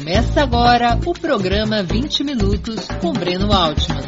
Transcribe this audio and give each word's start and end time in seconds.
Começa 0.00 0.42
agora 0.42 0.98
o 1.06 1.12
programa 1.12 1.82
20 1.82 2.24
Minutos 2.24 2.88
com 3.02 3.12
Breno 3.12 3.52
Altman. 3.52 4.00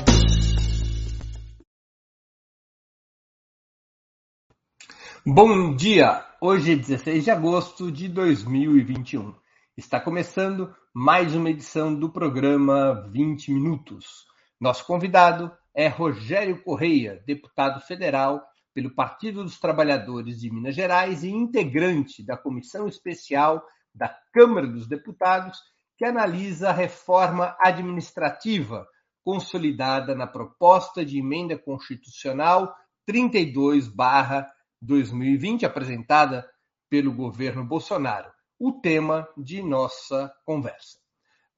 Bom 5.27 5.77
dia! 5.77 6.25
Hoje 6.41 6.73
é 6.73 6.77
16 6.77 7.25
de 7.25 7.31
agosto 7.31 7.93
de 7.93 8.09
2021. 8.09 9.35
Está 9.77 10.01
começando 10.01 10.75
mais 10.95 11.35
uma 11.35 11.51
edição 11.51 11.95
do 11.95 12.11
programa 12.11 13.07
20 13.13 13.53
Minutos. 13.53 14.25
Nosso 14.59 14.87
convidado 14.87 15.53
é 15.75 15.89
Rogério 15.89 16.63
Correia, 16.63 17.23
deputado 17.27 17.83
federal 17.83 18.43
pelo 18.73 18.95
Partido 18.95 19.45
dos 19.45 19.61
Trabalhadores 19.61 20.41
de 20.41 20.51
Minas 20.51 20.75
Gerais 20.75 21.23
e 21.23 21.29
integrante 21.29 22.25
da 22.25 22.35
Comissão 22.35 22.89
Especial 22.89 23.63
da 23.95 24.09
Câmara 24.33 24.67
dos 24.67 24.89
Deputados 24.89 25.61
que 26.03 26.07
analisa 26.07 26.71
a 26.71 26.73
reforma 26.73 27.57
administrativa 27.61 28.85
consolidada 29.25 30.17
na 30.17 30.27
proposta 30.27 31.05
de 31.05 31.21
emenda 31.21 31.57
constitucional 31.57 32.75
32/2020 33.09 35.65
apresentada 35.65 36.45
pelo 36.91 37.15
governo 37.15 37.65
Bolsonaro, 37.65 38.33
o 38.59 38.73
tema 38.73 39.29
de 39.37 39.63
nossa 39.63 40.35
conversa. 40.45 40.99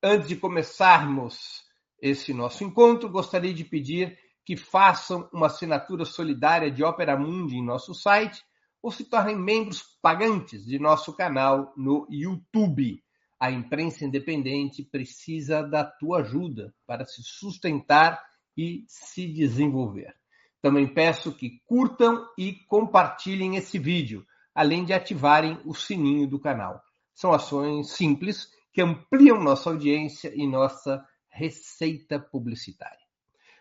Antes 0.03 0.29
de 0.29 0.37
começarmos 0.37 1.65
esse 1.99 2.35
nosso 2.35 2.65
encontro, 2.65 3.09
gostaria 3.09 3.55
de 3.55 3.65
pedir 3.65 4.15
que 4.45 4.59
façam 4.59 5.27
uma 5.33 5.47
assinatura 5.47 6.05
solidária 6.05 6.71
de 6.71 6.85
Opera 6.85 7.17
Mundi 7.17 7.57
em 7.57 7.65
nosso 7.65 7.95
site 7.95 8.45
ou 8.83 8.91
se 8.91 9.09
tornem 9.09 9.39
membros 9.39 9.83
pagantes 10.03 10.67
de 10.67 10.79
nosso 10.79 11.17
canal 11.17 11.73
no 11.79 12.07
YouTube. 12.11 13.03
A 13.45 13.51
imprensa 13.51 14.07
independente 14.07 14.83
precisa 14.83 15.63
da 15.63 15.85
tua 15.85 16.21
ajuda 16.21 16.75
para 16.87 17.05
se 17.05 17.23
sustentar 17.23 18.19
e 18.57 18.87
se 18.89 19.29
desenvolver. 19.29 20.17
Também 20.63 20.87
peço 20.87 21.31
que 21.31 21.61
curtam 21.67 22.27
e 22.39 22.55
compartilhem 22.67 23.57
esse 23.57 23.79
vídeo, 23.79 24.25
além 24.55 24.83
de 24.83 24.95
ativarem 24.95 25.61
o 25.63 25.75
sininho 25.75 26.27
do 26.27 26.41
canal. 26.41 26.83
São 27.15 27.35
ações 27.35 27.91
simples 27.91 28.49
que 28.73 28.81
ampliam 28.81 29.39
nossa 29.39 29.69
audiência 29.69 30.33
e 30.35 30.47
nossa 30.47 31.07
receita 31.29 32.19
publicitária. 32.19 33.05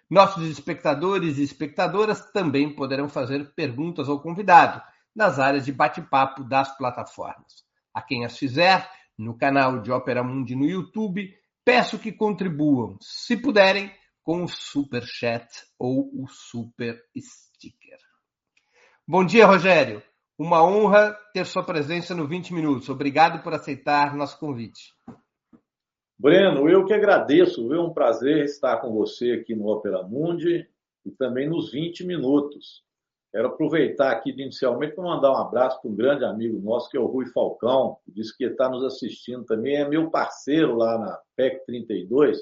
Nossos 0.09 0.47
espectadores 0.47 1.37
e 1.39 1.43
espectadoras 1.43 2.31
também 2.31 2.73
poderão 2.73 3.09
fazer 3.09 3.53
perguntas 3.53 4.07
ao 4.07 4.21
convidado 4.21 4.81
nas 5.13 5.39
áreas 5.39 5.65
de 5.65 5.73
bate-papo 5.73 6.41
das 6.41 6.73
plataformas. 6.77 7.65
A 7.93 8.01
quem 8.01 8.23
as 8.23 8.37
fizer, 8.37 8.89
no 9.17 9.37
canal 9.37 9.81
de 9.81 9.91
Opera 9.91 10.23
Mundi 10.23 10.55
no 10.55 10.65
YouTube. 10.65 11.33
Peço 11.65 11.99
que 11.99 12.11
contribuam, 12.11 12.97
se 13.01 13.37
puderem, 13.37 13.91
com 14.23 14.43
o 14.43 14.47
Super 14.47 15.03
Chat 15.03 15.47
ou 15.77 16.09
o 16.13 16.27
Super 16.27 16.97
Sticker. 17.17 17.97
Bom 19.05 19.25
dia, 19.25 19.45
Rogério. 19.45 20.01
Uma 20.39 20.63
honra 20.63 21.13
ter 21.33 21.45
sua 21.45 21.63
presença 21.63 22.15
no 22.15 22.27
20 22.27 22.53
Minutos. 22.53 22.89
Obrigado 22.89 23.43
por 23.43 23.53
aceitar 23.53 24.15
nosso 24.15 24.39
convite. 24.39 24.93
Breno, 26.17 26.69
eu 26.69 26.85
que 26.85 26.93
agradeço. 26.93 27.73
É 27.73 27.79
um 27.79 27.93
prazer 27.93 28.45
estar 28.45 28.77
com 28.77 28.93
você 28.93 29.33
aqui 29.33 29.53
no 29.53 29.67
Opera 29.67 30.03
Mundi 30.03 30.67
e 31.05 31.11
também 31.11 31.49
nos 31.49 31.71
20 31.71 32.05
Minutos. 32.05 32.81
Quero 33.33 33.47
aproveitar 33.47 34.11
aqui 34.11 34.29
inicialmente 34.29 34.93
para 34.93 35.03
mandar 35.03 35.31
um 35.31 35.37
abraço 35.37 35.81
para 35.81 35.89
um 35.89 35.95
grande 35.95 36.23
amigo 36.23 36.61
nosso, 36.61 36.87
que 36.87 36.95
é 36.95 36.99
o 36.99 37.07
Rui 37.07 37.25
Falcão, 37.25 37.97
que 38.05 38.11
disse 38.11 38.37
que 38.37 38.43
está 38.43 38.69
nos 38.69 38.83
assistindo 38.83 39.43
também, 39.43 39.75
é 39.75 39.89
meu 39.89 40.11
parceiro 40.11 40.75
lá 40.75 40.99
na 40.99 41.19
PEC 41.35 41.65
32, 41.65 42.37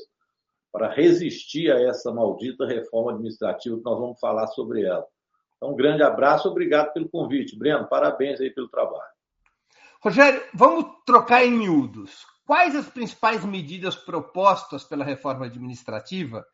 para 0.69 0.89
resistir 0.89 1.71
a 1.71 1.79
essa 1.79 2.11
maldita 2.13 2.65
reforma 2.67 3.13
administrativa 3.13 3.77
que 3.77 3.85
nós 3.85 3.97
vamos 3.97 4.19
falar 4.19 4.47
sobre 4.47 4.83
ela. 4.83 5.07
Então, 5.55 5.71
um 5.71 5.77
grande 5.77 6.03
abraço, 6.03 6.49
obrigado 6.49 6.91
pelo 6.91 7.07
convite. 7.07 7.57
Breno, 7.57 7.87
parabéns 7.87 8.41
aí 8.41 8.49
pelo 8.49 8.67
trabalho. 8.67 9.13
Rogério, 10.03 10.43
vamos 10.53 10.85
trocar 11.05 11.45
em 11.45 11.51
miúdos. 11.51 12.25
Quais 12.45 12.75
as 12.75 12.89
principais 12.89 13.45
medidas 13.45 13.95
propostas 13.95 14.83
pela 14.83 15.05
reforma 15.05 15.45
administrativa 15.45 16.45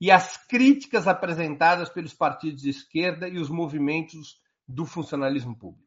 e 0.00 0.10
as 0.10 0.36
críticas 0.46 1.06
apresentadas 1.06 1.88
pelos 1.88 2.12
partidos 2.12 2.62
de 2.62 2.70
esquerda 2.70 3.28
e 3.28 3.38
os 3.38 3.48
movimentos 3.48 4.40
do 4.68 4.84
funcionalismo 4.84 5.56
público. 5.56 5.86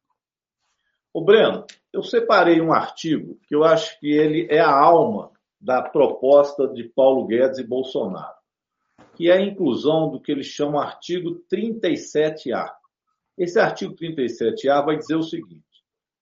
O 1.14 1.24
Breno, 1.24 1.66
eu 1.92 2.04
separei 2.04 2.62
um 2.62 2.72
artigo 2.72 3.40
que 3.48 3.56
eu 3.56 3.64
acho 3.64 4.00
que 4.00 4.08
ele 4.08 4.48
é 4.50 4.60
a 4.60 4.72
alma 4.72 5.32
da 5.60 5.82
proposta 5.82 6.68
de 6.68 6.84
Paulo 6.84 7.26
Guedes 7.26 7.60
e 7.60 7.64
Bolsonaro, 7.64 8.38
que 9.16 9.30
é 9.30 9.34
a 9.34 9.42
inclusão 9.42 10.10
do 10.10 10.22
que 10.22 10.32
eles 10.32 10.48
chamam 10.48 10.80
artigo 10.80 11.44
37A. 11.52 12.72
Esse 13.38 13.60
artigo 13.60 13.96
37A 13.96 14.86
vai 14.86 14.98
dizer 14.98 15.16
o 15.16 15.24
seguinte: 15.24 15.66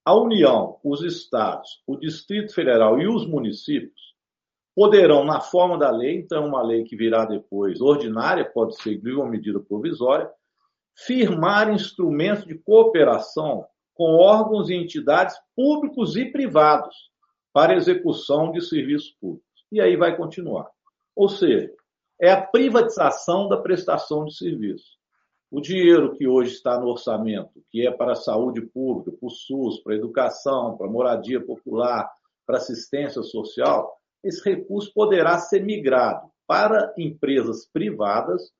a 0.05 0.15
União, 0.15 0.79
os 0.83 1.03
estados, 1.03 1.81
o 1.85 1.97
Distrito 1.97 2.53
Federal 2.53 2.99
e 2.99 3.07
os 3.07 3.27
municípios 3.27 4.06
poderão, 4.77 5.25
na 5.25 5.41
forma 5.41 5.75
da 5.75 5.89
lei, 5.89 6.19
então 6.19 6.45
uma 6.45 6.61
lei 6.61 6.83
que 6.83 6.95
virá 6.95 7.25
depois 7.25 7.81
ordinária, 7.81 8.45
pode 8.45 8.79
ser 8.79 9.01
uma 9.07 9.27
medida 9.27 9.59
provisória, 9.59 10.29
firmar 10.95 11.73
instrumentos 11.73 12.45
de 12.45 12.53
cooperação 12.59 13.65
com 13.95 14.17
órgãos 14.17 14.69
e 14.69 14.75
entidades 14.75 15.35
públicos 15.55 16.15
e 16.15 16.31
privados 16.31 16.95
para 17.51 17.75
execução 17.75 18.51
de 18.51 18.61
serviços 18.61 19.09
públicos. 19.19 19.47
E 19.71 19.81
aí 19.81 19.95
vai 19.95 20.15
continuar. 20.15 20.69
Ou 21.15 21.27
seja, 21.27 21.73
é 22.21 22.29
a 22.31 22.39
privatização 22.39 23.49
da 23.49 23.57
prestação 23.57 24.25
de 24.25 24.37
serviço. 24.37 24.95
O 25.49 25.59
dinheiro 25.59 26.13
que 26.13 26.27
hoje 26.27 26.53
está 26.53 26.79
no 26.79 26.89
orçamento, 26.89 27.63
que 27.71 27.87
é 27.87 27.89
para 27.89 28.11
a 28.11 28.15
saúde 28.15 28.61
pública, 28.61 29.11
para 29.11 29.25
o 29.27 29.31
SUS, 29.31 29.79
para 29.79 29.93
a 29.93 29.97
educação, 29.97 30.77
para 30.77 30.85
a 30.85 30.91
moradia 30.91 31.43
popular, 31.43 32.07
para 32.45 32.57
assistência 32.57 33.23
social, 33.23 33.96
esse 34.27 34.43
recurso 34.47 34.91
poderá 34.93 35.37
ser 35.37 35.63
migrado 35.63 36.29
para 36.45 36.93
empresas 36.97 37.67
privadas 37.71 38.51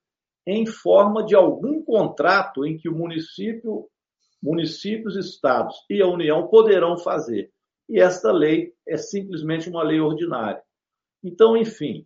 em 0.45 0.65
forma 0.65 1.25
de 1.25 1.35
algum 1.35 1.83
contrato 1.83 2.65
em 2.65 2.77
que 2.77 2.87
o 2.87 2.95
município, 2.95 3.87
municípios, 4.41 5.15
estados 5.17 5.75
e 5.89 6.01
a 6.01 6.07
União 6.07 6.47
poderão 6.47 6.97
fazer. 6.97 7.51
E 7.89 7.99
esta 7.99 8.31
lei 8.31 8.73
é 8.87 8.97
simplesmente 8.97 9.69
uma 9.69 9.83
lei 9.83 9.99
ordinária. 9.99 10.61
Então, 11.23 11.57
enfim, 11.57 12.05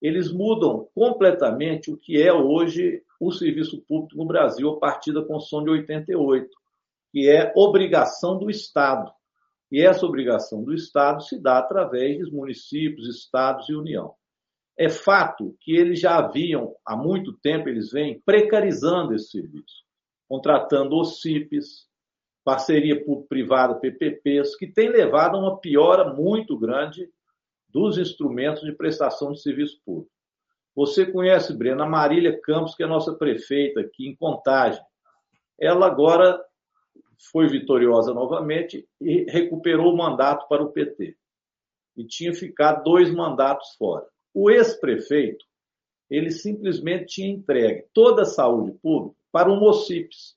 eles 0.00 0.30
mudam 0.30 0.88
completamente 0.94 1.90
o 1.90 1.96
que 1.96 2.20
é 2.20 2.32
hoje 2.32 3.02
o 3.20 3.32
serviço 3.32 3.82
público 3.82 4.16
no 4.16 4.26
Brasil 4.26 4.70
a 4.70 4.78
partir 4.78 5.12
da 5.12 5.24
Constituição 5.24 5.64
de 5.64 5.70
88, 5.70 6.48
que 7.10 7.28
é 7.28 7.52
obrigação 7.56 8.38
do 8.38 8.50
Estado. 8.50 9.10
E 9.70 9.82
essa 9.82 10.06
obrigação 10.06 10.64
do 10.64 10.72
Estado 10.74 11.22
se 11.22 11.40
dá 11.40 11.58
através 11.58 12.18
dos 12.18 12.30
municípios, 12.30 13.08
estados 13.08 13.68
e 13.68 13.74
União. 13.74 14.14
É 14.76 14.88
fato 14.88 15.56
que 15.60 15.76
eles 15.76 16.00
já 16.00 16.16
haviam, 16.16 16.74
há 16.86 16.96
muito 16.96 17.32
tempo, 17.38 17.68
eles 17.68 17.90
vêm 17.90 18.22
precarizando 18.24 19.14
esse 19.14 19.30
serviço, 19.30 19.84
contratando 20.28 20.96
OCIPs, 20.96 21.88
parceria 22.44 23.04
público-privada, 23.04 23.74
PPPs, 23.74 24.56
que 24.56 24.66
tem 24.66 24.88
levado 24.88 25.36
a 25.36 25.40
uma 25.40 25.60
piora 25.60 26.14
muito 26.14 26.56
grande 26.56 27.10
dos 27.68 27.98
instrumentos 27.98 28.62
de 28.62 28.72
prestação 28.72 29.32
de 29.32 29.42
serviço 29.42 29.80
público. 29.84 30.10
Você 30.74 31.04
conhece, 31.04 31.52
Brena, 31.52 31.84
a 31.84 31.88
Marília 31.88 32.40
Campos, 32.40 32.74
que 32.74 32.84
é 32.84 32.86
nossa 32.86 33.12
prefeita 33.14 33.80
aqui 33.80 34.06
em 34.06 34.14
Contagem. 34.14 34.80
Ela 35.60 35.86
agora 35.86 36.40
foi 37.32 37.48
vitoriosa 37.48 38.14
novamente 38.14 38.88
e 39.00 39.24
recuperou 39.30 39.92
o 39.92 39.96
mandato 39.96 40.46
para 40.48 40.62
o 40.62 40.70
PT. 40.70 41.16
E 41.96 42.04
tinha 42.06 42.32
ficado 42.32 42.84
dois 42.84 43.12
mandatos 43.12 43.74
fora. 43.76 44.06
O 44.32 44.50
ex-prefeito, 44.50 45.44
ele 46.08 46.30
simplesmente 46.30 47.06
tinha 47.06 47.28
entregue 47.28 47.86
toda 47.92 48.22
a 48.22 48.26
saúde 48.26 48.72
pública 48.80 49.16
para 49.32 49.50
o 49.50 49.56
Mocips. 49.56 50.36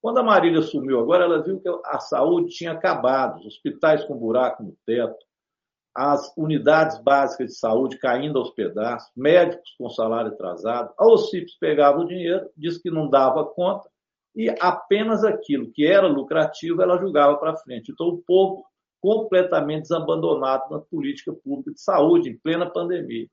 Quando 0.00 0.18
a 0.18 0.22
Marília 0.22 0.62
sumiu 0.62 1.00
agora, 1.00 1.24
ela 1.24 1.42
viu 1.42 1.60
que 1.60 1.68
a 1.84 1.98
saúde 1.98 2.50
tinha 2.50 2.72
acabado, 2.72 3.40
os 3.40 3.46
hospitais 3.46 4.04
com 4.04 4.16
buraco 4.16 4.62
no 4.62 4.76
teto, 4.86 5.24
as 5.94 6.32
unidades 6.36 6.98
básicas 7.02 7.48
de 7.48 7.58
saúde 7.58 7.98
caindo 7.98 8.38
aos 8.38 8.50
pedaços, 8.50 9.10
médicos 9.14 9.74
com 9.76 9.90
salário 9.90 10.32
atrasado. 10.32 10.92
A 10.96 11.06
OCIPS 11.06 11.58
pegava 11.58 12.00
o 12.00 12.06
dinheiro, 12.06 12.50
disse 12.56 12.80
que 12.80 12.90
não 12.90 13.08
dava 13.08 13.44
conta, 13.44 13.88
e 14.34 14.48
apenas 14.60 15.24
aquilo 15.24 15.70
que 15.72 15.86
era 15.86 16.06
lucrativo 16.06 16.82
ela 16.82 16.98
julgava 16.98 17.36
para 17.36 17.56
frente. 17.56 17.92
Então, 17.92 18.08
o 18.08 18.22
povo 18.22 18.64
completamente 19.00 19.82
desabandonado 19.82 20.70
na 20.70 20.78
política 20.80 21.32
pública 21.32 21.72
de 21.72 21.80
saúde, 21.80 22.30
em 22.30 22.38
plena 22.38 22.70
pandemia. 22.70 23.28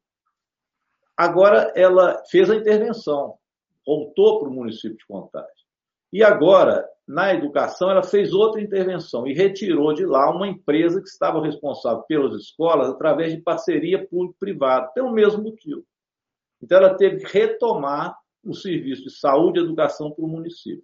Agora, 1.16 1.72
ela 1.76 2.24
fez 2.30 2.50
a 2.50 2.56
intervenção, 2.56 3.36
voltou 3.86 4.40
para 4.40 4.50
o 4.50 4.54
município 4.54 4.98
de 4.98 5.06
Contagem. 5.06 5.50
E 6.12 6.24
agora, 6.24 6.88
na 7.08 7.34
educação, 7.34 7.90
ela 7.92 8.02
fez 8.02 8.34
outra 8.34 8.62
intervenção 8.62 9.28
e 9.28 9.34
retirou 9.34 9.94
de 9.94 10.06
lá 10.06 10.32
uma 10.32 10.48
empresa 10.48 11.02
que 11.02 11.08
estava 11.08 11.44
responsável 11.44 12.04
pelas 12.04 12.34
escolas 12.34 12.90
através 12.90 13.32
de 13.32 13.42
parceria 13.42 14.08
público-privada, 14.08 14.88
pelo 14.94 15.12
mesmo 15.12 15.44
motivo. 15.44 15.84
Então, 16.62 16.78
ela 16.80 16.96
teve 16.96 17.18
que 17.18 17.32
retomar 17.32 18.18
o 18.44 18.54
serviço 18.54 19.04
de 19.04 19.12
saúde 19.12 19.60
e 19.60 19.64
educação 19.64 20.12
para 20.12 20.24
o 20.24 20.28
município. 20.28 20.84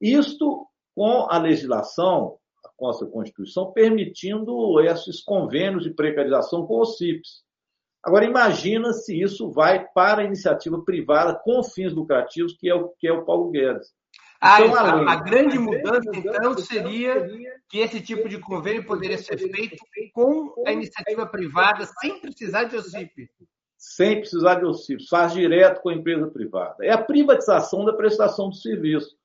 Isto 0.00 0.66
com 0.94 1.26
a 1.30 1.38
legislação, 1.38 2.38
a 2.64 2.84
nossa 2.84 3.06
Constituição, 3.06 3.72
permitindo 3.72 4.80
esses 4.80 5.22
convênios 5.22 5.84
de 5.84 5.94
precarização 5.94 6.66
com 6.66 6.80
os 6.80 6.96
CIPs. 6.96 7.42
Agora, 8.04 8.24
imagina 8.24 8.92
se 8.92 9.20
isso 9.20 9.50
vai 9.50 9.86
para 9.94 10.22
a 10.22 10.24
iniciativa 10.24 10.82
privada 10.84 11.40
com 11.44 11.62
fins 11.62 11.92
lucrativos, 11.92 12.56
que 12.58 12.68
é 12.68 12.74
o, 12.74 12.88
que 12.98 13.06
é 13.06 13.12
o 13.12 13.24
Paulo 13.24 13.50
Guedes. 13.50 13.92
Ah, 14.40 14.60
então, 14.60 14.74
a, 14.74 15.12
a, 15.12 15.16
grande 15.22 15.56
mudança, 15.56 16.10
então, 16.12 16.58
seria 16.58 17.24
que 17.68 17.78
esse 17.78 18.00
tipo 18.00 18.28
de 18.28 18.40
convênio 18.40 18.84
poderia 18.84 19.16
ser 19.16 19.38
feito 19.38 19.76
com 20.12 20.52
a 20.66 20.72
iniciativa 20.72 21.24
privada, 21.24 21.86
sem 22.00 22.20
precisar 22.20 22.64
de 22.64 22.76
OCIP. 22.76 23.30
Sem 23.84 24.20
precisar 24.20 24.60
de 24.60 24.64
OCIP, 24.64 25.08
faz 25.08 25.32
direto 25.32 25.82
com 25.82 25.88
a 25.88 25.94
empresa 25.94 26.28
privada. 26.28 26.86
É 26.86 26.92
a 26.92 27.02
privatização 27.02 27.84
da 27.84 27.92
prestação 27.92 28.48
de 28.48 28.60
serviço. 28.60 29.16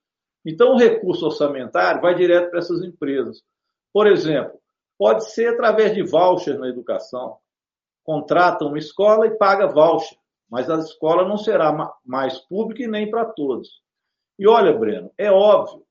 Então, 0.44 0.74
o 0.74 0.78
recurso 0.80 1.28
orçamentário 1.28 2.02
vai 2.02 2.16
direto 2.16 2.50
para 2.50 2.58
essas 2.58 2.82
empresas. 2.84 3.44
Por 3.94 4.08
exemplo, 4.08 4.60
pode 4.98 5.32
ser 5.32 5.54
através 5.54 5.94
de 5.94 6.02
voucher 6.02 6.58
na 6.58 6.70
educação. 6.70 7.38
Contrata 8.04 8.66
uma 8.66 8.80
escola 8.80 9.28
e 9.28 9.38
paga 9.38 9.68
voucher, 9.68 10.18
mas 10.50 10.68
a 10.72 10.80
escola 10.80 11.28
não 11.28 11.38
será 11.38 11.94
mais 12.04 12.40
pública 12.40 12.82
e 12.82 12.88
nem 12.88 13.12
para 13.12 13.26
todos. 13.26 13.84
E 14.40 14.48
olha, 14.48 14.74
Breno, 14.74 15.12
é 15.20 15.30
óbvio, 15.32 15.84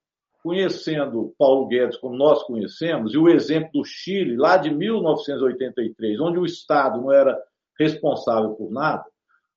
conhecendo 0.42 1.32
Paulo 1.38 1.68
Guedes 1.68 1.98
como 1.98 2.16
nós 2.16 2.42
conhecemos, 2.42 3.14
e 3.14 3.18
o 3.18 3.28
exemplo 3.28 3.70
do 3.74 3.84
Chile, 3.84 4.36
lá 4.36 4.56
de 4.56 4.74
1983, 4.74 6.18
onde 6.20 6.40
o 6.40 6.44
Estado 6.44 7.00
não 7.00 7.12
era 7.12 7.40
responsável 7.78 8.54
por 8.54 8.70
nada, 8.70 9.04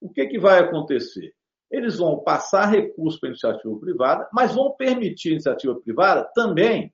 o 0.02 0.10
que, 0.10 0.26
que 0.28 0.40
vai 0.40 0.60
acontecer? 0.60 1.34
Eles 1.72 1.98
vão 1.98 2.20
passar 2.20 2.66
recursos 2.66 3.20
para 3.20 3.30
a 3.30 3.32
iniciativa 3.32 3.80
privada, 3.80 4.30
mas 4.34 4.56
vão 4.56 4.72
permitir 4.72 5.30
a 5.30 5.34
iniciativa 5.34 5.76
privada 5.80 6.30
também 6.34 6.92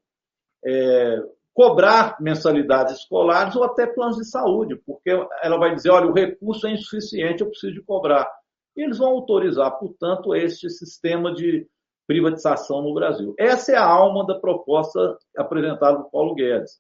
é, 0.66 1.24
cobrar 1.54 2.18
mensalidades 2.20 3.00
escolares 3.00 3.56
ou 3.56 3.64
até 3.64 3.88
planos 3.88 4.18
de 4.18 4.26
saúde, 4.26 4.76
porque 4.86 5.10
ela 5.42 5.58
vai 5.58 5.74
dizer, 5.74 5.90
olha, 5.90 6.08
o 6.08 6.14
recurso 6.14 6.68
é 6.68 6.74
insuficiente, 6.74 7.42
eu 7.42 7.50
preciso 7.50 7.74
de 7.74 7.82
cobrar. 7.82 8.30
E 8.76 8.84
eles 8.84 8.98
vão 8.98 9.12
autorizar, 9.12 9.72
portanto, 9.80 10.36
este 10.36 10.70
sistema 10.70 11.34
de 11.34 11.66
privatização 12.06 12.82
no 12.82 12.94
Brasil. 12.94 13.34
Essa 13.40 13.72
é 13.72 13.76
a 13.78 13.86
alma 13.86 14.26
da 14.26 14.36
proposta 14.36 15.18
apresentada 15.38 15.98
por 16.00 16.12
Paulo 16.12 16.36
Guedes. 16.36 16.80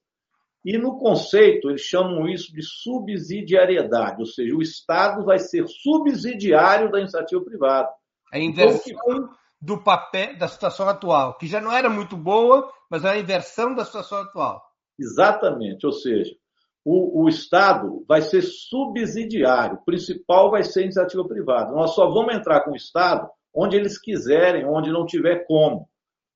E 0.65 0.79
no 0.79 0.97
conceito, 0.97 1.69
eles 1.69 1.81
chamam 1.81 2.27
isso 2.27 2.51
de 2.51 2.63
subsidiariedade, 2.63 4.19
ou 4.19 4.25
seja, 4.25 4.55
o 4.55 4.63
Estado 4.63 5.23
vai 5.23 5.37
ser 5.37 5.67
subsidiário 5.67 6.91
da 6.91 6.99
iniciativa 6.99 7.39
privada. 7.43 7.87
A 8.33 8.39
inversão 8.39 8.81
então, 8.91 9.29
do 9.61 9.83
papel 9.83 10.35
da 10.39 10.47
situação 10.47 10.89
atual, 10.89 11.37
que 11.37 11.45
já 11.45 11.61
não 11.61 11.71
era 11.71 11.87
muito 11.87 12.17
boa, 12.17 12.67
mas 12.89 13.05
é 13.05 13.09
a 13.09 13.19
inversão 13.19 13.75
da 13.75 13.85
situação 13.85 14.17
atual. 14.17 14.59
Exatamente, 14.97 15.85
ou 15.85 15.91
seja, 15.91 16.35
o, 16.83 17.23
o, 17.23 17.29
Estado 17.29 18.03
vai 18.07 18.23
ser 18.23 18.41
subsidiário, 18.41 19.77
o 19.77 19.85
principal 19.85 20.49
vai 20.49 20.63
ser 20.63 20.79
a 20.79 20.83
iniciativa 20.83 21.27
privada. 21.27 21.71
Nós 21.73 21.93
só 21.93 22.09
vamos 22.09 22.33
entrar 22.33 22.61
com 22.61 22.71
o 22.71 22.75
Estado 22.75 23.29
onde 23.53 23.77
eles 23.77 23.99
quiserem, 23.99 24.65
onde 24.65 24.91
não 24.91 25.05
tiver 25.05 25.45
como, 25.45 25.87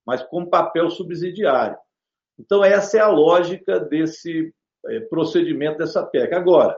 mas 0.05 0.21
com 0.21 0.45
papel 0.45 0.87
subsidiário. 0.91 1.77
Então, 2.39 2.63
essa 2.63 2.97
é 2.97 3.01
a 3.01 3.09
lógica 3.09 3.80
desse 3.80 4.53
é, 4.88 5.00
procedimento 5.01 5.77
dessa 5.77 6.03
PEC. 6.06 6.33
Agora, 6.33 6.77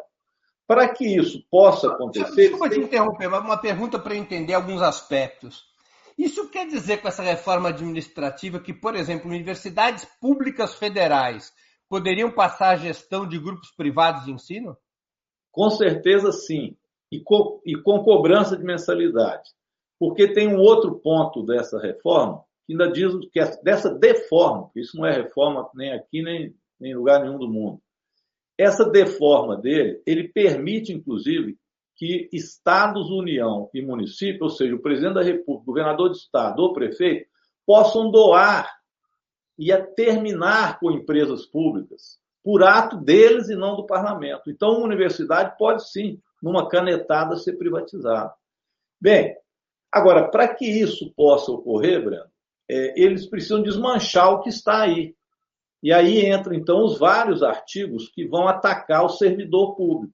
para 0.68 0.88
que 0.88 1.06
isso 1.06 1.46
possa 1.52 1.88
acontecer. 1.88 2.34
Desculpa 2.34 2.70
te 2.70 2.80
interromper, 2.80 3.28
mas 3.30 3.44
uma 3.44 3.58
pergunta 3.58 4.00
para 4.00 4.16
entender 4.16 4.54
alguns 4.54 4.82
aspectos. 4.82 5.66
Isso 6.18 6.50
quer 6.50 6.68
dizer 6.68 7.02
com 7.02 7.08
essa 7.08 7.24
reforma 7.24 7.70
administrativa 7.70 8.60
que, 8.60 8.74
por 8.74 8.96
exemplo, 8.96 9.30
universidades 9.30 10.06
públicas 10.20 10.76
federais 10.76 11.54
poderiam 11.90 12.32
passar 12.32 12.70
a 12.70 12.78
gestão 12.78 13.28
de 13.28 13.38
grupos 13.38 13.72
privados 13.72 14.26
de 14.26 14.32
ensino? 14.32 14.78
Com 15.52 15.70
certeza 15.70 16.32
sim. 16.32 16.78
E 17.12 17.20
com, 17.20 17.62
e 17.66 17.76
com 17.76 18.02
cobrança 18.04 18.56
de 18.56 18.64
mensalidade. 18.64 19.50
Porque 20.00 20.34
tem 20.34 20.48
um 20.48 20.60
outro 20.60 21.00
ponto 21.00 21.46
dessa 21.46 21.80
reforma, 21.80 22.44
que 22.66 22.74
ainda 22.74 22.92
diz 22.92 23.14
que 23.32 23.40
é 23.40 23.62
dessa 23.64 23.94
deforma, 23.94 24.70
isso 24.76 24.98
não 24.98 25.06
é 25.06 25.14
reforma 25.14 25.70
nem 25.76 25.94
aqui, 25.94 26.22
nem 26.22 26.56
em 26.82 26.96
lugar 26.96 27.22
nenhum 27.22 27.38
do 27.38 27.48
mundo. 27.48 27.82
Essa 28.58 28.86
deforma 28.90 29.58
dele, 29.58 30.02
ele 30.06 30.28
permite, 30.28 30.94
inclusive, 30.94 31.58
que 31.96 32.30
estados, 32.32 33.10
união 33.10 33.70
e 33.74 33.82
município, 33.82 34.44
ou 34.44 34.50
seja, 34.50 34.76
o 34.76 34.82
presidente 34.82 35.16
da 35.16 35.22
República, 35.22 35.66
governador 35.66 36.12
de 36.12 36.18
estado 36.18 36.62
ou 36.62 36.74
prefeito, 36.74 37.28
possam 37.66 38.10
doar 38.10 38.72
e 39.58 39.72
a 39.72 39.86
terminar 39.86 40.80
com 40.80 40.92
empresas 40.92 41.46
públicas, 41.46 42.20
por 42.44 42.64
ato 42.64 42.98
deles 42.98 43.50
e 43.50 43.56
não 43.56 43.76
do 43.76 43.86
parlamento. 43.86 44.50
Então, 44.50 44.78
uma 44.78 44.86
universidade 44.86 45.56
pode 45.58 45.90
sim, 45.92 46.20
numa 46.42 46.68
canetada, 46.68 47.36
ser 47.36 47.54
privatizada. 47.54 48.34
Bem, 49.00 49.36
Agora, 49.92 50.30
para 50.30 50.48
que 50.48 50.66
isso 50.66 51.12
possa 51.14 51.52
ocorrer, 51.52 52.02
Breno, 52.02 52.31
é, 52.72 52.94
eles 52.96 53.28
precisam 53.28 53.62
desmanchar 53.62 54.32
o 54.32 54.42
que 54.42 54.50
está 54.50 54.84
aí. 54.84 55.14
E 55.84 55.92
aí 55.92 56.26
entram, 56.26 56.54
então, 56.54 56.86
os 56.86 56.98
vários 56.98 57.44
artigos 57.44 58.08
que 58.10 58.26
vão 58.26 58.48
atacar 58.48 59.04
o 59.04 59.10
servidor 59.10 59.76
público. 59.76 60.14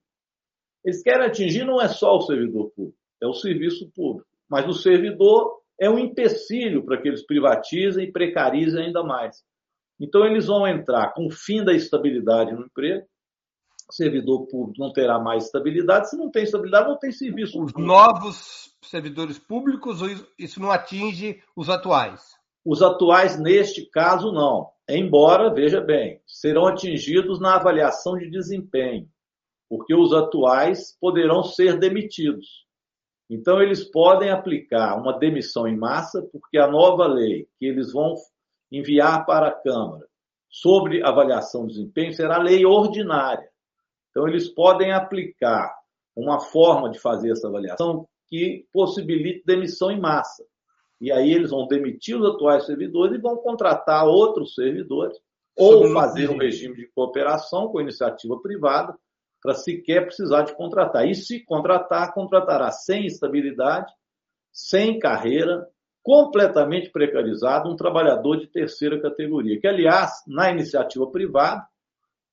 Eles 0.84 1.02
querem 1.02 1.26
atingir 1.26 1.64
não 1.64 1.80
é 1.80 1.88
só 1.88 2.16
o 2.16 2.22
servidor 2.22 2.70
público, 2.70 2.98
é 3.22 3.26
o 3.26 3.34
serviço 3.34 3.88
público. 3.94 4.26
Mas 4.48 4.66
o 4.66 4.72
servidor 4.72 5.60
é 5.78 5.88
um 5.88 5.98
empecilho 5.98 6.84
para 6.84 7.00
que 7.00 7.06
eles 7.06 7.24
privatizem 7.24 8.04
e 8.04 8.12
precarizem 8.12 8.86
ainda 8.86 9.04
mais. 9.04 9.44
Então, 10.00 10.24
eles 10.24 10.46
vão 10.46 10.66
entrar 10.66 11.12
com 11.12 11.26
o 11.26 11.30
fim 11.30 11.62
da 11.62 11.72
estabilidade 11.72 12.52
no 12.52 12.64
emprego, 12.64 13.06
o 13.88 13.94
servidor 13.94 14.46
público 14.46 14.78
não 14.78 14.92
terá 14.92 15.18
mais 15.18 15.44
estabilidade. 15.44 16.10
Se 16.10 16.16
não 16.16 16.30
tem 16.30 16.42
estabilidade, 16.42 16.88
não 16.88 16.98
tem 16.98 17.10
serviço. 17.10 17.62
Os 17.62 17.72
novos 17.72 18.70
servidores 18.82 19.38
públicos, 19.38 20.00
isso 20.38 20.60
não 20.60 20.70
atinge 20.70 21.42
os 21.56 21.70
atuais? 21.70 22.37
Os 22.70 22.82
atuais, 22.82 23.40
neste 23.40 23.86
caso, 23.86 24.30
não. 24.30 24.68
Embora, 24.86 25.48
veja 25.48 25.80
bem, 25.80 26.20
serão 26.26 26.66
atingidos 26.66 27.40
na 27.40 27.54
avaliação 27.54 28.18
de 28.18 28.28
desempenho, 28.28 29.08
porque 29.70 29.94
os 29.94 30.12
atuais 30.12 30.94
poderão 31.00 31.42
ser 31.42 31.78
demitidos. 31.78 32.66
Então, 33.30 33.62
eles 33.62 33.90
podem 33.90 34.28
aplicar 34.28 35.00
uma 35.00 35.18
demissão 35.18 35.66
em 35.66 35.78
massa, 35.78 36.20
porque 36.30 36.58
a 36.58 36.70
nova 36.70 37.06
lei 37.06 37.48
que 37.58 37.64
eles 37.64 37.90
vão 37.90 38.14
enviar 38.70 39.24
para 39.24 39.48
a 39.48 39.62
Câmara 39.62 40.06
sobre 40.50 41.02
avaliação 41.02 41.66
de 41.66 41.72
desempenho 41.72 42.12
será 42.12 42.36
lei 42.36 42.66
ordinária. 42.66 43.48
Então, 44.10 44.28
eles 44.28 44.46
podem 44.46 44.92
aplicar 44.92 45.74
uma 46.14 46.38
forma 46.38 46.90
de 46.90 46.98
fazer 46.98 47.32
essa 47.32 47.48
avaliação 47.48 48.06
que 48.26 48.66
possibilite 48.70 49.42
demissão 49.46 49.90
em 49.90 49.98
massa. 49.98 50.44
E 51.00 51.12
aí 51.12 51.32
eles 51.32 51.50
vão 51.50 51.66
demitir 51.66 52.16
os 52.18 52.34
atuais 52.34 52.66
servidores 52.66 53.16
e 53.16 53.22
vão 53.22 53.36
contratar 53.36 54.06
outros 54.06 54.54
servidores, 54.54 55.16
ou 55.56 55.92
fazer 55.92 56.30
um 56.30 56.38
regime 56.38 56.76
de 56.76 56.86
cooperação 56.88 57.68
com 57.68 57.80
iniciativa 57.80 58.40
privada, 58.40 58.96
para 59.40 59.54
sequer 59.54 60.04
precisar 60.04 60.42
de 60.42 60.54
contratar. 60.56 61.06
E 61.06 61.14
se 61.14 61.44
contratar, 61.44 62.12
contratará 62.12 62.70
sem 62.70 63.06
estabilidade, 63.06 63.92
sem 64.52 64.98
carreira, 64.98 65.66
completamente 66.02 66.90
precarizado, 66.90 67.68
um 67.68 67.76
trabalhador 67.76 68.36
de 68.38 68.46
terceira 68.46 69.00
categoria. 69.00 69.60
Que, 69.60 69.66
aliás, 69.66 70.22
na 70.26 70.50
iniciativa 70.50 71.06
privada, 71.10 71.64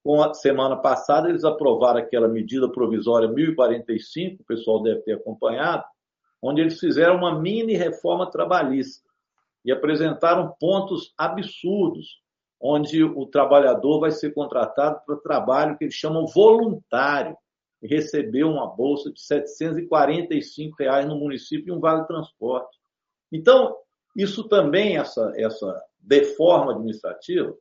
com 0.03 0.21
a 0.21 0.33
semana 0.33 0.77
passada, 0.77 1.29
eles 1.29 1.43
aprovaram 1.43 1.99
aquela 1.99 2.27
medida 2.27 2.71
provisória 2.71 3.27
1045, 3.27 4.41
o 4.41 4.45
pessoal 4.45 4.81
deve 4.81 5.01
ter 5.01 5.13
acompanhado, 5.13 5.83
onde 6.45 6.61
eles 6.61 6.79
fizeram 6.79 7.15
uma 7.15 7.41
mini 7.41 7.73
reforma 7.73 8.29
trabalhista 8.29 9.09
e 9.65 9.71
apresentaram 9.71 10.55
pontos 10.59 11.11
absurdos, 11.17 12.21
onde 12.61 13.03
o 13.03 13.25
trabalhador 13.25 13.99
vai 13.99 14.11
ser 14.11 14.31
contratado 14.31 15.01
para 15.07 15.15
trabalho 15.17 15.75
que 15.75 15.85
eles 15.85 15.95
chamam 15.95 16.27
voluntário 16.27 17.35
e 17.81 17.87
receber 17.87 18.43
uma 18.43 18.67
bolsa 18.67 19.11
de 19.11 19.19
745 19.21 20.75
reais 20.77 21.07
no 21.07 21.17
município 21.17 21.73
e 21.73 21.75
um 21.75 21.79
vale 21.79 22.05
transporte. 22.05 22.77
Então, 23.31 23.75
isso 24.15 24.47
também, 24.47 24.97
essa, 24.97 25.33
essa 25.35 25.81
deforma 25.99 26.73
administrativa, 26.73 27.55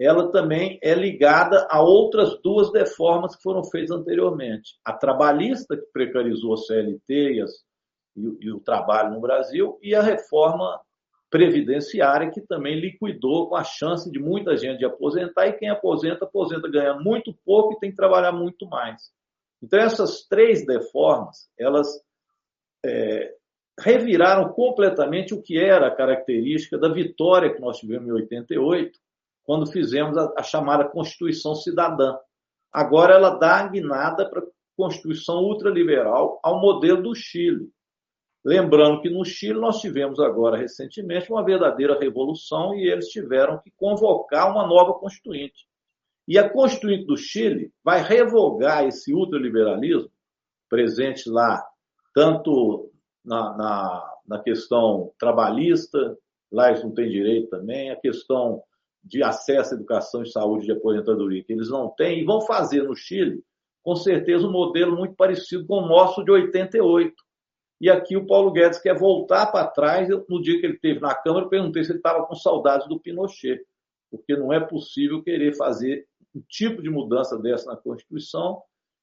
ela 0.00 0.32
também 0.32 0.78
é 0.82 0.94
ligada 0.94 1.68
a 1.70 1.82
outras 1.82 2.40
duas 2.42 2.72
deformas 2.72 3.36
que 3.36 3.42
foram 3.42 3.62
feitas 3.64 3.90
anteriormente. 3.90 4.78
A 4.82 4.94
trabalhista, 4.94 5.76
que 5.76 5.86
precarizou 5.92 6.54
a 6.54 6.56
CLT 6.56 7.34
e, 7.34 7.40
as, 7.42 7.52
e, 8.16 8.46
e 8.46 8.52
o 8.52 8.60
trabalho 8.60 9.12
no 9.12 9.20
Brasil, 9.20 9.78
e 9.82 9.94
a 9.94 10.02
reforma 10.02 10.80
previdenciária 11.34 12.30
que 12.30 12.40
também 12.40 12.78
liquidou 12.78 13.48
com 13.48 13.56
a 13.56 13.64
chance 13.64 14.08
de 14.08 14.20
muita 14.20 14.56
gente 14.56 14.78
de 14.78 14.84
aposentar 14.84 15.48
e 15.48 15.54
quem 15.54 15.68
aposenta, 15.68 16.24
aposenta 16.24 16.70
ganhando 16.70 17.02
muito 17.02 17.36
pouco 17.44 17.74
e 17.74 17.78
tem 17.80 17.90
que 17.90 17.96
trabalhar 17.96 18.30
muito 18.30 18.68
mais. 18.68 19.10
Então 19.60 19.80
essas 19.80 20.26
três 20.28 20.64
deformas, 20.64 21.48
elas 21.58 21.88
é, 22.86 23.34
reviraram 23.80 24.52
completamente 24.52 25.34
o 25.34 25.42
que 25.42 25.58
era 25.58 25.88
a 25.88 25.94
característica 25.94 26.78
da 26.78 26.88
vitória 26.88 27.52
que 27.52 27.60
nós 27.60 27.78
tivemos 27.78 28.06
em 28.08 28.12
88, 28.12 28.96
quando 29.42 29.66
fizemos 29.66 30.16
a, 30.16 30.32
a 30.38 30.42
chamada 30.44 30.84
Constituição 30.84 31.56
Cidadã. 31.56 32.16
Agora 32.72 33.14
ela 33.14 33.30
dá 33.30 33.56
a 33.56 33.68
guinada 33.68 34.28
para 34.30 34.40
a 34.40 34.46
Constituição 34.76 35.42
ultraliberal 35.42 36.38
ao 36.44 36.60
modelo 36.60 37.02
do 37.02 37.14
Chile. 37.14 37.73
Lembrando 38.44 39.00
que 39.00 39.08
no 39.08 39.24
Chile 39.24 39.58
nós 39.58 39.80
tivemos 39.80 40.20
agora 40.20 40.58
recentemente 40.58 41.32
uma 41.32 41.42
verdadeira 41.42 41.98
revolução 41.98 42.74
e 42.74 42.86
eles 42.86 43.08
tiveram 43.08 43.58
que 43.58 43.70
convocar 43.70 44.50
uma 44.50 44.66
nova 44.66 44.92
constituinte. 44.92 45.66
E 46.28 46.38
a 46.38 46.48
constituinte 46.48 47.06
do 47.06 47.16
Chile 47.16 47.72
vai 47.82 48.02
revogar 48.02 48.84
esse 48.84 49.14
ultraliberalismo 49.14 50.10
presente 50.68 51.28
lá, 51.30 51.64
tanto 52.14 52.90
na, 53.24 53.56
na, 53.56 54.14
na 54.26 54.38
questão 54.42 55.12
trabalhista, 55.18 56.16
lá 56.52 56.68
eles 56.68 56.82
não 56.82 56.92
têm 56.92 57.08
direito 57.08 57.48
também, 57.48 57.90
a 57.90 57.96
questão 57.96 58.62
de 59.02 59.22
acesso 59.22 59.74
à 59.74 59.76
educação 59.76 60.22
e 60.22 60.30
saúde 60.30 60.66
de 60.66 60.72
aposentadoria, 60.72 61.44
que 61.44 61.52
eles 61.52 61.70
não 61.70 61.88
têm, 61.90 62.20
e 62.20 62.24
vão 62.24 62.42
fazer 62.42 62.82
no 62.82 62.94
Chile, 62.94 63.42
com 63.82 63.94
certeza, 63.94 64.46
um 64.46 64.52
modelo 64.52 64.96
muito 64.96 65.14
parecido 65.14 65.66
com 65.66 65.76
o 65.76 65.86
nosso 65.86 66.24
de 66.24 66.30
88 66.30 67.14
e 67.80 67.90
aqui 67.90 68.16
o 68.16 68.26
Paulo 68.26 68.52
Guedes 68.52 68.80
quer 68.80 68.98
voltar 68.98 69.46
para 69.46 69.66
trás. 69.66 70.08
No 70.28 70.40
dia 70.40 70.58
que 70.58 70.66
ele 70.66 70.74
esteve 70.74 71.00
na 71.00 71.14
Câmara, 71.14 71.46
eu 71.46 71.50
perguntei 71.50 71.84
se 71.84 71.90
ele 71.90 71.98
estava 71.98 72.24
com 72.26 72.34
saudades 72.34 72.88
do 72.88 73.00
Pinochet, 73.00 73.60
porque 74.10 74.36
não 74.36 74.52
é 74.52 74.60
possível 74.60 75.22
querer 75.22 75.56
fazer 75.56 76.06
um 76.34 76.40
tipo 76.48 76.82
de 76.82 76.90
mudança 76.90 77.38
dessa 77.38 77.70
na 77.70 77.76
Constituição 77.76 78.62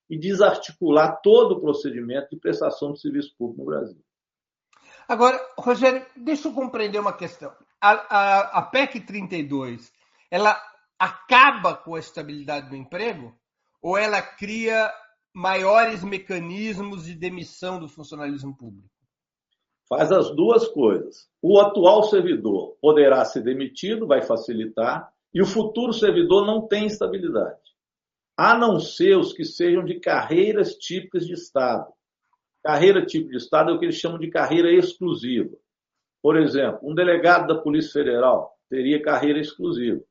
e 0.10 0.18
desarticular 0.18 1.22
todo 1.22 1.54
o 1.54 1.62
procedimento 1.62 2.30
de 2.32 2.38
prestação 2.38 2.92
de 2.92 3.00
serviço 3.00 3.34
público 3.38 3.62
no 3.62 3.66
Brasil. 3.66 4.02
Agora, 5.08 5.40
Rogério, 5.58 6.06
deixa 6.16 6.48
eu 6.48 6.54
compreender 6.54 7.00
uma 7.00 7.14
questão. 7.14 7.52
A, 7.80 7.92
a, 7.92 8.40
a 8.60 8.62
PEC 8.64 9.02
32, 9.02 9.92
ela 10.30 10.62
acaba 10.98 11.76
com 11.76 11.96
a 11.96 12.00
estabilidade 12.00 12.70
do 12.70 12.76
emprego 12.76 13.36
ou 13.82 13.98
ela 13.98 14.22
cria 14.22 14.92
maiores 15.34 16.04
mecanismos 16.04 17.06
de 17.06 17.16
demissão 17.16 17.80
do 17.80 17.88
funcionalismo 17.88 18.56
público? 18.56 18.90
Faz 19.88 20.12
as 20.12 20.34
duas 20.36 20.68
coisas. 20.68 21.28
O 21.42 21.60
atual 21.60 22.04
servidor 22.04 22.78
poderá 22.82 23.26
ser 23.26 23.42
demitido, 23.42 24.08
vai 24.08 24.22
facilitar, 24.22 25.12
e 25.34 25.42
o 25.42 25.46
futuro 25.46 25.94
servidor 25.94 26.46
não 26.46 26.68
tem 26.68 26.86
estabilidade. 26.86 27.60
A 28.38 28.58
não 28.58 28.80
ser 28.80 29.18
os 29.18 29.34
que 29.34 29.44
sejam 29.44 29.84
de 29.84 30.00
carreiras 30.00 30.76
típicas 30.76 31.26
de 31.26 31.34
Estado. 31.34 31.92
Carreira 32.64 33.06
típica 33.06 33.32
de 33.32 33.38
Estado 33.38 33.72
é 33.72 33.74
o 33.74 33.80
que 33.80 33.86
eles 33.86 33.96
chamam 33.96 34.20
de 34.20 34.30
carreira 34.30 34.72
exclusiva. 34.72 35.58
Por 36.22 36.38
exemplo, 36.38 36.80
um 36.84 36.94
delegado 36.94 37.48
da 37.48 37.62
Polícia 37.62 37.94
Federal 37.94 38.56
teria 38.70 39.02
carreira 39.02 39.40
exclusiva. 39.40 40.02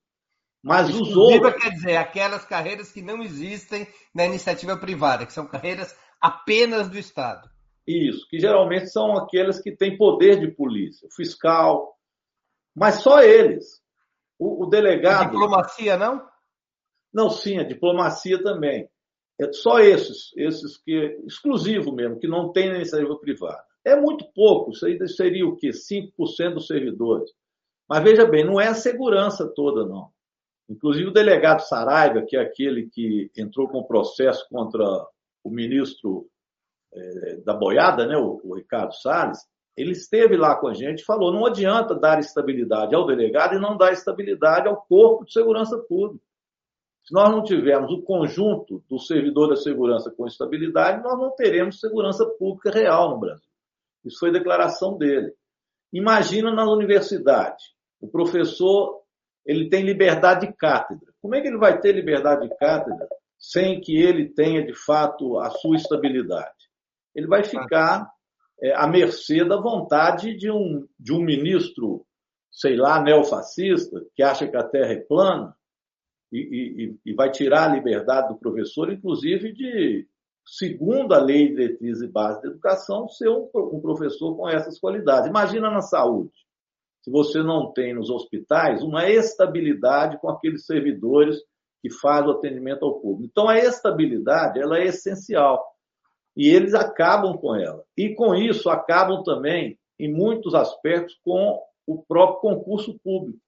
Mas 0.63 0.91
os 0.91 1.17
outros. 1.17 1.55
quer 1.55 1.71
dizer, 1.71 1.97
aquelas 1.97 2.45
carreiras 2.45 2.93
que 2.93 3.01
não 3.01 3.23
existem 3.23 3.87
na 4.15 4.27
iniciativa 4.27 4.77
privada, 4.77 5.25
que 5.25 5.33
são 5.33 5.47
carreiras 5.47 5.97
apenas 6.21 6.89
do 6.89 6.99
Estado. 6.99 7.49
Isso, 7.87 8.29
que 8.29 8.39
geralmente 8.39 8.89
são 8.89 9.17
aquelas 9.17 9.61
que 9.61 9.75
têm 9.75 9.97
poder 9.97 10.39
de 10.39 10.51
polícia, 10.51 11.09
fiscal, 11.17 11.97
mas 12.75 13.03
só 13.03 13.23
eles. 13.23 13.81
O, 14.39 14.65
o 14.65 14.67
delegado. 14.67 15.23
A 15.23 15.25
diplomacia, 15.25 15.97
não? 15.97 16.29
Não, 17.13 17.31
sim, 17.31 17.59
a 17.59 17.65
diplomacia 17.65 18.43
também. 18.43 18.89
É 19.41 19.51
só 19.53 19.81
esses, 19.81 20.31
esses 20.37 20.77
que. 20.77 21.19
exclusivo 21.27 21.93
mesmo, 21.93 22.19
que 22.19 22.29
não 22.29 22.53
tem 22.53 22.69
na 22.69 22.77
iniciativa 22.77 23.19
privada. 23.19 23.65
É 23.85 23.97
muito 23.97 24.31
pouco, 24.35 24.73
isso 24.73 24.85
aí 24.85 24.99
seria 25.09 25.47
o 25.47 25.57
quê? 25.57 25.71
5% 25.71 26.55
dos 26.55 26.67
servidores. 26.67 27.31
Mas 27.89 28.05
veja 28.05 28.27
bem, 28.27 28.45
não 28.45 28.61
é 28.61 28.69
a 28.69 28.75
segurança 28.75 29.51
toda, 29.55 29.87
não. 29.87 30.11
Inclusive 30.71 31.09
o 31.09 31.13
delegado 31.13 31.61
Saraiva, 31.63 32.23
que 32.23 32.37
é 32.37 32.41
aquele 32.41 32.89
que 32.89 33.29
entrou 33.37 33.69
com 33.69 33.83
processo 33.83 34.47
contra 34.49 34.85
o 35.43 35.51
ministro 35.51 36.29
é, 36.95 37.37
da 37.39 37.53
boiada, 37.53 38.07
né, 38.07 38.17
o, 38.17 38.41
o 38.45 38.55
Ricardo 38.55 38.95
Salles, 38.95 39.41
ele 39.77 39.93
esteve 39.93 40.37
lá 40.37 40.55
com 40.55 40.69
a 40.69 40.75
gente 40.75 41.01
e 41.01 41.05
falou: 41.05 41.33
não 41.33 41.45
adianta 41.45 41.93
dar 41.95 42.21
estabilidade 42.21 42.95
ao 42.95 43.05
delegado 43.05 43.57
e 43.57 43.61
não 43.61 43.77
dar 43.77 43.93
estabilidade 43.93 44.69
ao 44.69 44.81
corpo 44.83 45.25
de 45.25 45.33
segurança 45.33 45.77
pública. 45.77 46.25
Se 47.03 47.15
nós 47.15 47.31
não 47.31 47.43
tivermos 47.43 47.91
o 47.91 48.03
conjunto 48.03 48.85
do 48.89 48.99
servidor 48.99 49.49
da 49.49 49.57
segurança 49.57 50.11
com 50.11 50.27
estabilidade, 50.27 51.03
nós 51.03 51.19
não 51.19 51.35
teremos 51.35 51.81
segurança 51.81 52.25
pública 52.39 52.71
real 52.71 53.11
no 53.11 53.19
Brasil. 53.19 53.51
Isso 54.05 54.19
foi 54.21 54.31
declaração 54.31 54.97
dele. 54.97 55.35
Imagina 55.93 56.53
na 56.55 56.71
universidade, 56.71 57.75
o 58.01 58.07
professor 58.07 59.00
ele 59.45 59.69
tem 59.69 59.85
liberdade 59.85 60.47
de 60.47 60.53
cátedra. 60.53 61.13
Como 61.21 61.35
é 61.35 61.41
que 61.41 61.49
ele 61.49 61.59
vai 61.59 61.81
ter 61.81 61.93
liberdade 61.93 62.49
de 62.49 62.57
cátedra 62.57 63.09
sem 63.39 63.81
que 63.81 63.97
ele 63.97 64.29
tenha, 64.29 64.65
de 64.65 64.75
fato, 64.75 65.39
a 65.39 65.51
sua 65.51 65.77
estabilidade? 65.77 66.69
Ele 67.15 67.27
vai 67.27 67.43
ficar 67.43 68.11
é, 68.63 68.75
à 68.75 68.87
mercê 68.87 69.45
da 69.45 69.61
vontade 69.61 70.37
de 70.37 70.51
um, 70.51 70.87
de 70.99 71.13
um 71.13 71.21
ministro, 71.21 72.07
sei 72.51 72.77
lá, 72.77 73.03
neofascista, 73.03 74.05
que 74.15 74.23
acha 74.23 74.47
que 74.47 74.57
a 74.57 74.63
Terra 74.63 74.93
é 74.93 75.01
plana 75.01 75.57
e, 76.33 76.95
e, 77.05 77.11
e 77.11 77.15
vai 77.15 77.31
tirar 77.31 77.71
a 77.71 77.75
liberdade 77.75 78.29
do 78.29 78.39
professor, 78.39 78.93
inclusive 78.93 79.53
de, 79.53 80.07
segundo 80.47 81.15
a 81.15 81.19
lei 81.19 81.49
de 81.49 81.57
diretriz 81.57 82.01
e 82.01 82.07
base 82.07 82.43
da 82.43 82.49
educação, 82.49 83.09
ser 83.09 83.29
um, 83.29 83.49
um 83.55 83.81
professor 83.81 84.37
com 84.37 84.49
essas 84.49 84.79
qualidades. 84.79 85.29
Imagina 85.29 85.71
na 85.71 85.81
saúde 85.81 86.33
se 87.03 87.11
você 87.11 87.43
não 87.43 87.73
tem 87.73 87.95
nos 87.95 88.11
hospitais 88.11 88.83
uma 88.83 89.09
estabilidade 89.09 90.19
com 90.21 90.29
aqueles 90.29 90.67
servidores 90.67 91.39
que 91.83 91.91
fazem 91.91 92.29
o 92.29 92.33
atendimento 92.33 92.85
ao 92.85 93.01
público. 93.01 93.25
Então, 93.31 93.49
a 93.49 93.59
estabilidade 93.59 94.61
ela 94.61 94.79
é 94.79 94.85
essencial 94.85 95.65
e 96.37 96.49
eles 96.49 96.75
acabam 96.75 97.37
com 97.39 97.55
ela. 97.55 97.83
E 97.97 98.15
com 98.15 98.35
isso, 98.35 98.69
acabam 98.69 99.23
também, 99.23 99.79
em 99.99 100.13
muitos 100.13 100.55
aspectos, 100.55 101.19
com 101.25 101.61
o 101.87 102.03
próprio 102.05 102.41
concurso 102.41 102.99
público. 103.03 103.41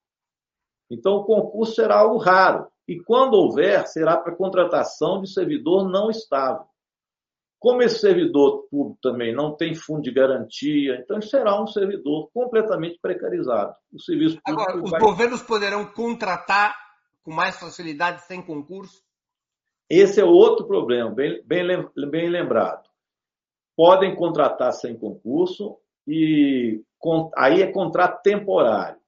Então, 0.91 1.17
o 1.17 1.25
concurso 1.25 1.75
será 1.75 1.99
algo 2.01 2.17
raro. 2.17 2.67
E 2.89 3.01
quando 3.01 3.35
houver, 3.35 3.87
será 3.87 4.17
para 4.17 4.35
contratação 4.35 5.21
de 5.23 5.33
servidor 5.33 5.89
não 5.89 6.11
estável. 6.11 6.67
Como 7.63 7.81
esse 7.81 8.01
servidor 8.01 8.67
público 8.69 8.99
também 9.01 9.33
não 9.33 9.55
tem 9.55 9.73
fundo 9.73 10.03
de 10.03 10.11
garantia, 10.11 10.97
então 10.97 11.23
será 11.23 11.63
um 11.63 11.67
servidor 11.69 12.29
completamente 12.35 12.99
precarizado. 13.01 13.73
O 13.93 14.01
serviço 14.01 14.41
Agora, 14.45 14.83
os 14.83 14.91
vai... 14.91 15.01
governos 15.01 15.43
poderão 15.43 15.87
contratar 15.87 16.75
com 17.23 17.33
mais 17.33 17.57
facilidade 17.61 18.27
sem 18.27 18.43
concurso? 18.43 19.01
Esse 19.89 20.21
é 20.21 20.25
outro 20.25 20.67
problema, 20.67 21.09
bem, 21.13 21.41
bem, 21.45 21.89
bem 22.11 22.29
lembrado. 22.29 22.91
Podem 23.77 24.17
contratar 24.17 24.73
sem 24.73 24.99
concurso 24.99 25.79
e 26.05 26.83
aí 27.37 27.63
é 27.63 27.71
contrato 27.71 28.23
temporário. 28.23 29.01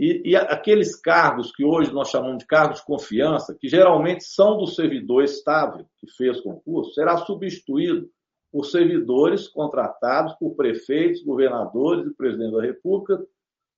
E, 0.00 0.30
e, 0.30 0.34
aqueles 0.34 0.96
cargos 0.98 1.52
que 1.54 1.62
hoje 1.62 1.92
nós 1.92 2.08
chamamos 2.08 2.38
de 2.38 2.46
cargos 2.46 2.78
de 2.78 2.86
confiança, 2.86 3.54
que 3.60 3.68
geralmente 3.68 4.24
são 4.24 4.56
do 4.56 4.66
servidor 4.66 5.22
estável 5.22 5.84
que 5.98 6.10
fez 6.16 6.40
concurso, 6.40 6.94
será 6.94 7.18
substituído 7.18 8.08
por 8.50 8.64
servidores 8.64 9.46
contratados 9.46 10.32
por 10.40 10.56
prefeitos, 10.56 11.22
governadores 11.22 12.06
e 12.06 12.14
presidente 12.14 12.56
da 12.56 12.62
República 12.62 13.22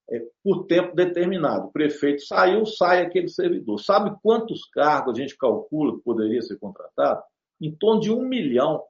é, 0.08 0.22
por 0.44 0.64
tempo 0.66 0.94
determinado. 0.94 1.66
O 1.66 1.72
prefeito 1.72 2.22
saiu, 2.24 2.64
sai 2.66 3.02
aquele 3.02 3.28
servidor. 3.28 3.80
Sabe 3.80 4.16
quantos 4.22 4.64
cargos 4.66 5.18
a 5.18 5.20
gente 5.20 5.36
calcula 5.36 5.96
que 5.96 6.04
poderia 6.04 6.40
ser 6.40 6.56
contratado? 6.56 7.20
Em 7.60 7.74
torno 7.74 8.00
de 8.00 8.12
um 8.12 8.22
milhão. 8.22 8.80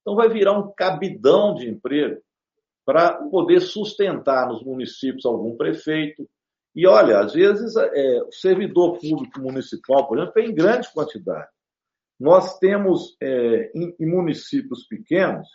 Então 0.00 0.14
vai 0.16 0.30
virar 0.30 0.58
um 0.58 0.72
cabidão 0.72 1.52
de 1.52 1.68
emprego 1.68 2.22
para 2.86 3.22
poder 3.28 3.60
sustentar 3.60 4.48
nos 4.48 4.64
municípios 4.64 5.26
algum 5.26 5.58
prefeito, 5.58 6.26
e 6.74 6.86
olha, 6.86 7.18
às 7.20 7.32
vezes, 7.32 7.74
é, 7.76 8.22
o 8.22 8.32
servidor 8.32 8.98
público 8.98 9.40
municipal, 9.40 10.06
por 10.06 10.18
exemplo, 10.18 10.34
tem 10.34 10.54
grande 10.54 10.92
quantidade. 10.92 11.48
Nós 12.18 12.58
temos, 12.58 13.16
é, 13.20 13.72
em, 13.74 13.94
em, 13.98 14.06
municípios 14.06 14.86
pequenos, 14.86 15.48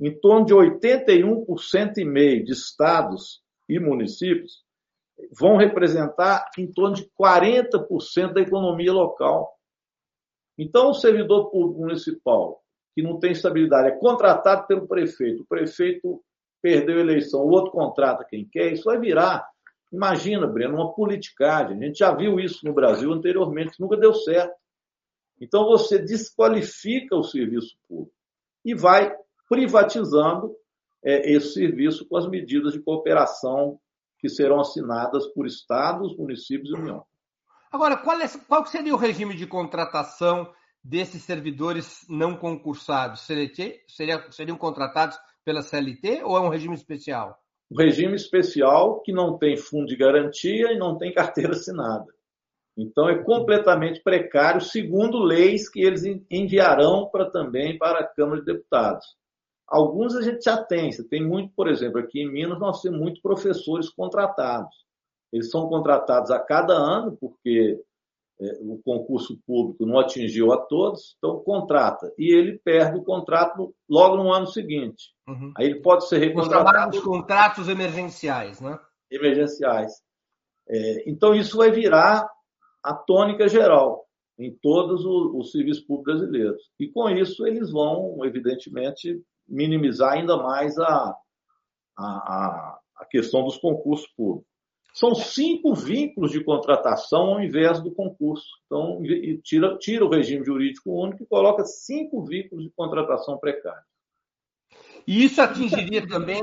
em 0.00 0.18
torno 0.18 0.44
de 0.44 0.54
81% 0.54 1.98
e 1.98 2.04
meio 2.04 2.44
de 2.44 2.52
estados 2.52 3.42
e 3.68 3.78
municípios 3.78 4.64
vão 5.38 5.56
representar 5.56 6.50
em 6.58 6.70
torno 6.70 6.96
de 6.96 7.10
40% 7.18 8.32
da 8.32 8.40
economia 8.40 8.92
local. 8.92 9.54
Então, 10.58 10.90
o 10.90 10.94
servidor 10.94 11.50
público 11.50 11.80
municipal, 11.80 12.62
que 12.94 13.02
não 13.02 13.18
tem 13.18 13.32
estabilidade, 13.32 13.88
é 13.88 13.98
contratado 13.98 14.66
pelo 14.66 14.86
prefeito. 14.86 15.42
O 15.42 15.46
prefeito 15.46 16.22
perdeu 16.62 16.96
a 16.96 17.00
eleição, 17.00 17.40
o 17.40 17.50
outro 17.50 17.72
contrata 17.72 18.26
quem 18.28 18.48
quer, 18.48 18.72
isso 18.72 18.84
vai 18.84 18.98
virar, 18.98 19.46
imagina, 19.92 20.46
Breno, 20.46 20.76
uma 20.76 20.92
politicagem. 20.92 21.76
A 21.76 21.86
gente 21.86 21.98
já 21.98 22.14
viu 22.14 22.38
isso 22.38 22.64
no 22.64 22.72
Brasil 22.72 23.12
anteriormente, 23.12 23.80
nunca 23.80 23.96
deu 23.96 24.14
certo. 24.14 24.54
Então 25.40 25.64
você 25.64 25.98
desqualifica 25.98 27.14
o 27.14 27.22
serviço 27.22 27.76
público 27.88 28.12
e 28.64 28.74
vai 28.74 29.14
privatizando 29.48 30.54
é, 31.04 31.30
esse 31.32 31.52
serviço 31.52 32.06
com 32.08 32.16
as 32.16 32.28
medidas 32.28 32.72
de 32.72 32.80
cooperação 32.80 33.78
que 34.18 34.28
serão 34.28 34.60
assinadas 34.60 35.26
por 35.28 35.46
estados, 35.46 36.16
municípios 36.16 36.70
e 36.70 36.74
União. 36.74 37.04
Agora, 37.70 37.96
qual, 37.96 38.18
é, 38.20 38.26
qual 38.48 38.64
seria 38.66 38.94
o 38.94 38.98
regime 38.98 39.36
de 39.36 39.46
contratação 39.46 40.50
desses 40.82 41.22
servidores 41.22 42.06
não 42.08 42.36
concursados? 42.36 43.20
Seria, 43.20 43.50
seria, 43.86 44.32
seriam 44.32 44.56
contratados 44.56 45.18
pela 45.44 45.62
CLT 45.62 46.22
ou 46.24 46.36
é 46.36 46.40
um 46.40 46.48
regime 46.48 46.74
especial? 46.74 47.38
Um 47.70 47.76
regime 47.76 48.14
especial 48.14 49.00
que 49.00 49.12
não 49.12 49.36
tem 49.36 49.56
fundo 49.56 49.86
de 49.86 49.96
garantia 49.96 50.72
e 50.72 50.78
não 50.78 50.96
tem 50.96 51.12
carteira 51.12 51.52
assinada. 51.52 52.06
Então 52.76 53.08
é 53.08 53.22
completamente 53.22 54.02
precário, 54.02 54.60
segundo 54.60 55.18
leis 55.18 55.68
que 55.68 55.80
eles 55.80 56.02
enviarão 56.30 57.08
para 57.10 57.30
também 57.30 57.78
para 57.78 58.00
a 58.00 58.06
Câmara 58.06 58.40
de 58.40 58.46
Deputados. 58.46 59.06
Alguns 59.66 60.14
a 60.14 60.22
gente 60.22 60.44
já 60.44 60.62
tem, 60.62 60.92
você 60.92 61.02
tem 61.02 61.26
muito, 61.26 61.52
por 61.56 61.68
exemplo, 61.68 61.98
aqui 61.98 62.20
em 62.20 62.30
Minas 62.30 62.60
nós 62.60 62.82
temos 62.82 63.00
muitos 63.00 63.20
professores 63.20 63.88
contratados. 63.88 64.86
Eles 65.32 65.50
são 65.50 65.68
contratados 65.68 66.30
a 66.30 66.38
cada 66.38 66.74
ano, 66.74 67.16
porque 67.20 67.80
o 68.60 68.80
concurso 68.84 69.38
público 69.46 69.86
não 69.86 69.98
atingiu 69.98 70.52
a 70.52 70.58
todos, 70.58 71.16
então 71.16 71.40
contrata. 71.40 72.12
E 72.18 72.34
ele 72.34 72.58
perde 72.58 72.98
o 72.98 73.04
contrato 73.04 73.74
logo 73.88 74.16
no 74.16 74.32
ano 74.32 74.46
seguinte. 74.46 75.14
Uhum. 75.26 75.52
Aí 75.56 75.66
ele 75.66 75.80
pode 75.80 76.06
ser 76.08 76.18
recontratado. 76.18 76.96
Os 76.96 77.02
contratos 77.02 77.68
emergenciais, 77.68 78.60
né? 78.60 78.78
Emergenciais. 79.10 79.92
É, 80.68 81.10
então 81.10 81.34
isso 81.34 81.56
vai 81.56 81.70
virar 81.70 82.28
a 82.82 82.94
tônica 82.94 83.48
geral 83.48 84.04
em 84.38 84.54
todos 84.60 85.04
os, 85.04 85.34
os 85.34 85.52
serviços 85.52 85.84
públicos 85.84 86.20
brasileiros. 86.20 86.62
E 86.78 86.88
com 86.88 87.08
isso 87.08 87.46
eles 87.46 87.70
vão, 87.70 88.22
evidentemente, 88.24 89.18
minimizar 89.48 90.12
ainda 90.12 90.36
mais 90.36 90.78
a, 90.78 91.16
a, 91.96 92.78
a 92.98 93.06
questão 93.06 93.44
dos 93.44 93.56
concursos 93.56 94.08
públicos. 94.14 94.55
São 94.96 95.14
cinco 95.14 95.74
vínculos 95.74 96.32
de 96.32 96.42
contratação 96.42 97.34
ao 97.34 97.42
invés 97.42 97.82
do 97.82 97.90
concurso. 97.90 98.48
Então, 98.64 99.02
tira, 99.42 99.76
tira 99.76 100.06
o 100.06 100.08
regime 100.08 100.42
jurídico 100.42 100.90
único 100.90 101.22
e 101.22 101.26
coloca 101.26 101.66
cinco 101.66 102.24
vínculos 102.24 102.64
de 102.64 102.70
contratação 102.70 103.36
precária. 103.36 103.84
E 105.06 105.22
isso 105.22 105.42
atingiria 105.42 106.08
também 106.08 106.40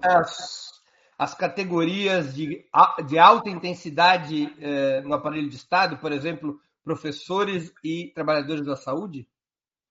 as, 0.00 0.80
as 1.18 1.34
categorias 1.34 2.32
de, 2.32 2.64
de 3.08 3.18
alta 3.18 3.50
intensidade 3.50 4.54
eh, 4.60 5.00
no 5.00 5.12
aparelho 5.12 5.50
de 5.50 5.56
Estado, 5.56 5.98
por 5.98 6.12
exemplo, 6.12 6.60
professores 6.84 7.74
e 7.82 8.12
trabalhadores 8.14 8.64
da 8.64 8.76
saúde? 8.76 9.26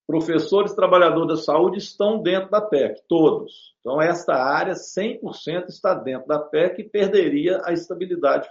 Professores 0.07 0.73
trabalhadores 0.73 1.27
da 1.27 1.43
saúde 1.43 1.79
estão 1.79 2.21
dentro 2.21 2.49
da 2.49 2.61
PEC, 2.61 3.01
todos. 3.07 3.75
Então, 3.79 4.01
esta 4.01 4.35
área 4.35 4.73
100% 4.73 5.67
está 5.67 5.93
dentro 5.93 6.27
da 6.27 6.39
PEC 6.39 6.81
e 6.81 6.89
perderia 6.89 7.61
a 7.63 7.73
estabilidade 7.73 8.47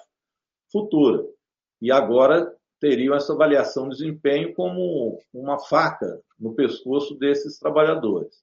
futura. 0.71 1.25
E 1.81 1.93
agora 1.93 2.53
teriam 2.81 3.15
essa 3.15 3.33
avaliação 3.33 3.89
de 3.89 3.97
desempenho 3.97 4.53
como 4.55 5.19
uma 5.33 5.59
faca 5.59 6.21
no 6.39 6.55
pescoço 6.55 7.15
desses 7.15 7.59
trabalhadores. 7.59 8.43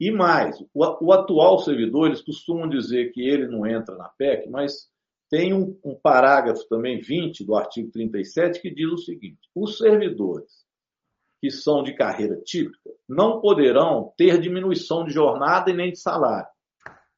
E 0.00 0.10
mais, 0.10 0.56
o, 0.72 1.12
atual 1.12 1.58
servidor, 1.58 2.06
eles 2.06 2.22
costumam 2.22 2.68
dizer 2.68 3.10
que 3.12 3.20
ele 3.20 3.48
não 3.48 3.66
entra 3.66 3.96
na 3.96 4.08
PEC, 4.08 4.48
mas 4.48 4.88
tem 5.28 5.52
um, 5.52 5.78
um 5.84 5.94
parágrafo 5.94 6.66
também 6.68 7.00
20 7.00 7.44
do 7.44 7.54
artigo 7.56 7.90
37 7.90 8.62
que 8.62 8.70
diz 8.70 8.90
o 8.90 8.96
seguinte: 8.96 9.40
os 9.54 9.76
servidores 9.76 10.67
que 11.40 11.50
são 11.50 11.82
de 11.82 11.94
carreira 11.94 12.36
típica 12.44 12.90
não 13.08 13.40
poderão 13.40 14.12
ter 14.16 14.38
diminuição 14.38 15.04
de 15.04 15.12
jornada 15.12 15.70
e 15.70 15.74
nem 15.74 15.92
de 15.92 15.98
salário. 15.98 16.48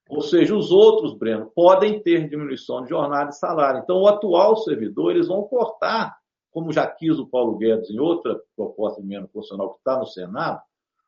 Ou 0.09 0.21
seja, 0.21 0.57
os 0.57 0.71
outros, 0.71 1.17
Breno, 1.17 1.51
podem 1.55 2.03
ter 2.03 2.29
diminuição 2.29 2.83
de 2.83 2.89
jornada 2.89 3.31
e 3.31 3.35
salário. 3.35 3.81
Então, 3.81 3.99
o 3.99 4.09
atual 4.09 4.57
servidor, 4.57 5.13
eles 5.13 5.29
vão 5.29 5.45
cortar, 5.45 6.17
como 6.51 6.73
já 6.73 6.87
quis 6.87 7.19
o 7.19 7.29
Paulo 7.29 7.57
Guedes 7.57 7.91
em 7.91 8.01
outra 8.01 8.41
proposta 8.57 9.01
de 9.01 9.07
emenda 9.07 9.29
constitucional 9.29 9.73
que 9.73 9.79
está 9.79 9.97
no 9.99 10.07
Senado, 10.07 10.61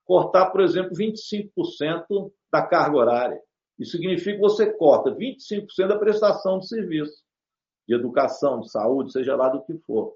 cortar, 0.05 0.51
por 0.51 0.61
exemplo, 0.61 0.93
25% 0.97 2.31
da 2.53 2.63
carga 2.63 2.97
horária. 2.97 3.41
Isso 3.79 3.93
significa 3.93 4.35
que 4.35 4.41
você 4.41 4.73
corta 4.73 5.11
25% 5.11 5.89
da 5.89 5.99
prestação 5.99 6.61
de 6.61 6.69
serviço, 6.69 7.25
de 7.89 7.95
educação, 7.95 8.61
de 8.61 8.71
saúde, 8.71 9.13
seja 9.13 9.35
lá 9.35 9.49
do 9.49 9.65
que 9.65 9.77
for. 9.79 10.15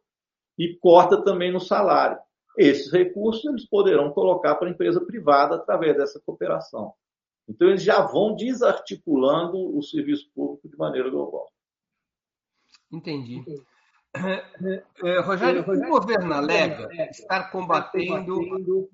E 0.57 0.77
corta 0.77 1.23
também 1.23 1.53
no 1.53 1.61
salário. 1.61 2.19
Esses 2.57 2.90
recursos 2.92 3.45
eles 3.45 3.69
poderão 3.69 4.12
colocar 4.12 4.55
para 4.55 4.69
a 4.69 4.71
empresa 4.71 5.05
privada 5.05 5.57
através 5.57 5.97
dessa 5.97 6.21
cooperação. 6.25 6.95
Então, 7.49 7.69
eles 7.69 7.83
já 7.83 8.01
vão 8.01 8.35
desarticulando 8.35 9.77
o 9.77 9.83
serviço 9.83 10.31
público 10.35 10.69
de 10.69 10.77
maneira 10.77 11.09
global. 11.09 11.49
Entendi. 12.90 13.45
É, 15.05 15.21
Rogério, 15.21 15.61
o 15.61 15.88
governo 15.88 16.33
alega 16.33 16.88
estar 17.11 17.51
combatendo 17.51 18.88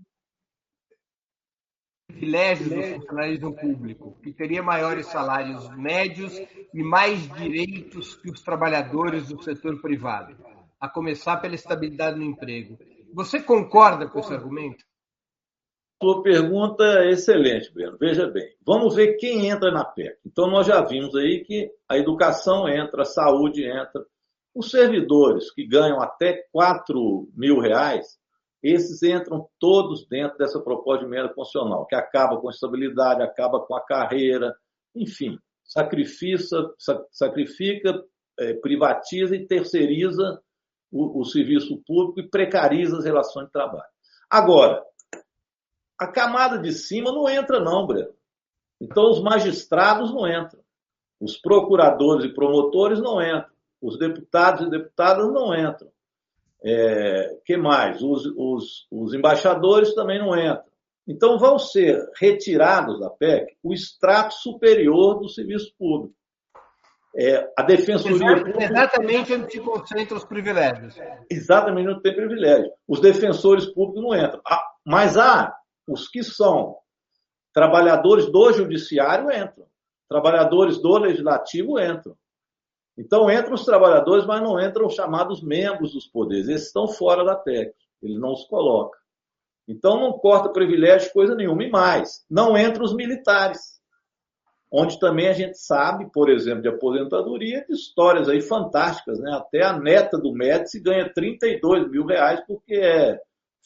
privilégios 2.09 2.69
do 2.69 2.83
funcionalismo 2.83 3.55
público, 3.55 4.17
que 4.23 4.33
teria 4.33 4.63
maiores 4.63 5.07
salários 5.07 5.69
médios 5.77 6.39
e 6.75 6.83
mais 6.83 7.27
direitos 7.35 8.17
que 8.17 8.31
os 8.31 8.43
trabalhadores 8.43 9.29
do 9.29 9.43
setor 9.43 9.81
privado, 9.81 10.37
a 10.81 10.89
começar 10.89 11.39
pela 11.39 11.55
estabilidade 11.55 12.19
no 12.19 12.25
emprego. 12.25 12.79
Você 13.13 13.43
concorda 13.43 14.09
com 14.09 14.19
esse 14.19 14.33
argumento? 14.33 14.85
Sua 16.03 16.23
pergunta 16.23 16.83
é 16.83 17.11
excelente, 17.11 17.73
Breno. 17.73 17.97
Veja 17.99 18.27
bem, 18.27 18.57
vamos 18.67 18.95
ver 18.97 19.17
quem 19.19 19.49
entra 19.49 19.71
na 19.71 19.85
PEC. 19.85 20.19
Então, 20.27 20.51
nós 20.51 20.67
já 20.67 20.81
vimos 20.83 21.15
aí 21.15 21.45
que 21.45 21.71
a 21.89 21.97
educação 21.97 22.69
entra, 22.69 23.03
a 23.03 23.05
saúde 23.05 23.65
entra. 23.65 24.05
Os 24.55 24.71
servidores 24.71 25.53
que 25.53 25.65
ganham 25.67 26.03
até 26.03 26.45
4 26.51 27.29
mil 27.35 27.61
reais, 27.61 28.19
esses 28.63 29.03
entram 29.03 29.49
todos 29.61 30.07
dentro 30.09 30.37
dessa 30.39 30.61
proposta 30.61 31.05
de 31.05 31.11
emenda 31.11 31.33
constitucional, 31.33 31.87
que 31.87 31.95
acaba 31.95 32.41
com 32.41 32.49
a 32.49 32.53
estabilidade, 32.53 33.23
acaba 33.23 33.61
com 33.61 33.75
a 33.75 33.85
carreira, 33.85 34.55
enfim, 34.95 35.39
sacrifica, 35.65 36.43
sacrifica 37.11 38.03
é, 38.39 38.55
privatiza 38.55 39.37
e 39.37 39.47
terceiriza 39.47 40.41
o, 40.93 41.21
o 41.21 41.25
serviço 41.25 41.83
público 41.87 42.21
e 42.21 42.29
precariza 42.29 42.99
as 42.99 43.05
relações 43.05 43.47
de 43.47 43.53
trabalho. 43.53 43.91
Agora, 44.31 44.85
a 45.99 46.07
camada 46.07 46.59
de 46.59 46.73
cima 46.73 47.11
não 47.11 47.29
entra, 47.29 47.59
não, 47.59 47.87
Breno. 47.87 48.13
Então, 48.81 49.11
os 49.11 49.23
magistrados 49.23 50.13
não 50.13 50.27
entram. 50.27 50.61
Os 51.21 51.37
procuradores 51.37 52.25
e 52.25 52.35
promotores 52.35 53.01
não 53.01 53.23
entram. 53.23 53.53
Os 53.81 53.99
deputados 53.99 54.67
e 54.67 54.71
deputadas 54.71 55.33
não 55.33 55.55
entram. 55.55 55.89
É, 56.65 57.39
que 57.45 57.57
mais? 57.57 58.03
Os, 58.03 58.27
os, 58.37 58.87
os 58.91 59.15
embaixadores 59.15 59.95
também 59.95 60.19
não 60.19 60.37
entram. 60.37 60.65
Então, 61.07 61.39
vão 61.39 61.59
ser 61.59 62.05
retirados 62.17 62.99
da 63.01 63.11
PEC 63.11 63.57
o 63.63 63.73
extrato 63.73 64.35
superior 64.35 65.21
do 65.21 65.29
serviço 65.29 65.73
público. 65.79 66.15
É, 67.15 67.47
a 67.59 67.63
defensoria 67.63 68.37
pública. 68.37 68.65
Exatamente 68.65 69.35
onde 69.35 69.53
se 69.53 69.61
concentram 69.61 70.17
os 70.17 70.25
privilégios. 70.25 70.97
Exatamente 71.31 71.89
onde 71.91 72.03
tem 72.03 72.17
privilégio. 72.17 72.71
Os 72.89 73.01
defensores 73.01 73.67
públicos 73.67 74.03
não 74.03 74.15
entram. 74.15 74.41
Ah, 74.47 74.65
mas 74.85 75.19
há 75.19 75.55
os 75.87 76.09
que 76.09 76.23
são 76.23 76.77
trabalhadores 77.53 78.31
do 78.31 78.53
judiciário 78.53 79.31
entram. 79.31 79.67
Trabalhadores 80.09 80.79
do 80.79 80.97
legislativo 80.99 81.79
entram. 81.79 82.17
Então 82.97 83.31
entram 83.31 83.55
os 83.55 83.65
trabalhadores, 83.65 84.27
mas 84.27 84.43
não 84.43 84.61
entram 84.61 84.87
os 84.87 84.95
chamados 84.95 85.43
membros 85.43 85.93
dos 85.93 86.07
poderes. 86.07 86.49
Esses 86.49 86.67
estão 86.69 86.89
fora 86.89 87.25
da 87.25 87.37
PEC. 87.37 87.75
Ele 88.03 88.19
não 88.19 88.33
os 88.33 88.45
coloca. 88.45 88.99
Então 89.69 90.01
não 90.01 90.13
corta 90.13 90.51
privilégio 90.51 91.13
coisa 91.13 91.35
nenhuma. 91.35 91.63
E 91.63 91.71
mais, 91.71 92.25
não 92.29 92.57
entram 92.57 92.85
os 92.85 92.95
militares 92.95 93.82
onde 94.73 94.99
também 94.99 95.29
a 95.29 95.35
gente 95.35 95.59
sabe, 95.59 96.11
por 96.11 96.31
exemplo, 96.31 96.63
de 96.63 96.69
aposentadoria, 96.69 97.65
de 97.69 97.75
histórias 97.75 98.29
aí 98.29 98.41
fantásticas, 98.41 99.21
né? 99.21 99.31
Até 99.35 99.63
a 99.63 99.79
neta 99.79 100.17
do 100.17 100.33
Médici 100.33 100.81
ganha 100.81 101.13
32 101.13 101.91
mil 101.91 102.07
reais 102.07 102.41
porque 102.47 102.77
é 102.77 103.21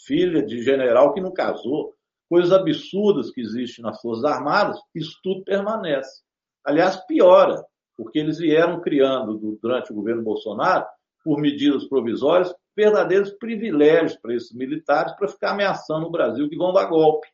filha 0.05 0.45
de 0.45 0.61
general 0.63 1.15
que 1.15 1.21
não 1.21 1.33
casou. 1.33 1.95
Coisas 2.29 2.53
absurdas 2.53 3.31
que 3.31 3.41
existem 3.41 3.85
nas 3.85 4.01
Forças 4.01 4.25
Armadas, 4.25 4.81
isso 4.93 5.17
tudo 5.23 5.45
permanece. 5.45 6.23
Aliás, 6.65 6.97
piora, 7.07 7.65
porque 7.97 8.19
eles 8.19 8.39
vieram 8.39 8.81
criando, 8.81 9.59
durante 9.63 9.93
o 9.93 9.95
governo 9.95 10.25
Bolsonaro, 10.25 10.85
por 11.25 11.41
medidas 11.41 11.85
provisórias, 11.85 12.53
verdadeiros 12.77 13.31
privilégios 13.31 14.17
para 14.17 14.35
esses 14.35 14.53
militares 14.53 15.15
para 15.17 15.29
ficar 15.29 15.53
ameaçando 15.53 16.07
o 16.07 16.11
Brasil 16.11 16.49
que 16.49 16.57
vão 16.57 16.73
dar 16.73 16.87
golpe. 16.87 17.29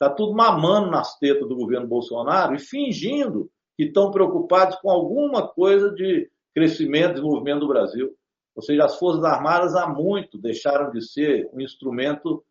Está 0.00 0.08
tudo 0.14 0.32
mamando 0.32 0.92
nas 0.92 1.18
tetas 1.18 1.48
do 1.48 1.56
governo 1.56 1.88
Bolsonaro 1.88 2.54
e 2.54 2.60
fingindo 2.60 3.50
que 3.76 3.84
estão 3.84 4.12
preocupados 4.12 4.76
com 4.76 4.88
alguma 4.88 5.48
coisa 5.48 5.90
de 5.90 6.30
crescimento 6.54 7.10
e 7.10 7.14
desenvolvimento 7.14 7.60
do 7.60 7.68
Brasil. 7.68 8.14
Ou 8.54 8.62
seja, 8.62 8.84
as 8.84 8.96
Forças 8.96 9.24
Armadas 9.24 9.74
há 9.74 9.88
muito 9.88 10.38
deixaram 10.38 10.92
de 10.92 11.02
ser 11.02 11.50
um 11.52 11.60
instrumento 11.60 12.44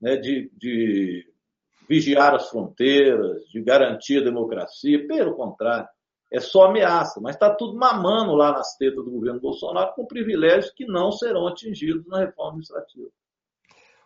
né, 0.00 0.16
de, 0.16 0.50
de 0.56 1.30
vigiar 1.86 2.34
as 2.34 2.48
fronteiras, 2.48 3.42
de 3.50 3.60
garantir 3.60 4.22
a 4.22 4.24
democracia. 4.24 5.06
Pelo 5.06 5.34
contrário, 5.34 5.86
é 6.32 6.40
só 6.40 6.64
ameaça. 6.64 7.20
Mas 7.20 7.36
está 7.36 7.54
tudo 7.54 7.76
mamando 7.76 8.34
lá 8.34 8.52
nas 8.52 8.78
tetas 8.78 9.04
do 9.04 9.10
governo 9.10 9.40
Bolsonaro 9.40 9.92
com 9.94 10.06
privilégios 10.06 10.72
que 10.72 10.86
não 10.86 11.12
serão 11.12 11.46
atingidos 11.46 12.06
na 12.06 12.20
reforma 12.20 12.52
administrativa. 12.52 13.10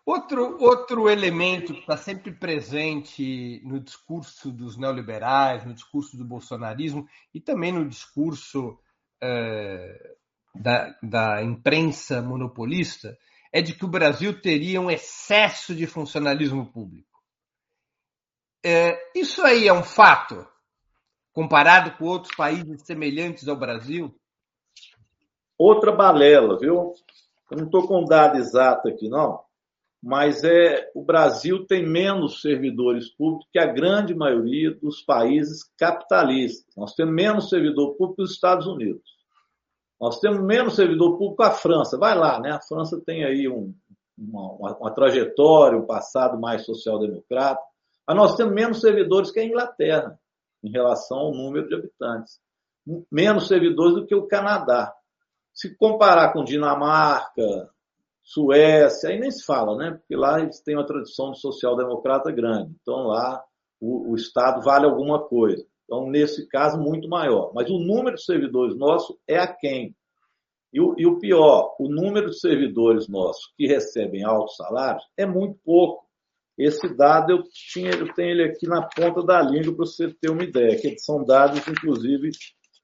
Outro, 0.08 0.56
outro 0.58 1.10
elemento 1.10 1.74
que 1.74 1.80
está 1.80 1.94
sempre 1.94 2.32
presente 2.32 3.60
no 3.62 3.78
discurso 3.78 4.50
dos 4.50 4.78
neoliberais, 4.78 5.66
no 5.66 5.74
discurso 5.74 6.16
do 6.16 6.24
bolsonarismo 6.24 7.06
e 7.34 7.38
também 7.38 7.72
no 7.72 7.86
discurso 7.86 8.78
é, 9.22 10.16
da, 10.54 10.96
da 11.02 11.42
imprensa 11.42 12.22
monopolista 12.22 13.18
é 13.52 13.60
de 13.60 13.74
que 13.74 13.84
o 13.84 13.90
Brasil 13.90 14.40
teria 14.40 14.80
um 14.80 14.90
excesso 14.90 15.74
de 15.74 15.86
funcionalismo 15.86 16.72
público. 16.72 17.20
É, 18.64 18.96
isso 19.14 19.44
aí 19.44 19.68
é 19.68 19.72
um 19.74 19.84
fato, 19.84 20.48
comparado 21.34 21.98
com 21.98 22.06
outros 22.06 22.34
países 22.34 22.80
semelhantes 22.86 23.46
ao 23.46 23.56
Brasil? 23.56 24.18
Outra 25.58 25.92
balela, 25.92 26.58
viu? 26.58 26.94
Eu 27.50 27.58
não 27.58 27.66
estou 27.66 27.86
com 27.86 28.06
dado 28.06 28.38
exato 28.38 28.88
aqui, 28.88 29.06
não 29.10 29.46
mas 30.02 30.44
é 30.44 30.90
o 30.94 31.02
Brasil 31.02 31.66
tem 31.66 31.84
menos 31.84 32.40
servidores 32.40 33.08
públicos 33.08 33.48
que 33.52 33.58
a 33.58 33.66
grande 33.66 34.14
maioria 34.14 34.72
dos 34.72 35.02
países 35.02 35.64
capitalistas. 35.76 36.74
Nós 36.76 36.94
temos 36.94 37.14
menos 37.14 37.48
servidor 37.48 37.96
público 37.96 38.16
que 38.16 38.22
os 38.22 38.32
Estados 38.32 38.66
Unidos. 38.66 39.02
Nós 40.00 40.20
temos 40.20 40.40
menos 40.40 40.76
servidor 40.76 41.18
público 41.18 41.42
que 41.42 41.48
a 41.48 41.50
França. 41.50 41.98
Vai 41.98 42.16
lá, 42.16 42.40
né? 42.40 42.52
A 42.52 42.60
França 42.60 43.00
tem 43.04 43.24
aí 43.24 43.48
um, 43.48 43.74
uma, 44.16 44.76
uma, 44.76 44.94
trajetória, 44.94 45.78
um 45.78 45.86
passado 45.86 46.38
mais 46.38 46.64
social-democrata. 46.64 47.60
Mas 48.06 48.16
nós 48.16 48.36
temos 48.36 48.54
menos 48.54 48.80
servidores 48.80 49.32
que 49.32 49.40
a 49.40 49.44
Inglaterra, 49.44 50.18
em 50.62 50.70
relação 50.70 51.18
ao 51.18 51.34
número 51.34 51.68
de 51.68 51.74
habitantes. 51.74 52.38
Menos 53.10 53.48
servidores 53.48 53.96
do 53.96 54.06
que 54.06 54.14
o 54.14 54.28
Canadá. 54.28 54.94
Se 55.52 55.76
comparar 55.76 56.32
com 56.32 56.44
Dinamarca, 56.44 57.68
Suécia, 58.28 59.08
aí 59.08 59.18
nem 59.18 59.30
se 59.30 59.42
fala, 59.42 59.74
né? 59.74 59.92
Porque 59.92 60.14
lá 60.14 60.38
eles 60.38 60.60
têm 60.60 60.76
uma 60.76 60.86
tradição 60.86 61.32
de 61.32 61.40
social-democrata 61.40 62.30
grande. 62.30 62.76
Então 62.82 63.06
lá 63.06 63.42
o, 63.80 64.12
o, 64.12 64.16
Estado 64.16 64.60
vale 64.60 64.84
alguma 64.84 65.26
coisa. 65.26 65.66
Então, 65.84 66.10
nesse 66.10 66.46
caso, 66.46 66.78
muito 66.78 67.08
maior. 67.08 67.52
Mas 67.54 67.70
o 67.70 67.78
número 67.78 68.16
de 68.16 68.24
servidores 68.24 68.76
nossos 68.76 69.16
é 69.26 69.38
a 69.38 69.46
quem? 69.46 69.96
E 70.70 70.78
o, 70.78 70.94
e 70.98 71.06
o 71.06 71.18
pior, 71.18 71.74
o 71.80 71.88
número 71.88 72.28
de 72.28 72.38
servidores 72.38 73.08
nossos 73.08 73.50
que 73.56 73.66
recebem 73.66 74.22
altos 74.22 74.56
salários 74.56 75.02
é 75.16 75.24
muito 75.24 75.58
pouco. 75.64 76.06
Esse 76.58 76.86
dado 76.94 77.32
eu, 77.32 77.42
tinha, 77.50 77.92
eu 77.92 78.12
tenho 78.12 78.32
ele 78.32 78.44
aqui 78.44 78.68
na 78.68 78.82
ponta 78.82 79.22
da 79.22 79.40
língua 79.40 79.74
para 79.74 79.86
você 79.86 80.12
ter 80.20 80.30
uma 80.30 80.44
ideia, 80.44 80.78
que 80.78 80.98
são 80.98 81.24
dados, 81.24 81.66
inclusive, 81.66 82.30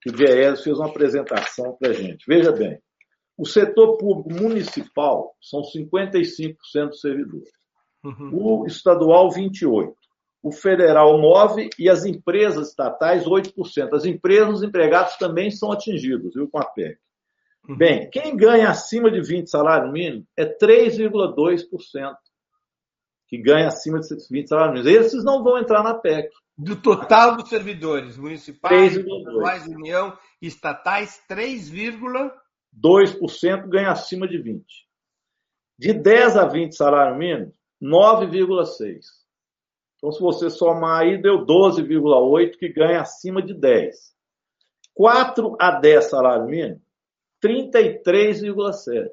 que 0.00 0.08
o 0.08 0.12
Diese 0.12 0.64
fez 0.64 0.78
uma 0.78 0.88
apresentação 0.88 1.76
para 1.78 1.90
a 1.90 1.92
gente. 1.92 2.24
Veja 2.26 2.50
bem, 2.50 2.80
o 3.36 3.44
setor 3.44 3.96
público 3.96 4.32
municipal 4.32 5.34
são 5.40 5.62
55% 5.62 6.88
dos 6.88 7.00
servidores. 7.00 7.50
Uhum. 8.04 8.30
O 8.32 8.66
estadual, 8.66 9.28
28%. 9.30 9.94
O 10.42 10.52
federal, 10.52 11.18
9%. 11.18 11.70
E 11.78 11.88
as 11.88 12.04
empresas 12.04 12.68
estatais, 12.68 13.24
8%. 13.24 13.92
As 13.92 14.04
empresas, 14.04 14.56
os 14.56 14.62
empregados 14.62 15.16
também 15.16 15.50
são 15.50 15.72
atingidos, 15.72 16.34
viu, 16.34 16.48
com 16.48 16.58
a 16.58 16.64
PEC. 16.64 16.98
Uhum. 17.68 17.76
Bem, 17.76 18.08
quem 18.10 18.36
ganha 18.36 18.68
acima 18.68 19.10
de 19.10 19.20
20 19.20 19.48
salário 19.48 19.90
mínimo 19.90 20.26
é 20.36 20.44
3,2%. 20.44 22.14
Que 23.26 23.38
ganha 23.38 23.68
acima 23.68 23.98
de 23.98 24.08
20 24.30 24.46
salários 24.46 24.84
mínimos. 24.84 25.06
Esses 25.06 25.24
não 25.24 25.42
vão 25.42 25.58
entrar 25.58 25.82
na 25.82 25.94
PEC. 25.94 26.30
Do 26.56 26.76
total 26.76 27.36
dos 27.36 27.48
servidores 27.48 28.16
municipais, 28.16 28.96
estaduais, 28.96 29.66
União 29.66 30.16
estatais, 30.40 31.20
3,2%. 31.28 32.30
2% 32.80 33.68
ganha 33.68 33.90
acima 33.90 34.28
de 34.28 34.38
20. 34.38 34.64
De 35.78 35.92
10 35.92 36.36
a 36.36 36.46
20 36.46 36.76
salário 36.76 37.16
mínimo, 37.16 37.52
9,6. 37.82 39.00
Então, 39.96 40.12
se 40.12 40.20
você 40.20 40.50
somar 40.50 41.02
aí, 41.02 41.20
deu 41.20 41.44
12,8 41.46 42.56
que 42.58 42.68
ganha 42.68 43.00
acima 43.00 43.42
de 43.42 43.54
10. 43.54 44.14
4 44.94 45.56
a 45.58 45.72
10 45.72 46.04
salário 46.04 46.46
mínimo, 46.46 46.80
33,7. 47.42 49.10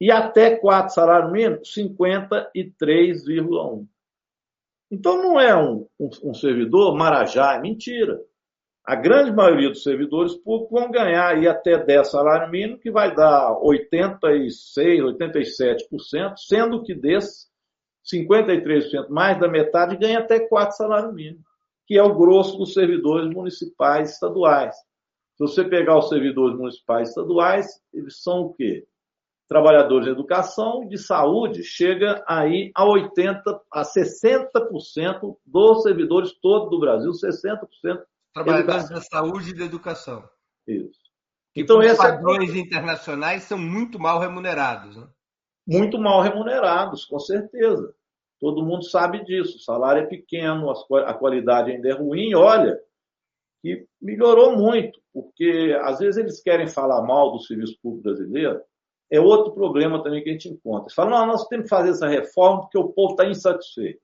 E 0.00 0.10
até 0.10 0.56
4 0.56 0.94
salário 0.94 1.30
mínimo, 1.30 1.60
53,1. 1.60 3.86
Então 4.90 5.22
não 5.22 5.38
é 5.40 5.56
um, 5.56 5.86
um, 5.98 6.10
um 6.22 6.34
servidor 6.34 6.94
marajá, 6.96 7.54
é 7.54 7.60
mentira. 7.60 8.20
A 8.86 8.94
grande 8.94 9.32
maioria 9.32 9.70
dos 9.70 9.82
servidores 9.82 10.34
públicos 10.34 10.78
vão 10.78 10.90
ganhar 10.90 11.28
aí 11.28 11.48
até 11.48 11.82
10 11.82 12.10
salários 12.10 12.50
mínimos, 12.50 12.82
que 12.82 12.90
vai 12.90 13.14
dar 13.14 13.58
86, 13.62 15.00
87%, 15.00 16.34
sendo 16.36 16.82
que 16.82 16.94
desses, 16.94 17.48
53%, 18.04 19.08
mais 19.08 19.40
da 19.40 19.48
metade, 19.48 19.96
ganha 19.96 20.18
até 20.18 20.38
4 20.38 20.76
salários 20.76 21.14
mínimos, 21.14 21.42
que 21.86 21.96
é 21.96 22.02
o 22.02 22.14
grosso 22.14 22.58
dos 22.58 22.74
servidores 22.74 23.32
municipais 23.32 24.12
estaduais. 24.12 24.76
Se 25.36 25.38
você 25.38 25.64
pegar 25.64 25.96
os 25.96 26.10
servidores 26.10 26.54
municipais 26.54 27.08
estaduais, 27.08 27.80
eles 27.90 28.22
são 28.22 28.42
o 28.42 28.52
quê? 28.52 28.86
Trabalhadores 29.48 30.04
de 30.04 30.12
educação, 30.12 30.86
de 30.86 30.98
saúde, 30.98 31.62
chega 31.62 32.22
aí 32.28 32.70
a 32.74 32.84
80%, 32.84 33.42
a 33.72 33.82
60% 33.82 35.36
dos 35.46 35.82
servidores 35.82 36.32
todos 36.42 36.68
do 36.68 36.78
Brasil, 36.78 37.12
60% 37.12 38.02
Trabalhadores 38.34 38.88
da 38.88 39.00
saúde 39.00 39.50
e 39.50 39.56
da 39.56 39.64
educação. 39.64 40.28
Isso. 40.66 41.00
Então, 41.54 41.80
esses 41.80 41.96
padrões 41.96 42.52
é... 42.52 42.58
internacionais 42.58 43.44
são 43.44 43.56
muito 43.56 43.98
mal 43.98 44.18
remunerados. 44.18 44.96
Né? 44.96 45.06
Muito 45.66 45.98
mal 45.98 46.20
remunerados, 46.20 47.04
com 47.04 47.18
certeza. 47.20 47.94
Todo 48.40 48.64
mundo 48.64 48.84
sabe 48.84 49.24
disso. 49.24 49.56
O 49.56 49.60
salário 49.60 50.02
é 50.02 50.06
pequeno, 50.06 50.68
a 50.70 51.14
qualidade 51.14 51.70
ainda 51.70 51.88
é 51.88 51.92
ruim. 51.92 52.34
Olha, 52.34 52.78
que 53.62 53.86
melhorou 54.02 54.56
muito, 54.56 55.00
porque 55.12 55.74
às 55.82 56.00
vezes 56.00 56.16
eles 56.16 56.42
querem 56.42 56.66
falar 56.66 57.02
mal 57.02 57.32
do 57.32 57.40
serviço 57.40 57.78
público 57.80 58.02
brasileiro. 58.02 58.60
É 59.10 59.20
outro 59.20 59.54
problema 59.54 60.02
também 60.02 60.22
que 60.22 60.28
a 60.28 60.32
gente 60.32 60.48
encontra. 60.48 60.86
Eles 60.86 60.94
falam, 60.94 61.12
não, 61.12 61.26
nós 61.26 61.46
temos 61.46 61.64
que 61.64 61.70
fazer 61.70 61.90
essa 61.90 62.08
reforma 62.08 62.62
porque 62.62 62.78
o 62.78 62.92
povo 62.92 63.12
está 63.12 63.24
insatisfeito. 63.26 64.00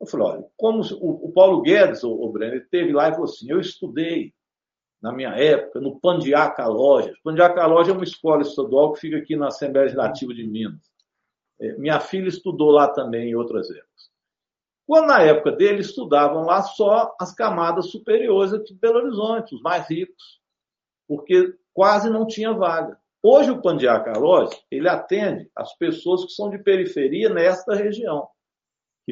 Eu 0.00 0.06
falei, 0.06 0.26
olha, 0.26 0.44
como 0.56 0.82
o, 0.94 1.26
o 1.26 1.32
Paulo 1.32 1.60
Guedes, 1.60 2.02
o, 2.02 2.10
o 2.10 2.32
Breno, 2.32 2.54
ele 2.54 2.64
teve 2.64 2.92
lá 2.92 3.08
e 3.08 3.12
falou 3.12 3.26
assim, 3.26 3.50
eu 3.50 3.60
estudei 3.60 4.32
na 5.00 5.12
minha 5.12 5.30
época 5.30 5.78
no 5.80 6.00
Pandiaca 6.00 6.66
Lojas. 6.66 7.18
Pandiaca 7.22 7.66
Loja 7.66 7.90
é 7.90 7.94
uma 7.94 8.04
escola 8.04 8.42
estadual 8.42 8.92
que 8.92 9.00
fica 9.00 9.18
aqui 9.18 9.36
na 9.36 9.48
Assembleia 9.48 9.84
Legislativa 9.84 10.32
de 10.32 10.46
Minas. 10.46 10.80
É, 11.60 11.76
minha 11.76 12.00
filha 12.00 12.28
estudou 12.28 12.70
lá 12.70 12.88
também 12.88 13.30
em 13.30 13.34
outras 13.34 13.70
épocas. 13.70 14.10
Quando 14.86 15.06
na 15.06 15.22
época 15.22 15.52
dele 15.52 15.80
estudavam 15.80 16.44
lá 16.44 16.62
só 16.62 17.14
as 17.20 17.34
camadas 17.34 17.90
superiores 17.90 18.52
aqui 18.52 18.72
de 18.72 18.80
Belo 18.80 18.98
Horizonte, 18.98 19.54
os 19.54 19.62
mais 19.62 19.86
ricos, 19.88 20.40
porque 21.06 21.54
quase 21.72 22.08
não 22.08 22.26
tinha 22.26 22.52
vaga. 22.52 22.98
Hoje 23.22 23.50
o 23.50 23.60
Pandiaca 23.60 24.18
Loja, 24.18 24.58
ele 24.70 24.88
atende 24.88 25.50
as 25.54 25.76
pessoas 25.76 26.24
que 26.24 26.32
são 26.32 26.48
de 26.48 26.58
periferia 26.58 27.28
nesta 27.28 27.74
região 27.74 28.26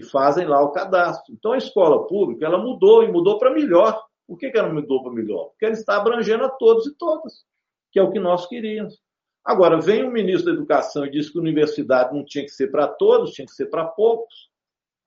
que 0.00 0.06
fazem 0.06 0.46
lá 0.46 0.62
o 0.62 0.70
cadastro. 0.70 1.34
Então 1.34 1.52
a 1.52 1.58
escola 1.58 2.06
pública 2.06 2.46
ela 2.46 2.58
mudou 2.58 3.02
e 3.02 3.10
mudou 3.10 3.38
para 3.38 3.52
melhor. 3.52 4.00
Por 4.26 4.38
que, 4.38 4.50
que 4.50 4.58
ela 4.58 4.72
mudou 4.72 5.02
para 5.02 5.12
melhor? 5.12 5.46
Porque 5.48 5.64
ela 5.64 5.74
está 5.74 5.96
abrangendo 5.96 6.44
a 6.44 6.50
todos 6.50 6.86
e 6.86 6.94
todas, 6.94 7.44
que 7.90 7.98
é 7.98 8.02
o 8.02 8.10
que 8.10 8.20
nós 8.20 8.46
queríamos. 8.46 9.00
Agora, 9.44 9.80
vem 9.80 10.04
o 10.04 10.12
ministro 10.12 10.46
da 10.46 10.52
Educação 10.52 11.06
e 11.06 11.10
diz 11.10 11.30
que 11.30 11.38
a 11.38 11.40
universidade 11.40 12.14
não 12.14 12.24
tinha 12.24 12.44
que 12.44 12.50
ser 12.50 12.70
para 12.70 12.86
todos, 12.86 13.32
tinha 13.32 13.46
que 13.46 13.52
ser 13.52 13.66
para 13.66 13.84
poucos. 13.84 14.50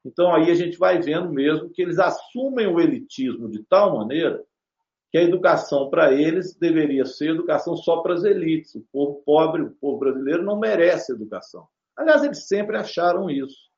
Então 0.04 0.34
aí 0.34 0.50
a 0.50 0.56
gente 0.56 0.78
vai 0.78 1.00
vendo 1.00 1.32
mesmo 1.32 1.70
que 1.70 1.82
eles 1.82 2.00
assumem 2.00 2.66
o 2.66 2.80
elitismo 2.80 3.50
de 3.50 3.64
tal 3.64 3.98
maneira 3.98 4.44
que 5.12 5.18
a 5.18 5.24
educação 5.24 5.90
para 5.90 6.14
eles 6.14 6.56
deveria 6.56 7.06
ser 7.06 7.32
educação 7.32 7.76
só 7.76 8.02
para 8.02 8.14
as 8.14 8.24
elites. 8.24 8.74
O 8.76 8.86
povo 8.92 9.22
pobre, 9.26 9.62
o 9.62 9.72
povo 9.72 10.00
brasileiro 10.00 10.42
não 10.42 10.58
merece 10.58 11.12
educação. 11.12 11.68
Aliás, 11.96 12.24
eles 12.24 12.48
sempre 12.48 12.78
acharam 12.78 13.30
isso. 13.30 13.71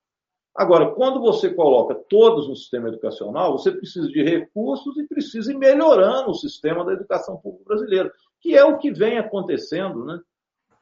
Agora, 0.55 0.93
quando 0.93 1.19
você 1.19 1.51
coloca 1.53 1.95
todos 2.07 2.47
no 2.47 2.55
sistema 2.55 2.87
educacional, 2.87 3.57
você 3.57 3.71
precisa 3.71 4.07
de 4.07 4.21
recursos 4.21 4.95
e 4.97 5.07
precisa 5.07 5.51
ir 5.51 5.57
melhorando 5.57 6.29
o 6.29 6.35
sistema 6.35 6.85
da 6.85 6.93
educação 6.93 7.37
pública 7.37 7.65
brasileira, 7.65 8.11
que 8.39 8.55
é 8.55 8.63
o 8.63 8.77
que 8.77 8.91
vem 8.91 9.17
acontecendo, 9.17 10.05
né? 10.05 10.19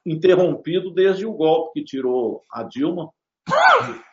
interrompido 0.06 0.92
desde 0.92 1.26
o 1.26 1.34
golpe 1.34 1.80
que 1.80 1.86
tirou 1.86 2.42
a 2.52 2.64
Dilma, 2.64 3.12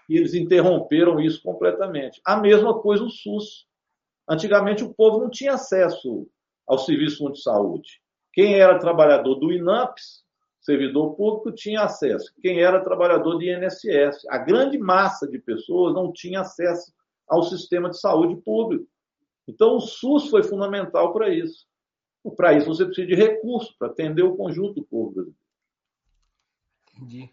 E 0.09 0.17
eles 0.17 0.35
interromperam 0.35 1.21
isso 1.21 1.43
completamente. 1.43 2.21
A 2.25 2.37
mesma 2.37 2.79
coisa 2.81 3.05
o 3.05 3.11
SUS. 3.11 3.67
Antigamente 4.29 4.85
o 4.85 4.93
povo 4.93 5.19
não 5.19 5.31
tinha 5.31 5.55
acesso 5.55 6.27
ao 6.67 6.79
Serviço 6.79 7.31
de 7.31 7.43
Saúde. 7.43 8.01
Quem 8.33 8.59
era 8.59 8.79
trabalhador 8.79 9.37
do 9.37 9.53
INAPS, 9.53 10.23
servidor 10.61 11.15
público, 11.15 11.53
tinha 11.53 11.83
acesso. 11.83 12.33
Quem 12.41 12.61
era 12.61 12.85
trabalhador 12.85 13.39
de 13.39 13.51
INSS. 13.51 14.27
A 14.29 14.39
grande 14.39 14.79
massa 14.79 15.27
de 15.27 15.39
pessoas 15.39 15.95
não 15.95 16.13
tinha 16.13 16.41
acesso 16.41 16.93
ao 17.29 17.43
sistema 17.43 17.91
de 17.91 18.01
saúde 18.01 18.37
público. 18.43 18.87
Então 19.47 19.77
o 19.77 19.81
SUS 19.81 20.29
foi 20.29 20.43
fundamental 20.43 21.13
para 21.13 21.29
isso. 21.33 21.67
Para 22.37 22.53
isso 22.53 22.67
você 22.67 22.85
precisa 22.85 23.07
de 23.07 23.15
recursos 23.15 23.75
para 23.79 23.89
atender 23.89 24.23
o 24.23 24.37
conjunto 24.37 24.87
brasileiro. 24.91 25.35
Entendi. 26.93 27.31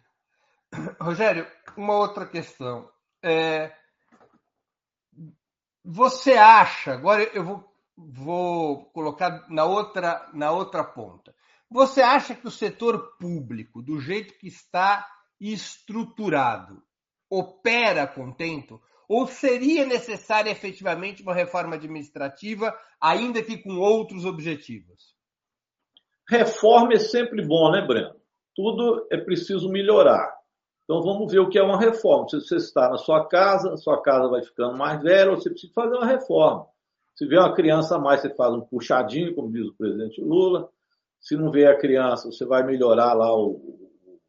Rogério, 0.99 1.47
uma 1.75 1.97
outra 1.97 2.25
questão. 2.25 2.89
É, 3.21 3.73
você 5.83 6.33
acha, 6.33 6.93
agora 6.93 7.23
eu 7.33 7.43
vou, 7.43 7.75
vou 7.97 8.85
colocar 8.85 9.45
na 9.49 9.65
outra, 9.65 10.29
na 10.33 10.51
outra 10.51 10.83
ponta. 10.83 11.34
Você 11.69 12.01
acha 12.01 12.35
que 12.35 12.47
o 12.47 12.51
setor 12.51 13.17
público, 13.17 13.81
do 13.81 13.99
jeito 13.99 14.37
que 14.37 14.47
está 14.47 15.05
estruturado, 15.39 16.81
opera 17.29 18.07
contento? 18.07 18.81
Ou 19.07 19.27
seria 19.27 19.85
necessária 19.85 20.49
efetivamente 20.49 21.21
uma 21.21 21.33
reforma 21.33 21.75
administrativa, 21.75 22.75
ainda 22.99 23.43
que 23.43 23.57
com 23.57 23.77
outros 23.77 24.25
objetivos? 24.25 25.15
Reforma 26.27 26.93
é 26.93 26.99
sempre 26.99 27.45
bom, 27.45 27.71
né, 27.71 27.85
Breno? 27.85 28.15
Tudo 28.55 29.07
é 29.11 29.17
preciso 29.17 29.69
melhorar. 29.69 30.33
Então 30.83 31.01
vamos 31.01 31.31
ver 31.31 31.39
o 31.39 31.49
que 31.49 31.59
é 31.59 31.63
uma 31.63 31.79
reforma. 31.79 32.29
Se 32.29 32.39
você 32.39 32.55
está 32.55 32.89
na 32.89 32.97
sua 32.97 33.27
casa, 33.27 33.75
sua 33.77 34.01
casa 34.01 34.27
vai 34.27 34.43
ficando 34.43 34.77
mais 34.77 35.01
velha, 35.01 35.31
você 35.31 35.49
precisa 35.49 35.73
fazer 35.73 35.95
uma 35.95 36.05
reforma. 36.05 36.67
Se 37.15 37.25
vê 37.25 37.37
uma 37.37 37.53
criança 37.53 37.95
a 37.95 37.99
mais, 37.99 38.21
você 38.21 38.33
faz 38.35 38.53
um 38.53 38.61
puxadinho, 38.61 39.33
como 39.35 39.51
diz 39.51 39.67
o 39.67 39.75
presidente 39.75 40.21
Lula. 40.21 40.69
Se 41.25 41.35
não 41.35 41.49
vê 41.49 41.65
a 41.65 41.75
criança, 41.75 42.31
você 42.31 42.45
vai 42.45 42.63
melhorar 42.63 43.13
lá 43.13 43.35
o, 43.35 44.19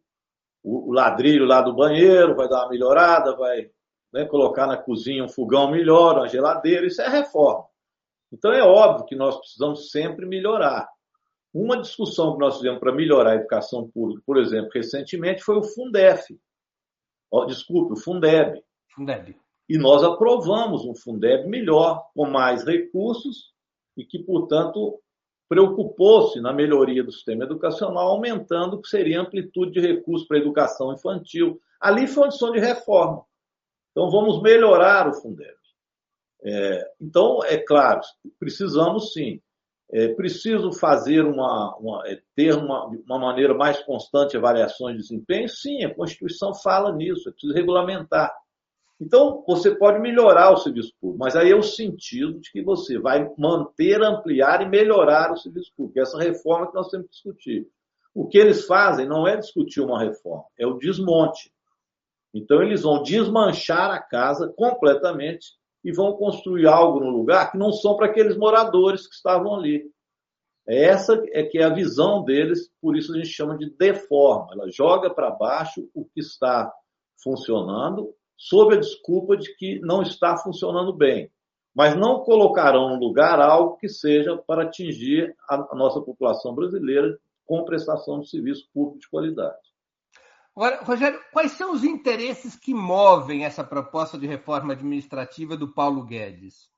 o, 0.65 0.89
o 0.89 0.93
ladrilho 0.95 1.45
lá 1.45 1.61
do 1.61 1.75
banheiro, 1.75 2.35
vai 2.35 2.49
dar 2.49 2.63
uma 2.63 2.71
melhorada, 2.71 3.37
vai 3.37 3.71
né, 4.11 4.25
colocar 4.25 4.67
na 4.67 4.79
cozinha 4.79 5.23
um 5.23 5.29
fogão 5.29 5.71
melhor, 5.71 6.17
uma 6.17 6.27
geladeira, 6.27 6.87
isso 6.87 7.03
é 7.03 7.09
reforma. 7.09 7.67
Então 8.33 8.51
é 8.51 8.63
óbvio 8.63 9.05
que 9.05 9.15
nós 9.15 9.37
precisamos 9.37 9.91
sempre 9.91 10.25
melhorar. 10.25 10.89
Uma 11.53 11.79
discussão 11.79 12.33
que 12.33 12.39
nós 12.39 12.57
fizemos 12.57 12.81
para 12.81 12.95
melhorar 12.95 13.33
a 13.33 13.37
educação 13.37 13.91
pública, 13.91 14.23
por 14.25 14.39
exemplo, 14.39 14.71
recentemente, 14.73 15.43
foi 15.43 15.59
o 15.59 15.63
Fundef. 15.63 16.35
Oh, 17.31 17.45
desculpe, 17.45 17.93
o 17.93 17.97
Fundeb. 17.97 18.63
Fundeb. 18.95 19.37
E 19.69 19.77
nós 19.77 20.03
aprovamos 20.03 20.87
um 20.87 20.95
Fundeb 20.95 21.47
melhor, 21.47 22.07
com 22.15 22.25
mais 22.25 22.65
recursos 22.65 23.53
e 23.97 24.05
que, 24.05 24.19
portanto, 24.19 24.99
preocupou-se 25.49 26.41
na 26.41 26.53
melhoria 26.53 27.05
do 27.05 27.13
sistema 27.13 27.45
educacional, 27.45 28.09
aumentando 28.09 28.77
o 28.77 28.83
que 28.83 28.89
seria 28.89 29.21
amplitude 29.21 29.73
de 29.73 29.81
recursos 29.81 30.27
para 30.27 30.37
a 30.37 30.41
educação 30.41 30.93
infantil. 30.93 31.61
Ali 31.81 32.07
foi 32.07 32.25
uma 32.25 32.29
decisão 32.29 32.53
de 32.53 32.59
reforma. 32.59 33.25
Então, 33.93 34.11
vamos 34.11 34.43
melhorar 34.43 35.09
o 35.09 35.15
Fundeb. 35.15 35.57
É, 36.45 36.91
então, 37.01 37.41
é 37.45 37.57
claro, 37.57 38.01
precisamos 38.39 39.13
sim. 39.13 39.41
É 39.91 40.09
preciso 40.09 40.73
fazer 40.73 41.25
uma, 41.25 41.77
uma 41.77 42.03
é, 42.07 42.21
ter 42.35 42.55
uma, 42.55 42.87
uma 42.87 43.19
maneira 43.19 43.55
mais 43.55 43.81
constante 43.85 44.37
avaliações 44.37 44.97
de 44.97 45.03
desempenho? 45.03 45.49
Sim, 45.49 45.85
a 45.85 45.95
Constituição 45.95 46.53
fala 46.55 46.93
nisso, 46.93 47.29
é 47.29 47.33
preciso 47.33 47.55
regulamentar. 47.55 48.35
Então, 48.99 49.45
você 49.47 49.75
pode 49.75 50.01
melhorar 50.01 50.53
o 50.53 50.57
serviço 50.57 50.93
público, 50.99 51.23
mas 51.23 51.37
aí 51.37 51.51
é 51.51 51.57
o 51.57 51.63
sentido 51.63 52.41
de 52.41 52.51
que 52.51 52.63
você 52.63 52.99
vai 52.99 53.31
manter, 53.37 54.03
ampliar 54.03 54.63
e 54.63 54.69
melhorar 54.69 55.33
o 55.33 55.37
serviço 55.37 55.71
público. 55.77 56.01
Essa 56.01 56.19
reforma 56.19 56.69
que 56.69 56.75
nós 56.75 56.89
temos 56.89 57.07
que 57.07 57.13
discutir. 57.13 57.69
O 58.15 58.27
que 58.27 58.39
eles 58.39 58.65
fazem 58.65 59.07
não 59.07 59.29
é 59.29 59.37
discutir 59.37 59.83
uma 59.83 60.01
reforma, 60.01 60.47
é 60.59 60.67
o 60.67 60.79
desmonte. 60.79 61.53
Então, 62.33 62.63
eles 62.63 62.83
vão 62.83 63.03
desmanchar 63.03 63.91
a 63.91 64.01
casa 64.01 64.49
completamente 64.57 65.47
e 65.85 65.93
vão 65.93 66.15
construir 66.15 66.67
algo 66.67 66.99
no 66.99 67.11
lugar 67.11 67.53
que 67.53 67.59
não 67.59 67.73
são 67.73 67.97
para 67.97 68.07
aqueles 68.07 68.37
moradores 68.37 69.07
que 69.07 69.15
estavam 69.15 69.55
ali. 69.55 69.85
Essa 70.67 71.23
é 71.31 71.45
que 71.45 71.59
é 71.59 71.65
a 71.65 71.73
visão 71.73 72.25
deles, 72.25 72.71
por 72.81 72.97
isso 72.97 73.13
a 73.13 73.17
gente 73.17 73.29
chama 73.29 73.57
de 73.57 73.71
deforma. 73.71 74.49
Ela 74.53 74.69
joga 74.71 75.15
para 75.15 75.31
baixo 75.31 75.89
o 75.95 76.05
que 76.05 76.21
está 76.21 76.73
funcionando, 77.23 78.13
sob 78.37 78.75
a 78.75 78.81
desculpa 78.81 79.37
de 79.37 79.55
que 79.57 79.81
não 79.81 80.03
está 80.03 80.37
funcionando 80.37 80.93
bem. 80.93 81.31
Mas 81.75 81.95
não 81.95 82.21
colocarão 82.21 82.91
no 82.91 82.99
lugar 82.99 83.41
algo 83.41 83.77
que 83.77 83.89
seja 83.89 84.37
para 84.37 84.63
atingir 84.63 85.35
a 85.49 85.75
nossa 85.75 86.01
população 86.01 86.55
brasileira 86.55 87.19
com 87.45 87.65
prestação 87.65 88.21
de 88.21 88.29
serviço 88.29 88.69
público 88.73 88.99
de 88.99 89.09
qualidade. 89.09 89.67
Agora, 90.57 90.83
Rogério, 90.83 91.21
quais 91.33 91.53
são 91.53 91.73
os 91.73 91.85
interesses 91.85 92.57
que 92.57 92.73
movem 92.73 93.45
essa 93.45 93.63
proposta 93.63 94.17
de 94.17 94.27
reforma 94.27 94.73
administrativa 94.73 95.55
do 95.55 95.75
Paulo 95.75 96.03
Guedes? 96.03 96.71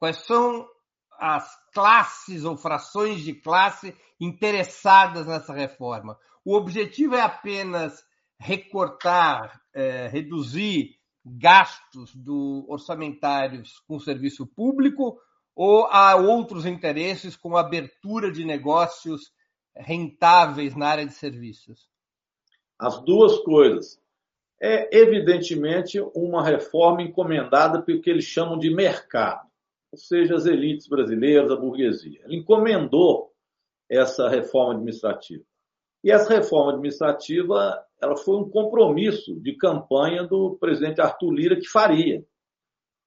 Quais 0.00 0.16
são 0.26 0.66
as 1.12 1.48
classes 1.72 2.44
ou 2.44 2.56
frações 2.56 3.20
de 3.22 3.34
classe 3.34 3.96
interessadas 4.20 5.28
nessa 5.28 5.52
reforma? 5.52 6.18
O 6.44 6.56
objetivo 6.56 7.14
é 7.14 7.20
apenas 7.20 8.02
recortar, 8.38 9.60
é, 9.74 10.08
reduzir 10.08 10.96
gastos 11.24 12.14
do 12.14 12.64
orçamentários 12.68 13.80
com 13.86 13.98
serviço 13.98 14.46
público 14.46 15.20
ou 15.54 15.86
há 15.86 16.14
outros 16.16 16.64
interesses 16.64 17.36
com 17.36 17.56
abertura 17.56 18.30
de 18.30 18.44
negócios 18.44 19.32
rentáveis 19.76 20.74
na 20.74 20.86
área 20.86 21.06
de 21.06 21.12
serviços? 21.12 21.88
As 22.78 23.00
duas 23.02 23.38
coisas. 23.40 24.00
É, 24.60 24.96
evidentemente, 24.96 26.00
uma 26.14 26.44
reforma 26.44 27.02
encomendada 27.02 27.82
pelo 27.82 28.00
que 28.00 28.10
eles 28.10 28.24
chamam 28.24 28.58
de 28.58 28.74
mercado, 28.74 29.48
ou 29.92 29.98
seja, 29.98 30.34
as 30.34 30.46
elites 30.46 30.88
brasileiras, 30.88 31.50
a 31.50 31.56
burguesia. 31.56 32.20
Ele 32.24 32.38
encomendou 32.38 33.32
essa 33.88 34.28
reforma 34.28 34.74
administrativa. 34.74 35.44
E 36.02 36.10
essa 36.10 36.32
reforma 36.32 36.72
administrativa 36.72 37.84
ela 38.00 38.16
foi 38.16 38.36
um 38.36 38.48
compromisso 38.48 39.34
de 39.40 39.56
campanha 39.56 40.24
do 40.24 40.56
presidente 40.60 41.00
Arthur 41.00 41.32
Lira 41.32 41.56
que 41.56 41.66
faria. 41.66 42.24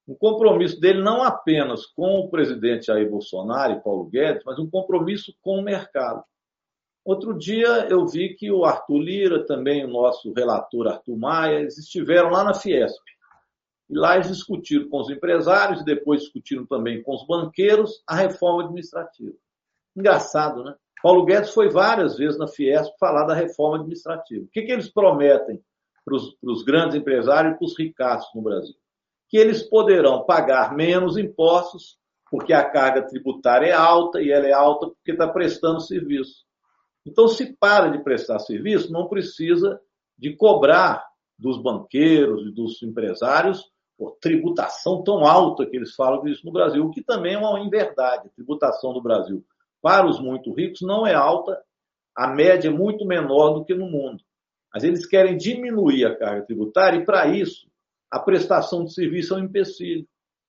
Um 0.08 0.16
compromisso 0.16 0.80
dele 0.80 1.02
não 1.02 1.24
apenas 1.24 1.86
com 1.86 2.20
o 2.20 2.30
presidente 2.30 2.88
Jair 2.88 3.10
Bolsonaro 3.10 3.74
e 3.74 3.82
Paulo 3.82 4.06
Guedes, 4.06 4.44
mas 4.46 4.60
um 4.60 4.70
compromisso 4.70 5.34
com 5.42 5.60
o 5.60 5.64
mercado. 5.64 6.24
Outro 7.06 7.38
dia 7.38 7.88
eu 7.90 8.06
vi 8.06 8.36
que 8.36 8.52
o 8.52 8.66
Arthur 8.66 9.00
Lira, 9.00 9.46
também 9.46 9.86
o 9.86 9.88
nosso 9.88 10.34
relator 10.34 10.88
Arthur 10.88 11.18
Maia, 11.18 11.60
eles 11.60 11.78
estiveram 11.78 12.30
lá 12.30 12.44
na 12.44 12.54
Fiesp. 12.54 13.02
E 13.90 13.98
lá 13.98 14.16
eles 14.16 14.28
discutiram 14.28 14.90
com 14.90 15.00
os 15.00 15.10
empresários 15.10 15.82
e 15.82 15.86
depois 15.86 16.22
discutiram 16.22 16.66
também 16.66 17.02
com 17.02 17.14
os 17.14 17.26
banqueiros 17.26 18.04
a 18.06 18.16
reforma 18.16 18.64
administrativa. 18.64 19.36
Engraçado, 19.96 20.64
né? 20.64 20.76
Paulo 21.02 21.26
Guedes 21.26 21.52
foi 21.52 21.70
várias 21.70 22.18
vezes 22.18 22.38
na 22.38 22.48
Fiesp 22.48 22.94
falar 23.00 23.26
da 23.26 23.34
reforma 23.34 23.78
administrativa. 23.78 24.46
O 24.46 24.50
que, 24.50 24.62
que 24.62 24.72
eles 24.72 24.90
prometem 24.90 25.60
para 26.06 26.16
os 26.16 26.64
grandes 26.64 26.96
empresários 26.96 27.54
e 27.54 27.58
para 27.58 27.66
os 27.66 27.78
ricaços 27.78 28.30
no 28.36 28.42
Brasil? 28.42 28.76
Que 29.28 29.38
eles 29.38 29.64
poderão 29.64 30.24
pagar 30.24 30.76
menos 30.76 31.18
impostos, 31.18 31.98
porque 32.30 32.54
a 32.54 32.70
carga 32.70 33.02
tributária 33.02 33.68
é 33.68 33.74
alta 33.74 34.22
e 34.22 34.32
ela 34.32 34.48
é 34.48 34.54
alta 34.54 34.88
porque 34.88 35.12
está 35.12 35.28
prestando 35.28 35.82
serviço. 35.82 36.46
Então, 37.06 37.28
se 37.28 37.56
para 37.58 37.90
de 37.90 38.04
prestar 38.04 38.40
serviço, 38.40 38.92
não 38.92 39.08
precisa 39.08 39.82
de 40.18 40.36
cobrar 40.36 41.04
dos 41.38 41.58
banqueiros 41.62 42.46
e 42.48 42.52
dos 42.52 42.82
empresários 42.84 43.72
por 43.98 44.18
tributação 44.22 45.04
tão 45.04 45.26
alta 45.26 45.66
que 45.66 45.76
eles 45.76 45.96
falam 45.96 46.24
disso 46.24 46.46
no 46.46 46.52
Brasil, 46.52 46.86
o 46.86 46.92
que 46.92 47.04
também 47.04 47.34
é 47.34 47.38
uma 47.40 47.60
inverdade. 47.60 48.28
A 48.28 48.36
tributação 48.36 48.94
do 48.94 49.02
Brasil 49.02 49.44
para 49.82 50.08
os 50.08 50.20
muito 50.20 50.54
ricos 50.54 50.82
não 50.82 51.06
é 51.06 51.14
alta, 51.14 51.60
a 52.16 52.28
média 52.28 52.68
é 52.68 52.72
muito 52.72 53.06
menor 53.06 53.54
do 53.54 53.66
que 53.66 53.74
no 53.74 53.90
mundo. 53.90 54.24
Mas 54.74 54.84
eles 54.84 55.06
querem 55.06 55.36
diminuir 55.36 56.06
a 56.06 56.16
carga 56.16 56.46
tributária 56.46 56.98
e, 56.98 57.06
para 57.06 57.28
isso, 57.28 57.68
a 58.10 58.20
prestação 58.20 58.84
de 58.86 58.94
serviço 58.94 59.34
é 59.34 59.38
um 59.38 59.46
empecilho. 59.46 60.06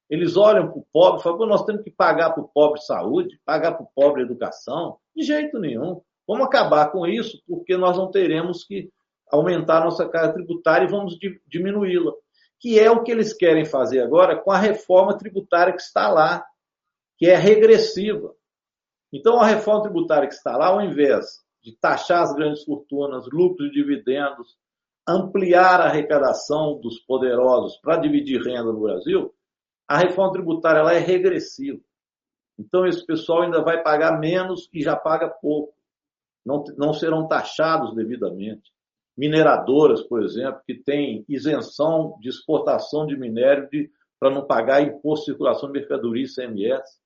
Eles 0.08 0.36
olham 0.36 0.68
para 0.68 0.78
o 0.78 0.86
pobre 0.92 1.20
e 1.20 1.22
falam: 1.22 1.46
nós 1.46 1.64
temos 1.64 1.82
que 1.82 1.90
pagar 1.90 2.30
para 2.30 2.42
o 2.42 2.48
pobre 2.48 2.80
saúde, 2.82 3.40
pagar 3.44 3.72
para 3.72 3.84
o 3.84 3.88
pobre 3.94 4.22
educação. 4.22 4.98
De 5.16 5.22
jeito 5.22 5.58
nenhum. 5.58 6.02
Vamos 6.26 6.46
acabar 6.46 6.92
com 6.92 7.06
isso, 7.06 7.42
porque 7.46 7.76
nós 7.76 7.96
não 7.96 8.10
teremos 8.10 8.64
que 8.64 8.90
aumentar 9.30 9.82
nossa 9.82 10.08
carga 10.08 10.34
tributária 10.34 10.84
e 10.84 10.90
vamos 10.90 11.16
diminuí-la. 11.46 12.12
Que 12.60 12.78
é 12.78 12.90
o 12.90 13.02
que 13.02 13.10
eles 13.10 13.32
querem 13.32 13.64
fazer 13.64 14.00
agora 14.00 14.36
com 14.36 14.50
a 14.50 14.58
reforma 14.58 15.16
tributária 15.16 15.72
que 15.72 15.82
está 15.82 16.08
lá, 16.08 16.44
que 17.16 17.26
é 17.26 17.36
regressiva. 17.36 18.34
Então, 19.12 19.38
a 19.38 19.46
reforma 19.46 19.82
tributária 19.82 20.26
que 20.26 20.34
está 20.34 20.56
lá, 20.56 20.68
ao 20.68 20.80
invés 20.80 21.42
de 21.62 21.76
taxar 21.76 22.22
as 22.22 22.34
grandes 22.34 22.64
fortunas, 22.64 23.28
lucros 23.30 23.68
e 23.68 23.72
dividendos, 23.72 24.56
ampliar 25.06 25.80
a 25.80 25.86
arrecadação 25.86 26.80
dos 26.80 26.98
poderosos 27.00 27.76
para 27.78 27.98
dividir 27.98 28.40
renda 28.40 28.72
no 28.72 28.80
Brasil, 28.80 29.34
a 29.86 29.98
reforma 29.98 30.32
tributária 30.32 30.80
ela 30.80 30.94
é 30.94 30.98
regressiva. 30.98 31.80
Então, 32.58 32.86
esse 32.86 33.04
pessoal 33.04 33.42
ainda 33.42 33.62
vai 33.62 33.82
pagar 33.82 34.18
menos 34.18 34.68
e 34.72 34.82
já 34.82 34.96
paga 34.96 35.28
pouco. 35.28 35.74
Não, 36.44 36.64
não 36.76 36.92
serão 36.92 37.28
taxados 37.28 37.94
devidamente. 37.94 38.72
Mineradoras, 39.16 40.02
por 40.02 40.22
exemplo, 40.22 40.62
que 40.66 40.74
têm 40.74 41.24
isenção 41.28 42.16
de 42.20 42.28
exportação 42.28 43.06
de 43.06 43.16
minério 43.16 43.68
para 44.18 44.30
não 44.30 44.46
pagar 44.46 44.82
imposto 44.82 45.26
de 45.26 45.32
circulação 45.32 45.70
de 45.70 45.78
mercadoria 45.78 46.24
ICMS, 46.24 46.98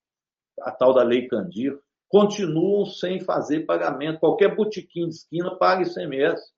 a 0.60 0.70
tal 0.70 0.94
da 0.94 1.02
Lei 1.02 1.26
Candir, 1.26 1.78
continuam 2.08 2.86
sem 2.86 3.20
fazer 3.20 3.66
pagamento. 3.66 4.20
Qualquer 4.20 4.54
botequim 4.54 5.08
de 5.08 5.14
esquina 5.14 5.56
paga 5.56 5.82
ICMS. 5.82 6.52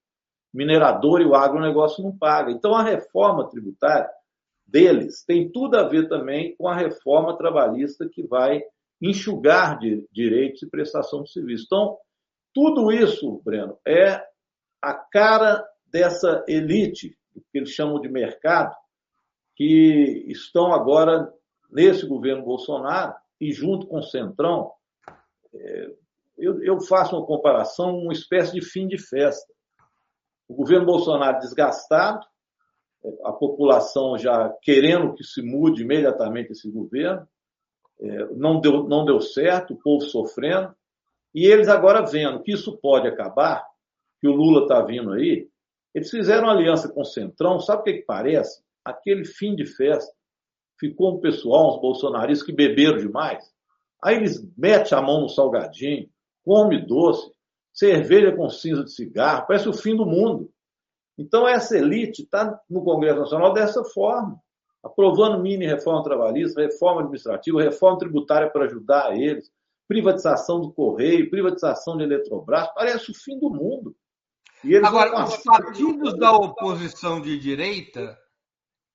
Minerador 0.52 1.20
e 1.20 1.26
o 1.26 1.34
agronegócio 1.34 2.02
não 2.02 2.16
paga. 2.16 2.50
Então, 2.50 2.74
a 2.74 2.82
reforma 2.82 3.48
tributária 3.48 4.08
deles 4.66 5.24
tem 5.26 5.50
tudo 5.50 5.76
a 5.76 5.88
ver 5.88 6.08
também 6.08 6.54
com 6.56 6.68
a 6.68 6.76
reforma 6.76 7.36
trabalhista 7.36 8.08
que 8.08 8.22
vai 8.22 8.62
enxugar 9.00 9.78
de 9.78 10.06
direitos 10.12 10.62
e 10.62 10.68
prestação 10.68 11.22
de 11.22 11.32
serviço. 11.32 11.64
Então, 11.66 11.96
tudo 12.54 12.90
isso, 12.90 13.40
Breno, 13.44 13.78
é 13.86 14.22
a 14.82 14.94
cara 14.94 15.64
dessa 15.86 16.44
elite, 16.48 17.16
que 17.50 17.58
eles 17.58 17.70
chamam 17.70 18.00
de 18.00 18.08
mercado, 18.08 18.74
que 19.54 20.24
estão 20.28 20.72
agora 20.72 21.32
nesse 21.70 22.06
governo 22.06 22.44
Bolsonaro 22.44 23.14
e 23.40 23.52
junto 23.52 23.86
com 23.86 23.98
o 23.98 24.02
Centrão, 24.02 24.72
eu, 26.36 26.62
eu 26.62 26.80
faço 26.80 27.16
uma 27.16 27.26
comparação, 27.26 27.96
uma 27.96 28.12
espécie 28.12 28.52
de 28.52 28.62
fim 28.62 28.86
de 28.86 28.98
festa. 28.98 29.52
O 30.48 30.54
governo 30.54 30.86
Bolsonaro 30.86 31.40
desgastado, 31.40 32.24
a 33.24 33.32
população 33.32 34.16
já 34.16 34.48
querendo 34.62 35.14
que 35.14 35.24
se 35.24 35.42
mude 35.42 35.82
imediatamente 35.82 36.52
esse 36.52 36.70
governo, 36.70 37.26
é, 38.00 38.26
não, 38.34 38.60
deu, 38.60 38.84
não 38.84 39.04
deu 39.04 39.20
certo, 39.20 39.74
o 39.74 39.78
povo 39.78 40.04
sofrendo, 40.04 40.74
e 41.34 41.46
eles 41.46 41.68
agora 41.68 42.06
vendo 42.06 42.42
que 42.42 42.52
isso 42.52 42.78
pode 42.78 43.08
acabar, 43.08 43.66
que 44.20 44.28
o 44.28 44.32
Lula 44.32 44.62
está 44.62 44.82
vindo 44.82 45.12
aí, 45.12 45.48
eles 45.94 46.10
fizeram 46.10 46.48
aliança 46.48 46.88
com 46.88 47.00
o 47.00 47.04
Centrão, 47.04 47.60
sabe 47.60 47.80
o 47.80 47.84
que, 47.84 47.92
que 47.94 48.04
parece? 48.04 48.62
Aquele 48.84 49.24
fim 49.24 49.54
de 49.54 49.66
festa. 49.66 50.12
Ficou 50.78 51.16
um 51.16 51.20
pessoal, 51.20 51.74
uns 51.74 51.80
bolsonaristas 51.80 52.46
que 52.46 52.52
beberam 52.52 52.98
demais. 52.98 53.44
Aí 54.02 54.16
eles 54.16 54.46
metem 54.56 54.96
a 54.96 55.02
mão 55.02 55.22
no 55.22 55.28
salgadinho, 55.28 56.08
come 56.44 56.84
doce, 56.84 57.30
cerveja 57.72 58.34
com 58.34 58.48
cinza 58.48 58.84
de 58.84 58.92
cigarro, 58.92 59.46
parece 59.46 59.68
o 59.68 59.72
fim 59.72 59.96
do 59.96 60.06
mundo. 60.06 60.50
Então, 61.16 61.48
essa 61.48 61.76
elite 61.76 62.22
está 62.22 62.60
no 62.70 62.84
Congresso 62.84 63.20
Nacional 63.20 63.52
dessa 63.52 63.82
forma, 63.84 64.40
aprovando 64.82 65.42
mini 65.42 65.66
reforma 65.66 66.02
trabalhista, 66.02 66.62
reforma 66.62 67.00
administrativa, 67.00 67.62
reforma 67.62 67.98
tributária 67.98 68.48
para 68.48 68.66
ajudar 68.66 69.16
eles, 69.16 69.50
privatização 69.88 70.60
do 70.60 70.72
Correio, 70.72 71.30
privatização 71.30 71.96
de 71.96 72.04
Eletrobras, 72.04 72.72
parece 72.74 73.10
o 73.10 73.14
fim 73.14 73.38
do 73.38 73.50
mundo. 73.50 73.96
Agora, 74.84 75.24
os 75.24 75.36
partidos 75.38 76.16
da 76.18 76.32
oposição 76.32 77.20
de 77.20 77.38
direita, 77.38 78.18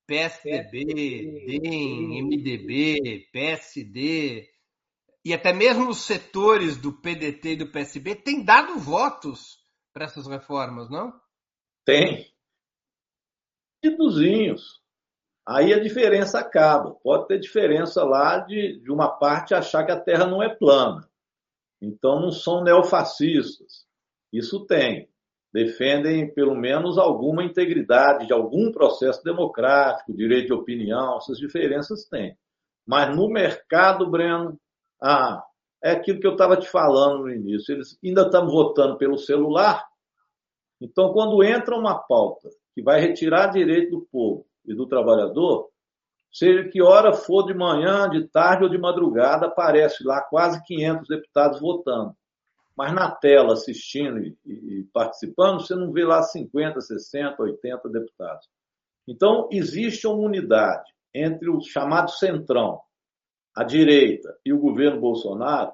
PSDB, 0.05 1.59
DEM, 1.61 2.21
MDB, 2.23 3.27
PSD, 3.31 4.49
e 5.25 5.33
até 5.33 5.53
mesmo 5.53 5.89
os 5.89 6.05
setores 6.05 6.77
do 6.77 6.91
PDT 6.91 7.53
e 7.53 7.57
do 7.57 7.71
PSB 7.71 8.15
têm 8.15 8.43
dado 8.43 8.77
votos 8.77 9.59
para 9.93 10.05
essas 10.05 10.27
reformas, 10.27 10.89
não? 10.89 11.13
Tem. 11.85 12.33
Partidozinhos. 13.81 14.81
Aí 15.47 15.73
a 15.73 15.79
diferença 15.79 16.39
acaba. 16.39 16.91
Pode 16.91 17.27
ter 17.27 17.39
diferença 17.39 18.03
lá 18.03 18.39
de, 18.39 18.79
de 18.79 18.91
uma 18.91 19.09
parte 19.09 19.53
achar 19.53 19.85
que 19.85 19.91
a 19.91 19.99
Terra 19.99 20.25
não 20.25 20.41
é 20.41 20.53
plana. 20.53 21.07
Então 21.81 22.19
não 22.19 22.31
são 22.31 22.63
neofascistas. 22.63 23.85
Isso 24.31 24.65
tem. 24.65 25.09
Defendem 25.53 26.33
pelo 26.33 26.55
menos 26.55 26.97
alguma 26.97 27.43
integridade 27.43 28.25
de 28.25 28.33
algum 28.33 28.71
processo 28.71 29.23
democrático, 29.23 30.15
direito 30.15 30.47
de 30.47 30.53
opinião, 30.53 31.17
essas 31.17 31.37
diferenças 31.37 32.05
têm. 32.05 32.35
Mas 32.87 33.15
no 33.15 33.29
mercado, 33.29 34.09
Breno, 34.09 34.59
ah, 35.03 35.43
é 35.83 35.91
aquilo 35.91 36.21
que 36.21 36.27
eu 36.27 36.31
estava 36.31 36.55
te 36.55 36.67
falando 36.69 37.23
no 37.23 37.29
início. 37.29 37.73
Eles 37.73 37.99
ainda 38.01 38.21
estão 38.21 38.47
votando 38.47 38.97
pelo 38.97 39.17
celular. 39.17 39.85
Então, 40.79 41.11
quando 41.11 41.43
entra 41.43 41.77
uma 41.77 41.99
pauta 41.99 42.49
que 42.73 42.81
vai 42.81 43.01
retirar 43.01 43.47
direito 43.47 43.91
do 43.91 44.07
povo 44.09 44.45
e 44.65 44.73
do 44.73 44.87
trabalhador, 44.87 45.69
seja 46.31 46.69
que 46.69 46.81
hora 46.81 47.11
for 47.11 47.45
de 47.45 47.53
manhã, 47.53 48.09
de 48.09 48.27
tarde 48.29 48.63
ou 48.63 48.69
de 48.69 48.77
madrugada, 48.77 49.47
aparece 49.47 50.05
lá 50.05 50.21
quase 50.21 50.63
500 50.63 51.07
deputados 51.07 51.59
votando. 51.59 52.15
Mas 52.75 52.93
na 52.93 53.11
tela, 53.11 53.53
assistindo 53.53 54.19
e, 54.19 54.37
e 54.45 54.87
participando, 54.93 55.59
você 55.59 55.75
não 55.75 55.91
vê 55.91 56.05
lá 56.05 56.23
50, 56.23 56.79
60, 56.79 57.43
80 57.43 57.89
deputados. 57.89 58.47
Então, 59.07 59.49
existe 59.51 60.07
uma 60.07 60.25
unidade 60.25 60.89
entre 61.13 61.49
o 61.49 61.61
chamado 61.61 62.09
centrão, 62.09 62.81
a 63.55 63.63
direita 63.63 64.37
e 64.45 64.51
o 64.51 64.59
governo 64.59 64.99
Bolsonaro 64.99 65.71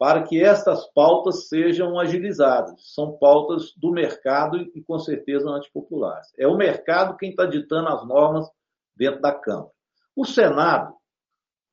para 0.00 0.22
que 0.22 0.42
estas 0.42 0.86
pautas 0.94 1.48
sejam 1.48 1.98
agilizadas. 1.98 2.94
São 2.94 3.18
pautas 3.18 3.74
do 3.76 3.92
mercado 3.92 4.56
e, 4.74 4.82
com 4.82 4.98
certeza, 4.98 5.50
antipopulares. 5.50 6.32
É 6.38 6.46
o 6.46 6.56
mercado 6.56 7.18
quem 7.18 7.30
está 7.30 7.44
ditando 7.44 7.90
as 7.90 8.06
normas 8.06 8.48
dentro 8.96 9.20
da 9.20 9.30
Câmara. 9.30 9.70
O 10.16 10.24
Senado, 10.24 10.94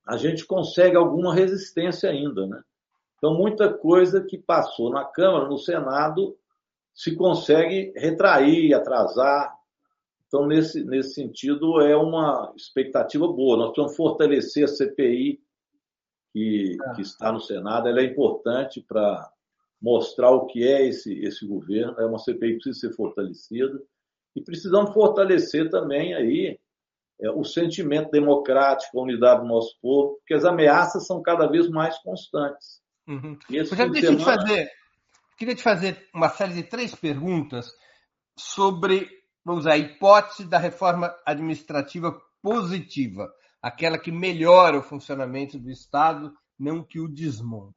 a 0.06 0.18
gente 0.18 0.44
consegue 0.44 0.94
alguma 0.94 1.34
resistência 1.34 2.10
ainda, 2.10 2.46
né? 2.46 2.62
Então, 3.16 3.34
muita 3.34 3.72
coisa 3.72 4.22
que 4.22 4.36
passou 4.36 4.90
na 4.90 5.06
Câmara, 5.06 5.48
no 5.48 5.56
Senado, 5.56 6.36
se 6.94 7.16
consegue 7.16 7.92
retrair, 7.96 8.74
atrasar. 8.74 9.57
Então, 10.28 10.46
nesse, 10.46 10.84
nesse 10.84 11.14
sentido, 11.14 11.80
é 11.80 11.96
uma 11.96 12.52
expectativa 12.54 13.26
boa. 13.26 13.56
Nós 13.56 13.68
precisamos 13.68 13.96
fortalecer 13.96 14.64
a 14.64 14.68
CPI 14.68 15.40
que, 16.32 16.76
é. 16.80 16.94
que 16.94 17.02
está 17.02 17.32
no 17.32 17.40
Senado, 17.40 17.88
ela 17.88 18.00
é 18.00 18.04
importante 18.04 18.84
para 18.86 19.28
mostrar 19.80 20.30
o 20.30 20.46
que 20.46 20.66
é 20.66 20.86
esse, 20.86 21.18
esse 21.24 21.46
governo. 21.46 21.98
É 21.98 22.06
uma 22.06 22.18
CPI 22.18 22.52
que 22.52 22.60
precisa 22.62 22.88
ser 22.88 22.96
fortalecida. 22.96 23.82
E 24.36 24.42
precisamos 24.42 24.92
fortalecer 24.92 25.70
também 25.70 26.14
aí 26.14 26.58
é, 27.20 27.30
o 27.30 27.42
sentimento 27.42 28.10
democrático, 28.10 28.98
a 28.98 29.02
unidade 29.02 29.40
do 29.40 29.48
nosso 29.48 29.76
povo, 29.80 30.16
porque 30.18 30.34
as 30.34 30.44
ameaças 30.44 31.06
são 31.06 31.22
cada 31.22 31.46
vez 31.46 31.68
mais 31.68 31.98
constantes. 31.98 32.80
Uhum. 33.06 33.38
deixa 33.48 33.74
semana... 33.74 34.16
te 34.16 34.24
fazer, 34.24 34.70
queria 35.38 35.54
te 35.54 35.62
fazer 35.62 36.08
uma 36.14 36.28
série 36.28 36.54
de 36.54 36.62
três 36.62 36.94
perguntas 36.94 37.72
sobre, 38.38 39.08
vamos 39.48 39.66
a 39.66 39.78
hipótese 39.78 40.44
da 40.44 40.58
reforma 40.58 41.16
administrativa 41.24 42.20
positiva 42.42 43.32
aquela 43.62 43.98
que 43.98 44.12
melhora 44.12 44.78
o 44.78 44.82
funcionamento 44.82 45.58
do 45.58 45.70
Estado, 45.70 46.34
não 46.58 46.84
que 46.84 47.00
o 47.00 47.08
desmonta. 47.08 47.74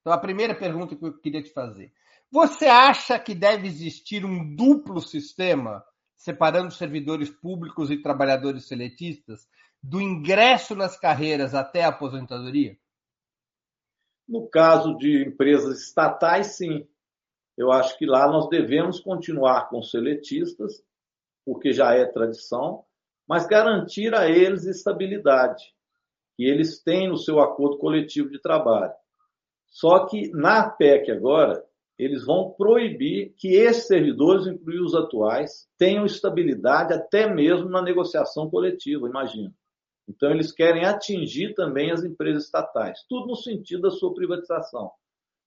Então, 0.00 0.12
a 0.12 0.18
primeira 0.18 0.54
pergunta 0.54 0.94
que 0.94 1.02
eu 1.02 1.18
queria 1.18 1.42
te 1.42 1.50
fazer: 1.50 1.92
você 2.30 2.66
acha 2.66 3.18
que 3.18 3.34
deve 3.34 3.66
existir 3.66 4.22
um 4.22 4.54
duplo 4.54 5.00
sistema, 5.00 5.82
separando 6.14 6.72
servidores 6.72 7.30
públicos 7.30 7.90
e 7.90 8.02
trabalhadores 8.02 8.66
seletistas, 8.66 9.48
do 9.82 10.02
ingresso 10.02 10.74
nas 10.74 10.98
carreiras 10.98 11.54
até 11.54 11.84
a 11.84 11.88
aposentadoria? 11.88 12.76
No 14.28 14.46
caso 14.46 14.94
de 14.98 15.26
empresas 15.26 15.80
estatais, 15.80 16.58
sim. 16.58 16.86
Eu 17.56 17.72
acho 17.72 17.98
que 17.98 18.04
lá 18.04 18.30
nós 18.30 18.48
devemos 18.48 19.00
continuar 19.00 19.68
com 19.68 19.82
seletistas, 19.82 20.84
porque 21.48 21.72
já 21.72 21.94
é 21.94 22.04
tradição, 22.04 22.84
mas 23.26 23.46
garantir 23.46 24.14
a 24.14 24.28
eles 24.28 24.66
estabilidade, 24.66 25.64
que 26.36 26.44
eles 26.44 26.82
têm 26.82 27.08
no 27.08 27.16
seu 27.16 27.40
acordo 27.40 27.78
coletivo 27.78 28.28
de 28.28 28.38
trabalho. 28.38 28.92
Só 29.66 30.04
que 30.04 30.30
na 30.32 30.68
PEC 30.68 31.10
agora, 31.10 31.64
eles 31.98 32.26
vão 32.26 32.50
proibir 32.50 33.32
que 33.38 33.54
esses 33.56 33.86
servidores, 33.86 34.46
incluindo 34.46 34.84
os 34.84 34.94
atuais, 34.94 35.66
tenham 35.78 36.04
estabilidade 36.04 36.92
até 36.92 37.32
mesmo 37.32 37.70
na 37.70 37.80
negociação 37.80 38.50
coletiva, 38.50 39.08
imagina. 39.08 39.50
Então, 40.06 40.30
eles 40.30 40.52
querem 40.52 40.84
atingir 40.84 41.54
também 41.54 41.90
as 41.90 42.04
empresas 42.04 42.44
estatais, 42.44 43.06
tudo 43.08 43.26
no 43.26 43.36
sentido 43.36 43.84
da 43.84 43.90
sua 43.90 44.12
privatização. 44.12 44.90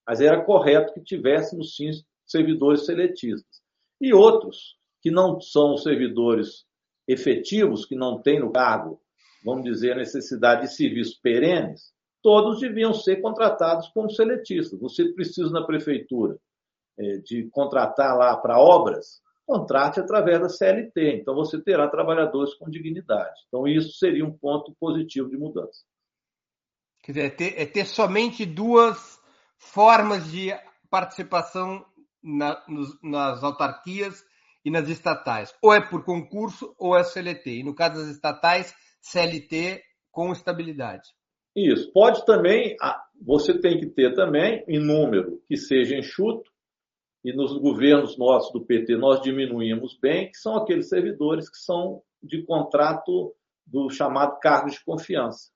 Mas 0.08 0.20
era 0.20 0.44
correto 0.44 0.96
que 0.96 1.04
tivéssemos, 1.04 1.76
sim, 1.76 1.92
servidores 2.26 2.88
seletistas. 2.88 3.62
E 4.02 4.16
outros, 4.16 4.81
que 5.02 5.12
não 5.12 5.40
são 5.42 5.78
servidores 5.78 6.66
efetivos 7.08 7.86
que 7.86 7.96
não 7.96 8.22
têm 8.22 8.40
no 8.40 8.52
cargo, 8.52 9.02
vamos 9.44 9.64
dizer, 9.64 9.94
a 9.94 9.98
necessidade 9.98 10.62
de 10.62 10.76
serviços 10.76 11.16
perenes, 11.16 11.92
todos 12.22 12.60
deviam 12.60 12.94
ser 12.94 13.22
contratados 13.22 13.90
como 13.90 14.10
seletistas. 14.10 14.80
Você 14.80 15.12
precisa 15.14 15.50
na 15.50 15.66
prefeitura 15.66 16.38
é, 16.98 17.18
de 17.18 17.50
contratar 17.50 18.16
lá 18.16 18.38
para 18.38 18.60
obras, 18.60 19.22
contrate 19.46 20.00
através 20.00 20.40
da 20.40 20.50
CLT. 20.50 21.18
Então, 21.22 21.34
você 21.34 21.60
terá 21.62 21.90
trabalhadores 21.90 22.54
com 22.54 22.70
dignidade. 22.70 23.40
Então, 23.48 23.68
isso 23.68 23.98
seria 23.98 24.26
um 24.26 24.32
ponto 24.32 24.76
positivo 24.80 25.30
de 25.30 25.38
mudança. 25.38 25.84
Quer 27.04 27.14
dizer, 27.14 27.26
é 27.26 27.30
ter, 27.30 27.62
é 27.62 27.66
ter 27.66 27.86
somente 27.86 28.46
duas 28.46 29.20
formas 29.58 30.30
de 30.32 30.52
participação 30.90 31.84
na, 32.24 32.64
nos, 32.68 33.02
nas 33.02 33.44
autarquias 33.44 34.24
e 34.64 34.72
nas 34.72 34.88
estatais. 34.90 35.54
Ou 35.62 35.74
é 35.74 35.82
por 35.82 36.04
concurso 36.04 36.74
ou 36.78 36.96
é 36.96 37.04
CLT. 37.04 37.60
E 37.60 37.64
no 37.64 37.76
caso 37.76 37.96
das 37.96 38.10
estatais, 38.10 38.74
CLT 39.02 39.82
com 40.12 40.32
estabilidade. 40.32 41.10
Isso. 41.56 41.92
Pode 41.92 42.26
também, 42.26 42.76
você 43.22 43.60
tem 43.60 43.80
que 43.80 43.88
ter 43.88 44.14
também 44.14 44.64
em 44.68 44.80
número 44.80 45.42
que 45.48 45.58
seja 45.58 45.96
enxuto, 45.96 46.50
e 47.24 47.34
nos 47.34 47.56
governos 47.60 48.18
nossos 48.18 48.52
do 48.52 48.66
PT 48.66 48.98
nós 48.98 49.22
diminuímos 49.22 49.98
bem, 50.00 50.30
que 50.30 50.38
são 50.38 50.56
aqueles 50.56 50.90
servidores 50.90 51.50
que 51.50 51.58
são 51.58 52.02
de 52.22 52.44
contrato 52.44 53.36
do 53.66 53.90
chamado 53.90 54.40
cargo 54.40 54.70
de 54.70 54.84
confiança, 54.84 55.52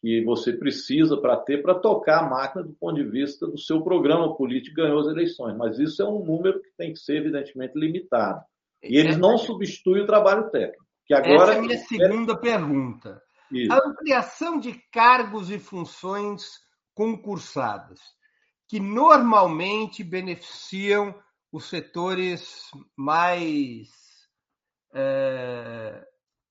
que 0.00 0.24
você 0.24 0.52
precisa 0.52 1.16
para 1.16 1.36
ter 1.36 1.62
para 1.62 1.74
tocar 1.74 2.20
a 2.20 2.28
máquina 2.28 2.62
do 2.62 2.72
ponto 2.74 2.94
de 2.94 3.04
vista 3.04 3.46
do 3.46 3.58
seu 3.58 3.82
programa 3.82 4.36
político 4.36 4.76
ganhou 4.76 5.00
as 5.00 5.06
eleições. 5.06 5.56
Mas 5.56 5.78
isso 5.78 6.02
é 6.02 6.08
um 6.08 6.24
número 6.24 6.60
que 6.60 6.70
tem 6.76 6.92
que 6.92 6.98
ser 6.98 7.16
evidentemente 7.16 7.78
limitado. 7.78 8.40
E 8.82 8.96
eles 8.96 9.16
não 9.16 9.36
substituem 9.36 10.02
o 10.02 10.06
trabalho 10.06 10.50
técnico. 10.50 10.86
Que 11.04 11.14
agora 11.14 11.34
Essa 11.34 11.52
é 11.52 11.58
a 11.58 11.62
minha 11.62 11.78
segunda 11.78 12.32
é... 12.34 12.36
pergunta. 12.36 13.22
Isso. 13.50 13.72
A 13.72 13.78
ampliação 13.78 14.60
de 14.60 14.74
cargos 14.92 15.50
e 15.50 15.58
funções 15.58 16.44
concursadas 16.94 17.98
que 18.68 18.78
normalmente 18.78 20.04
beneficiam 20.04 21.14
os 21.50 21.70
setores 21.70 22.70
mais, 22.94 23.88
é, 24.92 26.04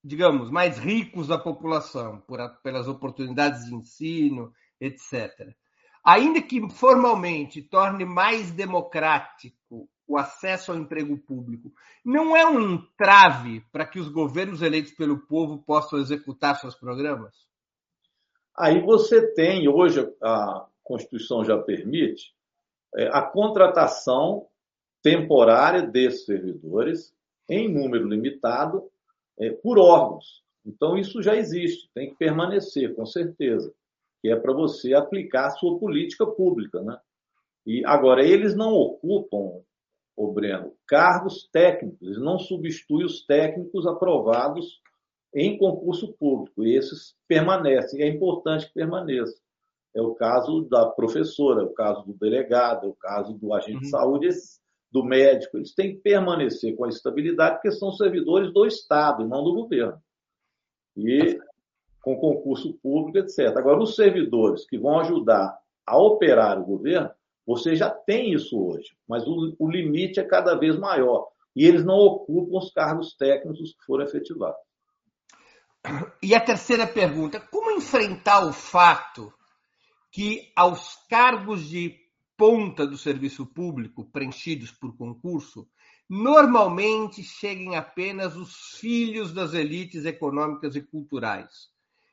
digamos, 0.04 0.50
mais 0.50 0.78
ricos 0.78 1.28
da 1.28 1.38
população, 1.38 2.20
por, 2.22 2.40
pelas 2.64 2.88
oportunidades 2.88 3.66
de 3.66 3.76
ensino, 3.76 4.54
etc. 4.80 5.54
Ainda 6.04 6.42
que 6.42 6.70
formalmente 6.70 7.62
torne 7.62 8.06
mais 8.06 8.52
democrático 8.52 9.90
o 10.08 10.18
acesso 10.18 10.72
ao 10.72 10.78
emprego 10.78 11.18
público, 11.18 11.74
não 12.04 12.36
é 12.36 12.46
um 12.46 12.76
entrave 12.76 13.62
para 13.72 13.86
que 13.86 14.00
os 14.00 14.08
governos 14.08 14.62
eleitos 14.62 14.94
pelo 14.94 15.20
povo 15.28 15.58
possam 15.64 16.00
executar 16.00 16.56
seus 16.56 16.76
programas? 16.76 17.36
Aí 18.58 18.82
você 18.82 19.34
tem, 19.34 19.68
hoje, 19.68 20.00
a, 20.24 20.66
Constituição 20.88 21.44
já 21.44 21.58
permite, 21.58 22.34
é, 22.96 23.10
a 23.10 23.22
contratação 23.22 24.48
temporária 25.04 25.82
desses 25.82 26.26
servidores 26.26 27.14
em 27.50 27.68
número 27.68 28.08
limitado 28.08 28.90
é, 29.40 29.52
por 29.52 29.78
órgãos. 29.80 30.44
Então, 30.66 30.98
isso 30.98 31.22
já 31.22 31.36
existe, 31.36 31.90
tem 31.94 32.10
que 32.10 32.18
permanecer, 32.18 32.94
com 32.96 33.06
certeza, 33.06 33.74
que 34.22 34.30
é 34.30 34.36
para 34.36 34.54
você 34.54 34.94
aplicar 34.94 35.48
a 35.48 35.52
sua 35.52 35.80
política 35.80 36.26
pública. 36.26 36.82
Né? 36.82 37.00
E 37.66 37.86
agora, 37.86 38.26
eles 38.26 38.56
não 38.56 38.74
ocupam, 38.74 39.62
o 40.16 40.32
Breno, 40.32 40.74
cargos 40.88 41.48
técnicos, 41.52 42.02
eles 42.02 42.20
não 42.20 42.40
substituem 42.40 43.06
os 43.06 43.24
técnicos 43.26 43.86
aprovados 43.86 44.82
em 45.34 45.58
concurso 45.58 46.12
público. 46.14 46.66
E 46.66 46.76
esses 46.76 47.16
permanecem, 47.28 48.02
é 48.02 48.08
importante 48.08 48.66
que 48.66 48.74
permaneçam 48.74 49.38
é 49.98 50.02
o 50.02 50.14
caso 50.14 50.62
da 50.70 50.86
professora, 50.86 51.62
é 51.62 51.66
o 51.66 51.74
caso 51.74 52.06
do 52.06 52.14
delegado, 52.14 52.86
é 52.86 52.90
o 52.90 52.94
caso 52.94 53.34
do 53.34 53.52
agente 53.52 53.74
uhum. 53.74 53.80
de 53.80 53.90
saúde, 53.90 54.30
do 54.92 55.04
médico. 55.04 55.58
Eles 55.58 55.74
têm 55.74 55.96
que 55.96 56.02
permanecer 56.02 56.76
com 56.76 56.86
a 56.86 56.90
estabilidade, 56.90 57.56
porque 57.56 57.72
são 57.72 57.92
servidores 57.92 58.54
do 58.54 58.66
Estado 58.66 59.28
não 59.28 59.44
do 59.44 59.54
governo. 59.54 60.02
E 60.96 61.40
com 62.02 62.16
concurso 62.16 62.74
público, 62.82 63.18
etc. 63.18 63.56
Agora, 63.58 63.82
os 63.82 63.96
servidores 63.96 64.66
que 64.66 64.78
vão 64.78 65.00
ajudar 65.00 65.58
a 65.86 65.98
operar 65.98 66.60
o 66.60 66.66
governo, 66.66 67.10
você 67.46 67.76
já 67.76 67.90
tem 67.90 68.34
isso 68.34 68.62
hoje, 68.62 68.98
mas 69.08 69.26
o, 69.28 69.56
o 69.60 69.70
limite 69.70 70.20
é 70.20 70.24
cada 70.24 70.56
vez 70.56 70.78
maior. 70.78 71.28
E 71.56 71.66
eles 71.66 71.84
não 71.84 71.96
ocupam 71.96 72.58
os 72.58 72.72
cargos 72.72 73.16
técnicos 73.16 73.74
que 73.74 73.86
foram 73.86 74.06
efetivados. 74.06 74.60
E 76.22 76.36
a 76.36 76.40
terceira 76.40 76.86
pergunta: 76.86 77.40
como 77.40 77.72
enfrentar 77.72 78.46
o 78.46 78.54
fato 78.54 79.34
que 80.12 80.52
aos 80.56 80.96
cargos 81.10 81.68
de 81.68 81.96
ponta 82.38 82.86
do 82.86 82.98
serviço 82.98 83.48
público 83.48 84.06
preenchidos 84.06 84.72
por 84.72 84.96
concurso, 84.96 85.68
normalmente 86.08 87.24
cheguem 87.24 87.76
apenas 87.76 88.38
os 88.38 88.78
filhos 88.80 89.34
das 89.34 89.56
elites 89.56 90.06
econômicas 90.06 90.76
e 90.76 90.82
culturais, 90.82 91.70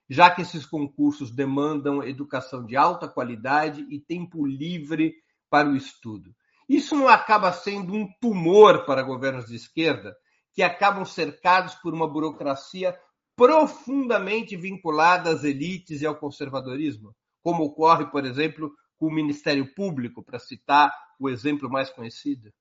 já 0.08 0.30
que 0.30 0.42
esses 0.42 0.64
concursos 0.64 1.30
demandam 1.30 2.02
educação 2.02 2.64
de 2.64 2.74
alta 2.74 3.06
qualidade 3.06 3.86
e 3.90 4.00
tempo 4.00 4.46
livre 4.46 5.14
para 5.50 5.68
o 5.68 5.76
estudo. 5.76 6.34
Isso 6.66 6.96
não 6.96 7.06
acaba 7.06 7.52
sendo 7.52 7.92
um 7.92 8.08
tumor 8.18 8.86
para 8.86 9.02
governos 9.02 9.46
de 9.46 9.56
esquerda, 9.56 10.16
que 10.54 10.62
acabam 10.62 11.04
cercados 11.04 11.74
por 11.74 11.92
uma 11.92 12.08
burocracia 12.08 12.98
profundamente 13.36 14.56
vinculada 14.56 15.30
às 15.30 15.44
elites 15.44 16.00
e 16.00 16.06
ao 16.06 16.16
conservadorismo? 16.16 17.14
como 17.44 17.64
ocorre, 17.64 18.06
por 18.06 18.24
exemplo, 18.24 18.72
o 19.06 19.12
Ministério 19.12 19.72
Público, 19.74 20.22
para 20.22 20.38
citar 20.38 20.92
o 21.18 21.28
exemplo 21.28 21.70
mais 21.70 21.90
conhecido? 21.90 22.52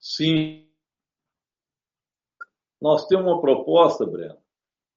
Sim. 0.00 0.68
Nós 2.80 3.06
temos 3.06 3.26
uma 3.26 3.40
proposta, 3.40 4.04
Breno, 4.04 4.38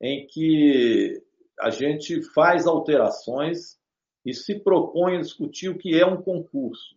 em 0.01 0.26
que 0.26 1.22
a 1.60 1.70
gente 1.70 2.22
faz 2.34 2.66
alterações 2.66 3.80
e 4.26 4.34
se 4.34 4.60
propõe 4.60 5.18
a 5.18 5.22
discutir 5.22 5.70
o 5.70 5.78
que 5.78 5.97
é 5.97 6.06
um 6.06 6.22
concurso. 6.22 6.95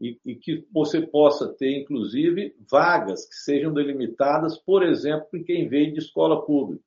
E, 0.00 0.18
e, 0.24 0.34
que 0.34 0.66
você 0.72 1.00
possa 1.00 1.52
ter, 1.52 1.80
inclusive, 1.80 2.56
vagas 2.68 3.24
que 3.28 3.36
sejam 3.36 3.72
delimitadas, 3.72 4.58
por 4.58 4.82
exemplo, 4.82 5.28
em 5.34 5.44
quem 5.44 5.68
veio 5.68 5.92
de 5.92 5.98
escola 5.98 6.44
pública. 6.44 6.82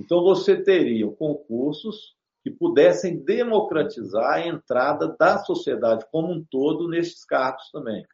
Então, 0.00 0.24
você 0.24 0.60
teria 0.60 1.06
concursos 1.12 2.17
que 2.48 2.56
pudessem 2.56 3.18
democratizar 3.18 4.34
a 4.34 4.46
entrada 4.46 5.14
da 5.18 5.38
sociedade 5.38 6.06
como 6.10 6.32
um 6.32 6.44
todo 6.50 6.88
nesses 6.88 7.24
cargos 7.24 7.70
também 7.70 8.04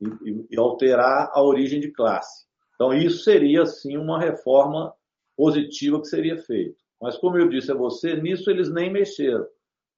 e, 0.00 0.06
e, 0.06 0.46
e 0.52 0.58
alterar 0.58 1.30
a 1.32 1.42
origem 1.42 1.80
de 1.80 1.90
classe. 1.90 2.46
Então, 2.74 2.92
isso 2.92 3.24
seria, 3.24 3.66
sim, 3.66 3.96
uma 3.96 4.20
reforma 4.20 4.94
positiva 5.36 6.00
que 6.00 6.06
seria 6.06 6.38
feita. 6.38 6.76
Mas, 7.00 7.16
como 7.18 7.36
eu 7.36 7.48
disse 7.48 7.72
a 7.72 7.74
você, 7.74 8.14
nisso 8.16 8.50
eles 8.50 8.70
nem 8.72 8.92
mexeram. 8.92 9.46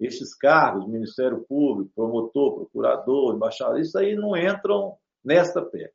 Esses 0.01 0.35
cargos, 0.35 0.87
Ministério 0.87 1.45
Público, 1.49 1.91
promotor, 1.95 2.55
procurador, 2.55 3.35
embaixador, 3.35 3.81
isso 3.81 3.99
aí 3.99 4.15
não 4.15 4.37
entram 4.37 4.97
nesta 5.25 5.61
PEC. 5.61 5.93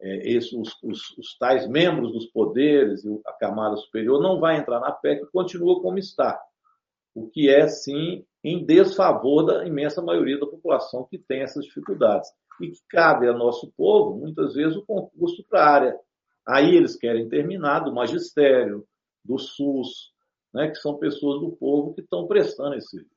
É, 0.00 0.30
esses, 0.30 0.52
os, 0.52 0.82
os, 0.82 1.18
os, 1.18 1.38
tais 1.38 1.66
membros 1.66 2.12
dos 2.12 2.26
poderes 2.26 3.04
e 3.04 3.20
a 3.26 3.32
camada 3.32 3.76
superior 3.76 4.20
não 4.20 4.38
vai 4.38 4.58
entrar 4.58 4.78
na 4.78 4.92
PEC, 4.92 5.26
continua 5.32 5.80
como 5.80 5.98
está 5.98 6.40
o 7.16 7.30
que 7.30 7.48
é, 7.48 7.66
sim, 7.66 8.26
em 8.44 8.62
desfavor 8.62 9.46
da 9.46 9.66
imensa 9.66 10.02
maioria 10.02 10.38
da 10.38 10.46
população 10.46 11.06
que 11.10 11.18
tem 11.18 11.40
essas 11.40 11.64
dificuldades. 11.64 12.28
E 12.60 12.70
que 12.70 12.78
cabe 12.90 13.26
ao 13.26 13.36
nosso 13.36 13.72
povo, 13.74 14.18
muitas 14.18 14.54
vezes, 14.54 14.76
o 14.76 14.84
concurso 14.84 15.42
para 15.48 15.60
a 15.60 15.74
área. 15.74 16.00
Aí 16.46 16.76
eles 16.76 16.94
querem 16.94 17.26
terminar 17.26 17.80
do 17.80 17.92
magistério, 17.92 18.86
do 19.24 19.38
SUS, 19.38 20.12
né, 20.52 20.68
que 20.68 20.76
são 20.76 20.98
pessoas 20.98 21.40
do 21.40 21.56
povo 21.56 21.94
que 21.94 22.02
estão 22.02 22.26
prestando 22.26 22.74
esse 22.76 22.90
serviço. 22.90 23.16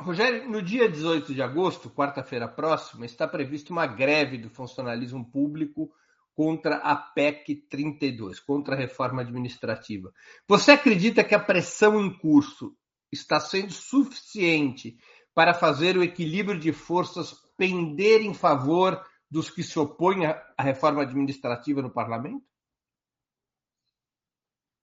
Rogério, 0.00 0.48
no 0.48 0.62
dia 0.62 0.88
18 0.88 1.34
de 1.34 1.42
agosto, 1.42 1.90
quarta-feira 1.90 2.48
próxima, 2.48 3.04
está 3.04 3.28
prevista 3.28 3.72
uma 3.72 3.86
greve 3.86 4.38
do 4.38 4.48
funcionalismo 4.48 5.30
público 5.30 5.90
contra 6.36 6.76
a 6.76 6.94
PEC 6.94 7.66
32, 7.70 8.38
contra 8.40 8.74
a 8.74 8.78
reforma 8.78 9.22
administrativa. 9.22 10.12
Você 10.46 10.72
acredita 10.72 11.24
que 11.24 11.34
a 11.34 11.40
pressão 11.40 11.98
em 11.98 12.16
curso 12.18 12.76
está 13.10 13.40
sendo 13.40 13.72
suficiente 13.72 14.98
para 15.34 15.54
fazer 15.54 15.96
o 15.96 16.02
equilíbrio 16.02 16.60
de 16.60 16.74
forças 16.74 17.34
pender 17.56 18.20
em 18.20 18.34
favor 18.34 19.02
dos 19.30 19.48
que 19.48 19.62
se 19.62 19.78
opõem 19.78 20.26
à 20.26 20.62
reforma 20.62 21.02
administrativa 21.02 21.80
no 21.80 21.90
parlamento? 21.90 22.44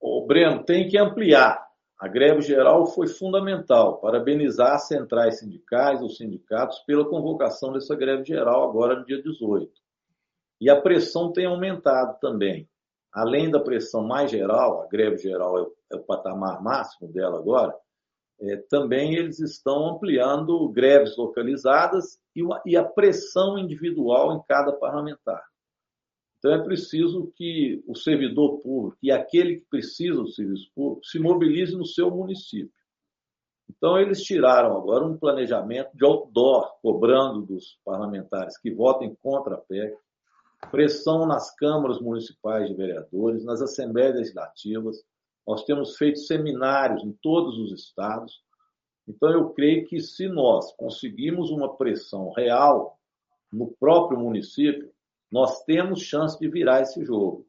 O 0.01 0.25
Breno, 0.25 0.65
tem 0.65 0.89
que 0.89 0.97
ampliar. 0.97 1.63
A 1.99 2.07
greve 2.07 2.41
geral 2.41 2.87
foi 2.87 3.07
fundamental. 3.07 4.01
Parabenizar 4.01 4.73
as 4.73 4.87
centrais 4.87 5.39
sindicais, 5.39 6.01
os 6.01 6.17
sindicatos, 6.17 6.79
pela 6.79 7.07
convocação 7.07 7.71
dessa 7.71 7.95
greve 7.95 8.25
geral 8.25 8.67
agora 8.69 8.99
no 8.99 9.05
dia 9.05 9.21
18. 9.21 9.82
E 10.63 10.69
a 10.69 10.79
pressão 10.79 11.29
tem 11.33 11.45
aumentado 11.45 12.17
também. 12.21 12.69
Além 13.11 13.51
da 13.51 13.59
pressão 13.59 14.07
mais 14.07 14.31
geral, 14.31 14.81
a 14.81 14.87
greve 14.87 15.17
geral 15.17 15.57
é 15.57 15.61
o, 15.63 15.73
é 15.91 15.97
patamar 15.97 16.63
máximo 16.63 17.11
dela 17.11 17.37
agora, 17.37 17.75
é, 18.39 18.55
também 18.69 19.13
eles 19.13 19.39
estão 19.39 19.89
ampliando 19.89 20.69
greves 20.69 21.17
localizadas 21.17 22.17
e, 22.33 22.41
uma, 22.41 22.61
e 22.65 22.77
a 22.77 22.83
pressão 22.83 23.57
individual 23.57 24.37
em 24.37 24.41
cada 24.47 24.71
parlamentar. 24.71 25.43
Então 26.37 26.53
é 26.53 26.63
preciso 26.63 27.29
que 27.35 27.83
o 27.85 27.93
servidor 27.93 28.61
público 28.61 28.97
e 29.03 29.11
aquele 29.11 29.57
que 29.57 29.65
precisa 29.69 30.21
do 30.21 30.31
serviço 30.31 30.71
público 30.73 31.05
se 31.05 31.19
mobilize 31.19 31.75
no 31.75 31.85
seu 31.85 32.09
município. 32.09 32.71
Então 33.69 33.99
eles 33.99 34.23
tiraram 34.23 34.77
agora 34.77 35.05
um 35.05 35.17
planejamento 35.17 35.89
de 35.93 36.05
outdoor, 36.05 36.79
cobrando 36.81 37.45
dos 37.45 37.77
parlamentares 37.83 38.57
que 38.57 38.73
votem 38.73 39.13
contra 39.21 39.55
a 39.55 39.57
PEC, 39.57 39.93
pressão 40.67 41.25
nas 41.25 41.55
câmaras 41.55 41.99
municipais 41.99 42.67
de 42.67 42.75
vereadores, 42.75 43.43
nas 43.43 43.61
assembleias 43.61 44.15
legislativas. 44.15 45.03
Nós 45.47 45.63
temos 45.65 45.97
feito 45.97 46.19
seminários 46.19 47.03
em 47.03 47.11
todos 47.21 47.57
os 47.57 47.71
estados. 47.71 48.41
Então 49.07 49.29
eu 49.31 49.49
creio 49.49 49.85
que 49.85 49.99
se 49.99 50.27
nós 50.27 50.73
conseguirmos 50.75 51.51
uma 51.51 51.75
pressão 51.75 52.31
real 52.31 52.97
no 53.51 53.67
próprio 53.79 54.19
município, 54.19 54.91
nós 55.31 55.63
temos 55.63 56.01
chance 56.01 56.39
de 56.39 56.49
virar 56.49 56.81
esse 56.81 57.03
jogo. 57.03 57.45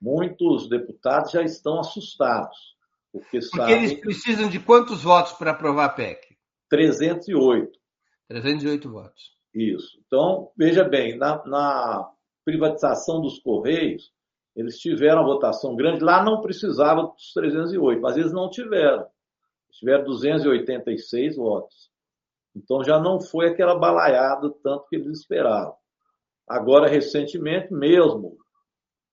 Muitos 0.00 0.68
deputados 0.68 1.32
já 1.32 1.42
estão 1.42 1.80
assustados. 1.80 2.76
Porque, 3.10 3.40
porque 3.40 3.42
sabem... 3.42 3.76
eles 3.76 4.00
precisam 4.00 4.48
de 4.48 4.60
quantos 4.60 5.02
votos 5.02 5.32
para 5.32 5.50
aprovar 5.50 5.86
a 5.86 5.88
PEC? 5.88 6.36
308. 6.68 7.78
308 8.28 8.90
votos. 8.90 9.36
Isso. 9.54 9.98
Então, 10.06 10.52
veja 10.56 10.84
bem, 10.84 11.16
na, 11.16 11.42
na 11.46 12.12
privatização 12.48 13.20
dos 13.20 13.38
Correios, 13.40 14.10
eles 14.56 14.78
tiveram 14.78 15.20
uma 15.20 15.34
votação 15.34 15.76
grande. 15.76 16.02
Lá 16.02 16.24
não 16.24 16.40
precisava 16.40 17.02
dos 17.02 17.34
308, 17.34 18.00
mas 18.00 18.16
eles 18.16 18.32
não 18.32 18.48
tiveram. 18.48 19.06
Tiveram 19.70 20.04
286 20.04 21.36
votos. 21.36 21.90
Então 22.56 22.82
já 22.82 22.98
não 22.98 23.20
foi 23.20 23.48
aquela 23.48 23.78
balaiada 23.78 24.50
tanto 24.62 24.86
que 24.88 24.96
eles 24.96 25.18
esperavam. 25.18 25.74
Agora, 26.48 26.88
recentemente, 26.88 27.70
mesmo 27.70 28.38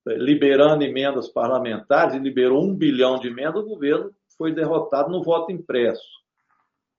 liberando 0.08 0.86
emendas 0.86 1.28
parlamentares, 1.28 2.16
e 2.16 2.20
liberou 2.20 2.64
um 2.64 2.74
bilhão 2.74 3.20
de 3.20 3.28
emendas, 3.28 3.64
o 3.64 3.68
governo 3.68 4.12
foi 4.38 4.54
derrotado 4.54 5.10
no 5.10 5.24
voto 5.24 5.52
impresso. 5.52 6.08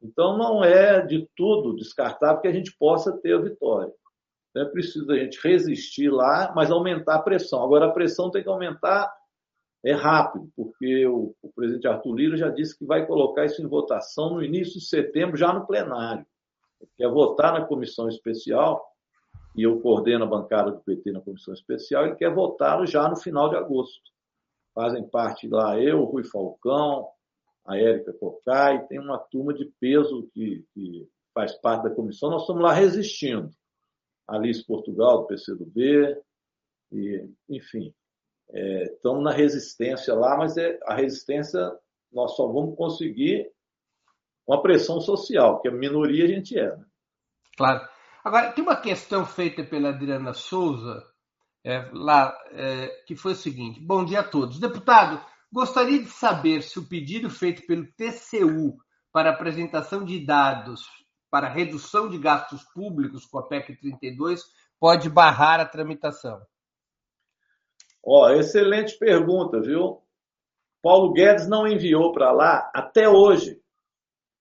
Então, 0.02 0.36
não 0.36 0.62
é 0.62 1.00
de 1.00 1.26
tudo 1.34 1.76
descartável 1.76 2.42
que 2.42 2.48
a 2.48 2.52
gente 2.52 2.76
possa 2.76 3.16
ter 3.16 3.34
a 3.34 3.40
vitória. 3.40 3.92
Então, 4.56 4.68
é 4.68 4.70
preciso 4.70 5.12
a 5.12 5.18
gente 5.18 5.38
resistir 5.46 6.08
lá, 6.08 6.50
mas 6.56 6.70
aumentar 6.70 7.16
a 7.16 7.22
pressão. 7.22 7.62
Agora, 7.62 7.88
a 7.88 7.92
pressão 7.92 8.30
tem 8.30 8.42
que 8.42 8.48
aumentar 8.48 9.14
é 9.84 9.92
rápido, 9.92 10.50
porque 10.56 11.06
o, 11.06 11.34
o 11.42 11.52
presidente 11.52 11.86
Arthur 11.86 12.14
Lira 12.14 12.36
já 12.38 12.48
disse 12.48 12.76
que 12.76 12.86
vai 12.86 13.06
colocar 13.06 13.44
isso 13.44 13.62
em 13.62 13.68
votação 13.68 14.30
no 14.30 14.42
início 14.42 14.80
de 14.80 14.86
setembro, 14.86 15.36
já 15.36 15.52
no 15.52 15.66
plenário. 15.66 16.26
Quer 16.96 17.08
votar 17.08 17.52
na 17.52 17.66
comissão 17.66 18.08
especial 18.08 18.82
e 19.54 19.62
eu 19.62 19.78
coordeno 19.80 20.24
a 20.24 20.26
bancada 20.28 20.72
do 20.72 20.80
PT 20.80 21.12
na 21.12 21.20
comissão 21.20 21.52
especial, 21.52 22.06
ele 22.06 22.16
quer 22.16 22.34
votá-lo 22.34 22.86
já 22.86 23.08
no 23.08 23.16
final 23.16 23.50
de 23.50 23.56
agosto. 23.56 24.10
Fazem 24.74 25.06
parte 25.06 25.48
lá 25.48 25.78
eu, 25.78 26.02
Rui 26.04 26.24
Falcão, 26.24 27.06
a 27.66 27.76
Érica 27.76 28.12
Cocai, 28.14 28.86
tem 28.86 28.98
uma 28.98 29.18
turma 29.18 29.52
de 29.52 29.66
peso 29.78 30.28
que, 30.32 30.64
que, 30.72 31.06
faz 31.34 31.52
parte 31.60 31.84
da 31.84 31.94
comissão. 31.94 32.30
Nós 32.30 32.42
estamos 32.42 32.62
lá 32.62 32.72
resistindo. 32.72 33.50
Alice 34.28 34.64
Portugal, 34.64 35.18
do 35.18 35.26
PCdoB, 35.26 36.16
e, 36.92 37.28
enfim, 37.48 37.94
é, 38.50 38.84
estamos 38.84 39.22
na 39.22 39.32
resistência 39.32 40.14
lá, 40.14 40.36
mas 40.36 40.56
é, 40.56 40.78
a 40.84 40.94
resistência 40.94 41.60
nós 42.12 42.34
só 42.36 42.46
vamos 42.46 42.76
conseguir 42.76 43.50
com 44.44 44.54
a 44.54 44.62
pressão 44.62 45.00
social, 45.00 45.60
que 45.60 45.68
a 45.68 45.72
minoria 45.72 46.24
a 46.24 46.28
gente 46.28 46.58
é. 46.58 46.76
Né? 46.76 46.84
Claro. 47.56 47.88
Agora, 48.24 48.52
tem 48.52 48.62
uma 48.62 48.80
questão 48.80 49.24
feita 49.24 49.64
pela 49.64 49.90
Adriana 49.90 50.32
Souza, 50.32 51.04
é, 51.64 51.90
lá, 51.92 52.36
é, 52.52 52.88
que 53.06 53.16
foi 53.16 53.32
o 53.32 53.36
seguinte: 53.36 53.80
Bom 53.80 54.04
dia 54.04 54.20
a 54.20 54.28
todos. 54.28 54.60
Deputado, 54.60 55.20
gostaria 55.52 56.00
de 56.00 56.08
saber 56.08 56.62
se 56.62 56.78
o 56.78 56.88
pedido 56.88 57.28
feito 57.28 57.66
pelo 57.66 57.86
TCU 57.92 58.76
para 59.12 59.30
apresentação 59.30 60.04
de 60.04 60.24
dados 60.24 60.86
para 61.30 61.48
redução 61.48 62.08
de 62.08 62.18
gastos 62.18 62.62
públicos 62.64 63.24
com 63.26 63.38
a 63.38 63.46
PEC 63.46 63.76
32 63.76 64.42
pode 64.78 65.08
barrar 65.08 65.60
a 65.60 65.66
tramitação. 65.66 66.40
Ó, 68.04 68.30
excelente 68.30 68.96
pergunta, 68.98 69.60
viu? 69.60 70.02
Paulo 70.82 71.12
Guedes 71.12 71.48
não 71.48 71.66
enviou 71.66 72.12
para 72.12 72.30
lá 72.30 72.70
até 72.72 73.08
hoje 73.08 73.60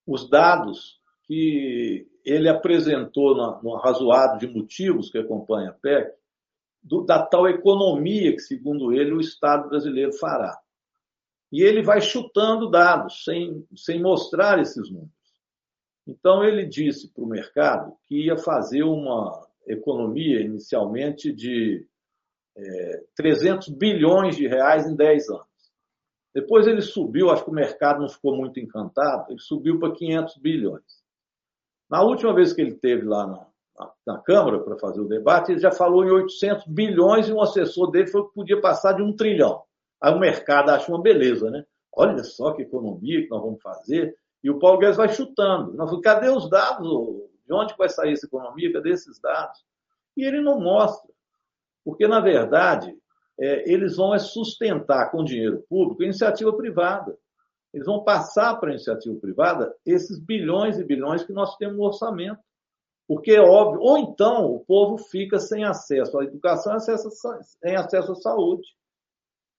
os 0.06 0.30
dados 0.30 1.00
que 1.24 2.08
ele 2.24 2.48
apresentou 2.48 3.36
no, 3.36 3.62
no 3.64 3.76
razoado 3.78 4.38
de 4.38 4.48
motivos 4.48 5.10
que 5.10 5.18
acompanha 5.18 5.70
a 5.70 5.74
PEC, 5.74 6.14
do, 6.84 7.04
da 7.04 7.26
tal 7.26 7.48
economia 7.48 8.32
que, 8.32 8.40
segundo 8.40 8.94
ele, 8.94 9.12
o 9.12 9.20
Estado 9.20 9.70
brasileiro 9.70 10.14
fará. 10.14 10.56
E 11.52 11.64
ele 11.64 11.82
vai 11.82 12.02
chutando 12.02 12.70
dados, 12.70 13.24
sem, 13.24 13.66
sem 13.76 14.00
mostrar 14.02 14.60
esses 14.60 14.90
números. 14.90 15.15
Então, 16.08 16.44
ele 16.44 16.66
disse 16.66 17.12
para 17.12 17.24
o 17.24 17.28
mercado 17.28 17.96
que 18.08 18.26
ia 18.26 18.38
fazer 18.38 18.84
uma 18.84 19.48
economia, 19.68 20.42
inicialmente, 20.42 21.34
de 21.34 21.88
é, 22.56 23.04
300 23.16 23.70
bilhões 23.70 24.36
de 24.36 24.48
reais 24.48 24.88
em 24.88 24.96
10 24.96 25.30
anos. 25.30 25.46
Depois 26.34 26.68
ele 26.68 26.82
subiu, 26.82 27.30
acho 27.30 27.46
que 27.46 27.50
o 27.50 27.54
mercado 27.54 28.02
não 28.02 28.10
ficou 28.10 28.36
muito 28.36 28.60
encantado, 28.60 29.32
ele 29.32 29.40
subiu 29.40 29.80
para 29.80 29.94
500 29.94 30.38
bilhões. 30.38 30.84
Na 31.90 32.04
última 32.04 32.34
vez 32.34 32.52
que 32.52 32.62
ele 32.62 32.76
teve 32.76 33.06
lá 33.06 33.26
na, 33.26 33.48
na, 33.80 33.94
na 34.06 34.22
Câmara 34.22 34.60
para 34.60 34.78
fazer 34.78 35.00
o 35.00 35.08
debate, 35.08 35.54
ele 35.54 35.62
já 35.62 35.72
falou 35.72 36.04
em 36.04 36.12
800 36.12 36.68
bilhões 36.68 37.30
e 37.30 37.34
um 37.34 37.42
assessor 37.42 37.90
dele 37.90 38.08
falou 38.08 38.28
que 38.28 38.36
podia 38.36 38.60
passar 38.60 38.94
de 38.94 39.02
um 39.02 39.16
trilhão. 39.16 39.64
Aí 40.02 40.14
o 40.14 40.20
mercado 40.20 40.72
acha 40.72 40.92
uma 40.92 41.02
beleza, 41.02 41.50
né? 41.50 41.66
Olha 41.94 42.22
só 42.24 42.52
que 42.52 42.64
economia 42.64 43.22
que 43.24 43.30
nós 43.30 43.42
vamos 43.42 43.62
fazer. 43.62 44.18
E 44.46 44.50
o 44.52 44.60
Paulo 44.60 44.78
Guedes 44.78 44.96
vai 44.96 45.10
chutando. 45.10 45.74
Nós 45.74 45.90
falamos, 45.90 46.04
cadê 46.04 46.30
os 46.30 46.48
dados? 46.48 46.88
De 47.48 47.52
onde 47.52 47.76
vai 47.76 47.90
sair 47.90 48.14
essa 48.14 48.28
economia? 48.28 48.72
Cadê 48.72 48.92
esses 48.92 49.20
dados? 49.20 49.66
E 50.16 50.24
ele 50.24 50.40
não 50.40 50.60
mostra. 50.60 51.12
Porque, 51.84 52.08
na 52.08 52.20
verdade, 52.20 52.96
é, 53.40 53.68
eles 53.68 53.96
vão 53.98 54.14
é 54.14 54.20
sustentar 54.20 55.10
com 55.10 55.24
dinheiro 55.24 55.66
público 55.68 56.04
a 56.04 56.06
iniciativa 56.06 56.56
privada. 56.56 57.18
Eles 57.74 57.88
vão 57.88 58.04
passar 58.04 58.60
para 58.60 58.70
a 58.70 58.74
iniciativa 58.74 59.20
privada 59.20 59.76
esses 59.84 60.20
bilhões 60.20 60.78
e 60.78 60.84
bilhões 60.84 61.24
que 61.24 61.34
nós 61.34 61.58
temos 61.58 61.78
no 61.78 61.84
orçamento. 61.84 62.40
Porque 63.08 63.32
é 63.32 63.42
óbvio, 63.42 63.82
ou 63.82 63.98
então 63.98 64.46
o 64.54 64.60
povo 64.60 65.00
fica 65.00 65.40
sem 65.40 65.64
acesso 65.64 66.20
à 66.20 66.24
educação 66.24 66.80
sem 66.80 67.76
acesso 67.76 68.12
à 68.12 68.16
saúde. 68.16 68.68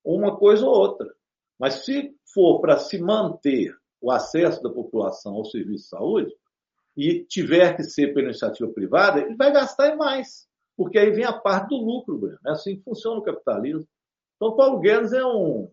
Uma 0.04 0.36
coisa 0.36 0.64
ou 0.64 0.70
outra. 0.70 1.12
Mas 1.58 1.84
se 1.84 2.14
for 2.32 2.60
para 2.60 2.78
se 2.78 3.00
manter 3.00 3.76
o 4.06 4.10
acesso 4.12 4.62
da 4.62 4.70
população 4.70 5.34
ao 5.34 5.44
serviço 5.44 5.82
de 5.82 5.88
saúde, 5.88 6.32
e 6.96 7.24
tiver 7.24 7.76
que 7.76 7.82
ser 7.82 8.14
pela 8.14 8.28
iniciativa 8.28 8.72
privada, 8.72 9.20
ele 9.20 9.34
vai 9.34 9.52
gastar 9.52 9.96
mais. 9.96 10.46
Porque 10.76 10.96
aí 10.96 11.10
vem 11.10 11.24
a 11.24 11.32
parte 11.32 11.70
do 11.70 11.76
lucro, 11.76 12.16
Breno. 12.16 12.38
É 12.46 12.52
assim 12.52 12.76
que 12.76 12.84
funciona 12.84 13.18
o 13.18 13.22
capitalismo. 13.22 13.86
Então, 14.36 14.54
Paulo 14.54 14.78
Guedes 14.78 15.12
é 15.12 15.24
um, 15.24 15.68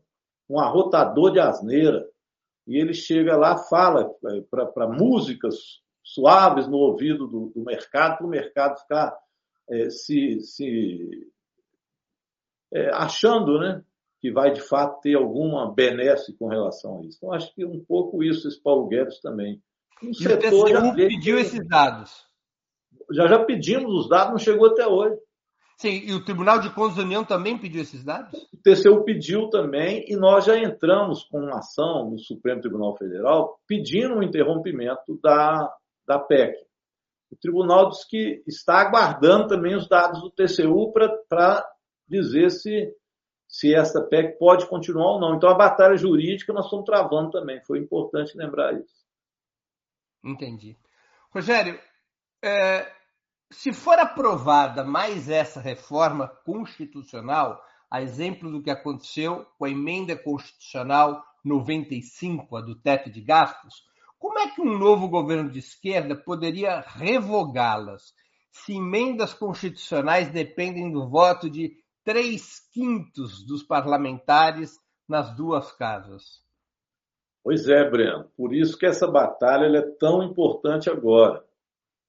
um 0.49 0.59
arrotador 0.59 1.31
de 1.31 1.39
asneira 1.39 2.09
e 2.65 2.75
ele 2.75 2.93
chega 2.93 3.38
lá, 3.38 3.55
fala 3.55 4.11
é, 4.25 4.41
para 4.41 4.88
músicas 4.88 5.55
suaves 6.03 6.67
no 6.67 6.77
ouvido 6.77 7.27
do, 7.27 7.51
do 7.55 7.63
mercado, 7.63 8.17
para 8.17 8.25
o 8.25 8.29
mercado 8.29 8.79
ficar 8.79 9.15
é, 9.69 9.89
se, 9.91 10.41
se 10.41 11.31
é, 12.73 12.89
achando 12.95 13.59
né, 13.59 13.84
que 14.24 14.32
vai 14.32 14.53
de 14.53 14.61
fato 14.61 15.01
ter 15.01 15.15
alguma 15.15 15.69
benesse 15.74 16.34
com 16.38 16.47
relação 16.47 16.97
a 16.97 17.05
isso. 17.05 17.17
Então, 17.17 17.34
acho 17.34 17.53
que 17.53 17.65
um 17.65 17.84
pouco 17.84 18.24
isso 18.24 18.47
esse 18.47 18.63
Paulo 18.63 18.88
Guedes 18.88 19.19
também. 19.19 19.61
Um 20.01 20.11
e 20.11 20.15
setor 20.15 20.53
o 20.53 20.63
TCU 20.63 20.95
pediu 20.95 21.38
esses 21.38 21.67
dados. 21.67 22.26
Já 23.11 23.28
já 23.28 23.43
pedimos 23.43 23.93
os 23.93 24.07
dados, 24.07 24.32
não 24.32 24.38
chegou 24.38 24.67
até 24.67 24.88
hoje. 24.88 25.19
Sim, 25.78 26.03
e 26.05 26.13
o 26.13 26.24
Tribunal 26.24 26.61
de 26.61 26.74
Contas 26.74 26.95
da 26.95 27.03
União 27.03 27.26
também 27.26 27.57
pediu 27.57 27.82
esses 27.82 28.01
dados? 28.01 28.32
O 28.53 28.57
TCU 28.63 29.03
pediu 29.03 29.49
também, 29.49 30.05
e 30.07 30.15
nós 30.15 30.45
já 30.45 30.57
entramos 30.57 31.24
com 31.24 31.39
uma 31.39 31.57
ação 31.57 32.09
no 32.09 32.17
Supremo 32.17 32.61
Tribunal 32.61 32.95
Federal 32.95 33.59
pedindo 33.67 34.13
o 34.13 34.19
um 34.19 34.24
interrompimento 34.24 35.19
da, 35.21 35.69
da 36.07 36.17
PEC. 36.17 36.55
O 37.30 37.36
tribunal 37.36 37.89
diz 37.89 38.05
que 38.05 38.41
está 38.47 38.80
aguardando 38.80 39.49
também 39.49 39.76
os 39.76 39.89
dados 39.89 40.21
do 40.21 40.32
TCU 40.32 40.93
para 41.28 41.67
dizer 42.07 42.51
se, 42.51 42.89
se 43.54 43.72
essa 43.72 44.01
PEC 44.01 44.39
pode 44.39 44.66
continuar 44.66 45.12
ou 45.12 45.20
não. 45.20 45.36
Então, 45.36 45.47
a 45.47 45.54
batalha 45.54 45.95
jurídica 45.95 46.51
nós 46.51 46.66
estamos 46.66 46.86
travando 46.86 47.30
também. 47.30 47.62
Foi 47.62 47.78
importante 47.78 48.36
lembrar 48.36 48.74
isso. 48.74 49.06
Entendi. 50.26 50.76
Rogério, 51.30 51.80
é, 52.43 52.91
se 53.51 53.72
for 53.72 53.99
aprovada 53.99 54.84
mais 54.84 55.30
essa 55.30 55.62
reforma 55.62 56.28
constitucional, 56.43 57.64
a 57.91 58.01
exemplo 58.01 58.51
do 58.51 58.64
que 58.64 58.72
aconteceu 58.72 59.45
com 59.60 59.66
a 59.66 59.70
emenda 59.70 60.18
constitucional 60.18 61.24
95, 61.45 62.58
a 62.58 62.62
do 62.62 62.74
teto 62.74 63.12
de 63.12 63.22
gastos, 63.22 63.84
como 64.18 64.39
é 64.39 64.49
que 64.49 64.62
um 64.62 64.80
novo 64.80 65.08
governo 65.08 65.51
de 65.51 65.60
esquerda 65.60 66.16
poderia 66.16 66.80
revogá-las 66.80 68.16
se 68.51 68.74
emendas 68.74 69.32
constitucionais 69.32 70.30
dependem 70.30 70.91
do 70.91 71.08
voto 71.08 71.47
de 71.51 71.82
três 72.04 72.60
quintos 72.72 73.45
dos 73.45 73.64
parlamentares 73.64 74.80
nas 75.08 75.36
duas 75.36 75.72
casas? 75.72 76.43
Pois 77.43 77.68
é, 77.68 77.89
Breno. 77.89 78.30
Por 78.38 78.54
isso 78.54 78.78
que 78.78 78.86
essa 78.86 79.08
batalha 79.08 79.78
é 79.78 79.82
tão 79.82 80.24
importante 80.24 80.89
agora. 80.89 81.43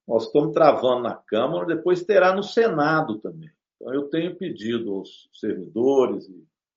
Nós 0.06 0.26
estamos 0.26 0.52
travando 0.52 1.02
na 1.02 1.14
Câmara, 1.14 1.66
depois 1.66 2.04
terá 2.04 2.34
no 2.34 2.42
Senado 2.42 3.18
também. 3.18 3.50
Então, 3.76 3.92
eu 3.92 4.08
tenho 4.08 4.36
pedido 4.36 4.94
aos 4.94 5.28
servidores 5.32 6.30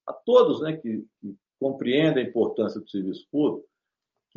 a 0.06 0.14
todos 0.14 0.62
né, 0.62 0.78
que, 0.78 1.06
que 1.20 1.36
compreendem 1.60 2.26
a 2.26 2.30
importância 2.30 2.80
do 2.80 2.90
serviço 2.90 3.28
público 3.30 3.68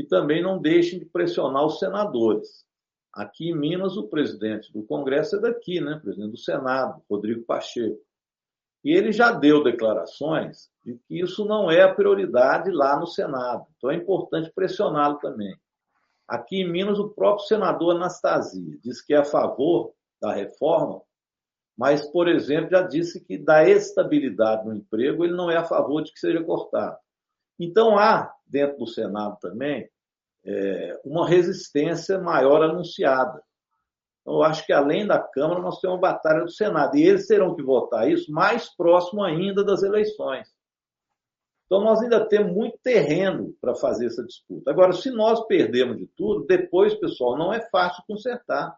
que 0.00 0.04
também 0.04 0.42
não 0.42 0.58
deixem 0.58 0.98
de 0.98 1.04
pressionar 1.04 1.66
os 1.66 1.78
senadores. 1.78 2.64
Aqui 3.12 3.50
em 3.50 3.58
Minas, 3.58 3.96
o 3.96 4.08
presidente 4.08 4.72
do 4.72 4.82
Congresso 4.82 5.36
é 5.36 5.40
daqui, 5.40 5.80
né? 5.80 5.96
O 5.96 6.00
presidente 6.00 6.30
do 6.30 6.38
Senado, 6.38 7.02
Rodrigo 7.10 7.42
Pacheco. 7.42 8.00
E 8.84 8.92
ele 8.92 9.12
já 9.12 9.32
deu 9.32 9.62
declarações 9.62 10.70
de 10.84 10.98
que 11.06 11.20
isso 11.20 11.44
não 11.44 11.70
é 11.70 11.82
a 11.82 11.94
prioridade 11.94 12.70
lá 12.70 12.98
no 12.98 13.06
Senado. 13.06 13.66
Então 13.76 13.90
é 13.90 13.96
importante 13.96 14.50
pressioná-lo 14.54 15.18
também. 15.18 15.54
Aqui 16.26 16.62
em 16.62 16.70
Minas, 16.70 16.98
o 16.98 17.10
próprio 17.10 17.46
senador 17.46 17.96
Anastasia 17.96 18.78
diz 18.82 19.02
que 19.02 19.12
é 19.12 19.18
a 19.18 19.24
favor 19.24 19.92
da 20.20 20.32
reforma, 20.32 21.02
mas, 21.76 22.06
por 22.10 22.28
exemplo, 22.28 22.70
já 22.70 22.82
disse 22.82 23.24
que 23.24 23.38
da 23.38 23.68
estabilidade 23.68 24.66
no 24.66 24.74
emprego 24.74 25.24
ele 25.24 25.34
não 25.34 25.50
é 25.50 25.56
a 25.56 25.64
favor 25.64 26.02
de 26.02 26.12
que 26.12 26.20
seja 26.20 26.42
cortado. 26.44 26.96
Então 27.58 27.98
há, 27.98 28.32
dentro 28.46 28.78
do 28.78 28.86
Senado 28.86 29.38
também, 29.40 29.88
é, 30.44 31.00
uma 31.04 31.26
resistência 31.26 32.18
maior 32.18 32.62
anunciada. 32.62 33.42
Então, 34.20 34.34
eu 34.34 34.42
acho 34.42 34.64
que 34.66 34.72
além 34.72 35.06
da 35.06 35.18
Câmara, 35.18 35.60
nós 35.60 35.80
temos 35.80 35.96
uma 35.96 36.00
batalha 36.00 36.44
do 36.44 36.50
Senado. 36.50 36.96
E 36.96 37.02
eles 37.02 37.26
terão 37.26 37.54
que 37.54 37.62
votar 37.62 38.10
isso 38.10 38.30
mais 38.30 38.68
próximo 38.74 39.22
ainda 39.22 39.64
das 39.64 39.82
eleições. 39.82 40.48
Então, 41.66 41.80
nós 41.82 42.00
ainda 42.00 42.26
temos 42.26 42.52
muito 42.52 42.78
terreno 42.82 43.54
para 43.60 43.74
fazer 43.74 44.06
essa 44.06 44.24
disputa. 44.24 44.70
Agora, 44.70 44.92
se 44.92 45.10
nós 45.10 45.46
perdemos 45.46 45.96
de 45.96 46.06
tudo, 46.16 46.44
depois, 46.44 46.94
pessoal, 46.94 47.38
não 47.38 47.52
é 47.52 47.60
fácil 47.70 48.02
consertar. 48.06 48.76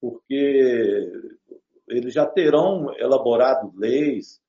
Porque 0.00 1.12
eles 1.88 2.12
já 2.12 2.26
terão 2.26 2.92
elaborado 2.98 3.72
leis, 3.76 4.40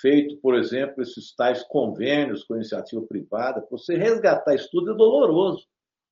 feito, 0.00 0.36
por 0.38 0.54
exemplo, 0.54 1.02
esses 1.02 1.34
tais 1.34 1.62
convênios 1.64 2.44
com 2.44 2.54
iniciativa 2.54 3.02
privada, 3.02 3.66
você 3.70 3.96
resgatar 3.96 4.54
isso 4.54 4.68
tudo 4.70 4.92
é 4.92 4.96
doloroso. 4.96 5.66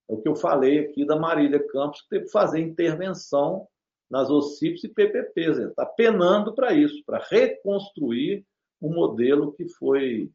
É 0.09 0.13
o 0.13 0.21
que 0.21 0.29
eu 0.29 0.35
falei 0.35 0.81
aqui 0.81 1.05
da 1.05 1.17
Marília 1.17 1.65
Campos, 1.69 2.03
que 2.03 2.09
teve 2.09 2.25
que 2.25 2.31
fazer 2.31 2.61
intervenção 2.61 3.69
nas 4.11 4.31
OCIPs 4.31 4.85
e 4.85 4.89
PPPs. 4.89 5.59
Está 5.59 5.85
penando 5.85 6.55
para 6.55 6.73
isso, 6.73 7.03
para 7.05 7.23
reconstruir 7.31 8.45
um 8.81 8.95
modelo 8.95 9.53
que 9.53 9.69
foi 9.69 10.31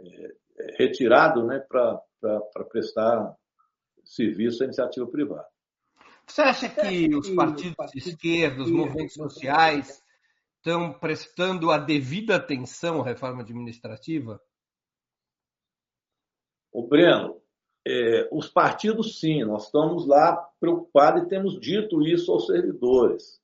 é, 0.00 0.34
retirado 0.76 1.46
né, 1.46 1.60
para 1.68 2.00
prestar 2.70 3.34
serviço 4.04 4.62
à 4.62 4.66
iniciativa 4.66 5.06
privada. 5.06 5.46
Você 6.26 6.42
acha 6.42 6.68
que 6.68 7.14
os 7.14 7.30
partidos 7.30 7.90
de 7.90 7.98
esquerda, 7.98 8.62
os 8.62 8.70
movimentos 8.70 9.14
sociais, 9.14 10.02
estão 10.56 10.92
prestando 10.92 11.70
a 11.70 11.78
devida 11.78 12.36
atenção 12.36 13.00
à 13.00 13.04
reforma 13.04 13.40
administrativa? 13.40 14.38
O 16.70 16.86
Breno, 16.86 17.40
é, 17.88 18.28
os 18.30 18.48
partidos 18.48 19.18
sim, 19.18 19.42
nós 19.44 19.64
estamos 19.64 20.06
lá 20.06 20.36
preocupados 20.60 21.22
e 21.22 21.28
temos 21.28 21.58
dito 21.58 22.02
isso 22.02 22.30
aos 22.30 22.46
servidores. 22.46 23.40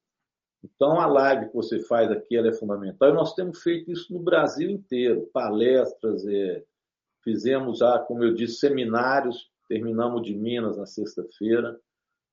Então 0.63 1.01
a 1.01 1.07
live 1.07 1.49
que 1.49 1.55
você 1.55 1.79
faz 1.81 2.11
aqui 2.11 2.37
é 2.37 2.53
fundamental 2.53 3.09
e 3.09 3.15
nós 3.15 3.35
temos 3.35 3.63
feito 3.63 3.91
isso 3.91 4.13
no 4.13 4.19
Brasil 4.19 4.69
inteiro, 4.69 5.31
palestras, 5.33 6.27
é, 6.27 6.63
fizemos 7.23 7.79
já, 7.79 7.99
como 8.01 8.23
eu 8.23 8.35
disse, 8.35 8.57
seminários, 8.57 9.51
terminamos 9.67 10.23
de 10.23 10.35
Minas 10.35 10.77
na 10.77 10.85
sexta-feira, 10.85 11.81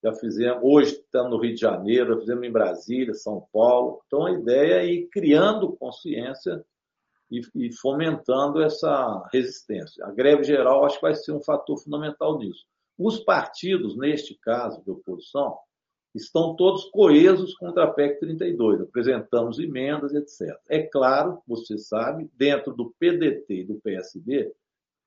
já 0.03 0.13
fizemos, 0.13 0.59
hoje 0.63 0.95
estamos 0.95 1.31
no 1.31 1.37
Rio 1.37 1.53
de 1.53 1.61
Janeiro, 1.61 2.13
já 2.15 2.19
fizemos 2.19 2.43
em 2.45 2.51
Brasília, 2.51 3.13
São 3.13 3.47
Paulo. 3.53 4.01
Então 4.07 4.25
a 4.25 4.31
ideia 4.31 4.81
é 4.81 4.85
ir 4.85 5.07
criando 5.09 5.77
consciência 5.77 6.65
e, 7.31 7.41
e 7.55 7.73
fomentando 7.73 8.61
essa 8.61 9.27
resistência. 9.31 10.05
A 10.05 10.11
greve 10.11 10.43
geral 10.43 10.85
acho 10.85 10.97
que 10.97 11.01
vai 11.01 11.15
ser 11.15 11.31
um 11.31 11.41
fator 11.41 11.77
fundamental 11.77 12.37
nisso. 12.37 12.65
Os 12.97 13.19
partidos, 13.19 13.97
neste 13.97 14.35
caso 14.35 14.83
de 14.83 14.91
oposição, 14.91 15.57
estão 16.13 16.55
todos 16.55 16.85
coesos 16.91 17.55
contra 17.55 17.85
a 17.85 17.91
PEC 17.91 18.19
32, 18.19 18.81
apresentamos 18.81 19.59
emendas, 19.59 20.13
etc. 20.13 20.55
É 20.69 20.83
claro, 20.83 21.41
você 21.47 21.77
sabe, 21.77 22.29
dentro 22.35 22.73
do 22.73 22.93
PDT 22.99 23.61
e 23.61 23.63
do 23.63 23.79
PSD, 23.81 24.53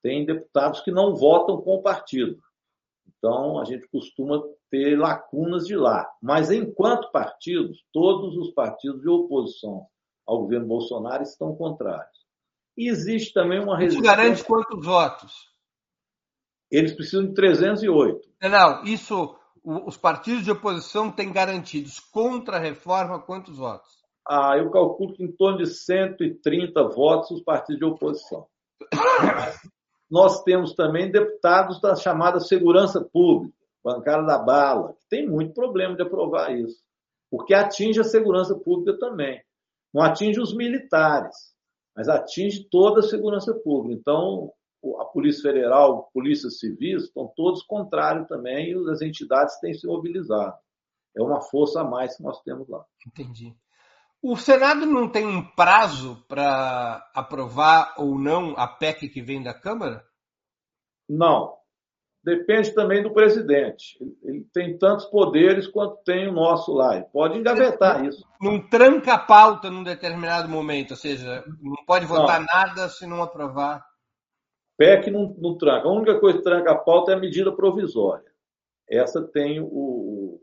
tem 0.01 0.25
deputados 0.25 0.81
que 0.81 0.91
não 0.91 1.15
votam 1.15 1.61
com 1.61 1.75
o 1.75 1.81
partido. 1.81 2.41
Então, 3.07 3.59
a 3.59 3.65
gente 3.65 3.87
costuma 3.87 4.43
ter 4.69 4.97
lacunas 4.97 5.65
de 5.65 5.75
lá. 5.75 6.11
Mas, 6.21 6.51
enquanto 6.51 7.11
partidos, 7.11 7.83
todos 7.93 8.35
os 8.35 8.51
partidos 8.51 9.01
de 9.01 9.09
oposição 9.09 9.87
ao 10.25 10.41
governo 10.41 10.67
Bolsonaro 10.67 11.23
estão 11.23 11.55
contrários. 11.55 12.14
E 12.77 12.89
existe 12.89 13.33
também 13.33 13.59
uma 13.59 13.77
resistência. 13.77 14.09
Isso 14.09 14.17
garante 14.17 14.43
quantos 14.43 14.85
votos? 14.85 15.33
Eles 16.69 16.93
precisam 16.93 17.25
de 17.25 17.33
308. 17.33 18.27
Não, 18.41 18.83
isso 18.83 19.35
os 19.65 19.97
partidos 19.97 20.43
de 20.43 20.51
oposição 20.51 21.11
têm 21.11 21.31
garantidos 21.31 21.99
contra 21.99 22.57
a 22.57 22.59
reforma 22.59 23.19
quantos 23.19 23.57
votos? 23.57 23.89
Ah, 24.27 24.55
eu 24.57 24.69
calculo 24.69 25.13
que 25.13 25.23
em 25.23 25.31
torno 25.31 25.59
de 25.59 25.67
130 25.67 26.83
votos 26.89 27.31
os 27.31 27.43
partidos 27.43 27.79
de 27.79 27.85
oposição. 27.85 28.47
Nós 30.09 30.43
temos 30.43 30.73
também 30.73 31.11
deputados 31.11 31.81
da 31.81 31.95
chamada 31.95 32.39
segurança 32.39 33.01
pública, 33.01 33.55
bancada 33.83 34.23
da 34.23 34.37
bala, 34.37 34.93
que 34.93 35.07
tem 35.09 35.27
muito 35.27 35.53
problema 35.53 35.95
de 35.95 36.03
aprovar 36.03 36.55
isso, 36.55 36.83
porque 37.29 37.53
atinge 37.53 37.99
a 37.99 38.03
segurança 38.03 38.55
pública 38.55 38.97
também. 38.99 39.43
Não 39.93 40.03
atinge 40.03 40.39
os 40.39 40.55
militares, 40.55 41.54
mas 41.95 42.09
atinge 42.09 42.67
toda 42.69 42.99
a 42.99 43.03
segurança 43.03 43.53
pública. 43.53 43.99
Então, 43.99 44.51
a 44.99 45.05
Polícia 45.05 45.43
Federal, 45.43 45.99
a 45.99 46.11
Polícia 46.11 46.49
Civil, 46.49 46.97
estão 46.97 47.31
todos 47.35 47.63
contrários 47.63 48.27
também 48.27 48.71
e 48.71 48.89
as 48.91 49.01
entidades 49.01 49.59
têm 49.59 49.73
se 49.73 49.87
mobilizado. 49.87 50.55
É 51.17 51.21
uma 51.21 51.41
força 51.41 51.81
a 51.81 51.83
mais 51.83 52.17
que 52.17 52.23
nós 52.23 52.41
temos 52.41 52.67
lá. 52.67 52.85
Entendi. 53.07 53.55
O 54.21 54.35
Senado 54.35 54.85
não 54.85 55.09
tem 55.09 55.25
um 55.25 55.43
prazo 55.51 56.23
para 56.27 57.09
aprovar 57.13 57.93
ou 57.97 58.17
não 58.17 58.55
a 58.57 58.67
PEC 58.67 59.07
que 59.07 59.21
vem 59.21 59.41
da 59.41 59.53
Câmara? 59.53 60.03
Não. 61.07 61.55
Depende 62.25 62.73
também 62.73 63.03
do 63.03 63.13
presidente. 63.13 63.99
Ele 64.23 64.43
tem 64.51 64.75
tantos 64.79 65.05
poderes 65.05 65.67
quanto 65.67 65.97
tem 66.03 66.27
o 66.27 66.31
nosso 66.31 66.73
lá. 66.73 66.95
Ele 66.95 67.05
pode 67.13 67.37
engavetar 67.37 67.99
não, 67.99 68.09
isso. 68.09 68.25
Não 68.41 68.67
tranca 68.67 69.13
a 69.13 69.19
pauta 69.19 69.69
num 69.69 69.83
determinado 69.83 70.49
momento, 70.49 70.91
ou 70.91 70.97
seja, 70.97 71.43
não 71.61 71.85
pode 71.85 72.07
votar 72.07 72.39
não. 72.39 72.47
nada 72.47 72.89
se 72.89 73.05
não 73.05 73.21
aprovar. 73.21 73.85
PEC 74.75 75.11
não, 75.11 75.35
não 75.37 75.55
tranca. 75.55 75.87
A 75.87 75.91
única 75.91 76.19
coisa 76.19 76.39
que 76.39 76.43
tranca 76.43 76.71
a 76.71 76.77
pauta 76.77 77.11
é 77.11 77.15
a 77.15 77.19
medida 77.19 77.55
provisória. 77.55 78.25
Essa 78.89 79.21
tem 79.21 79.61
o, 79.61 80.41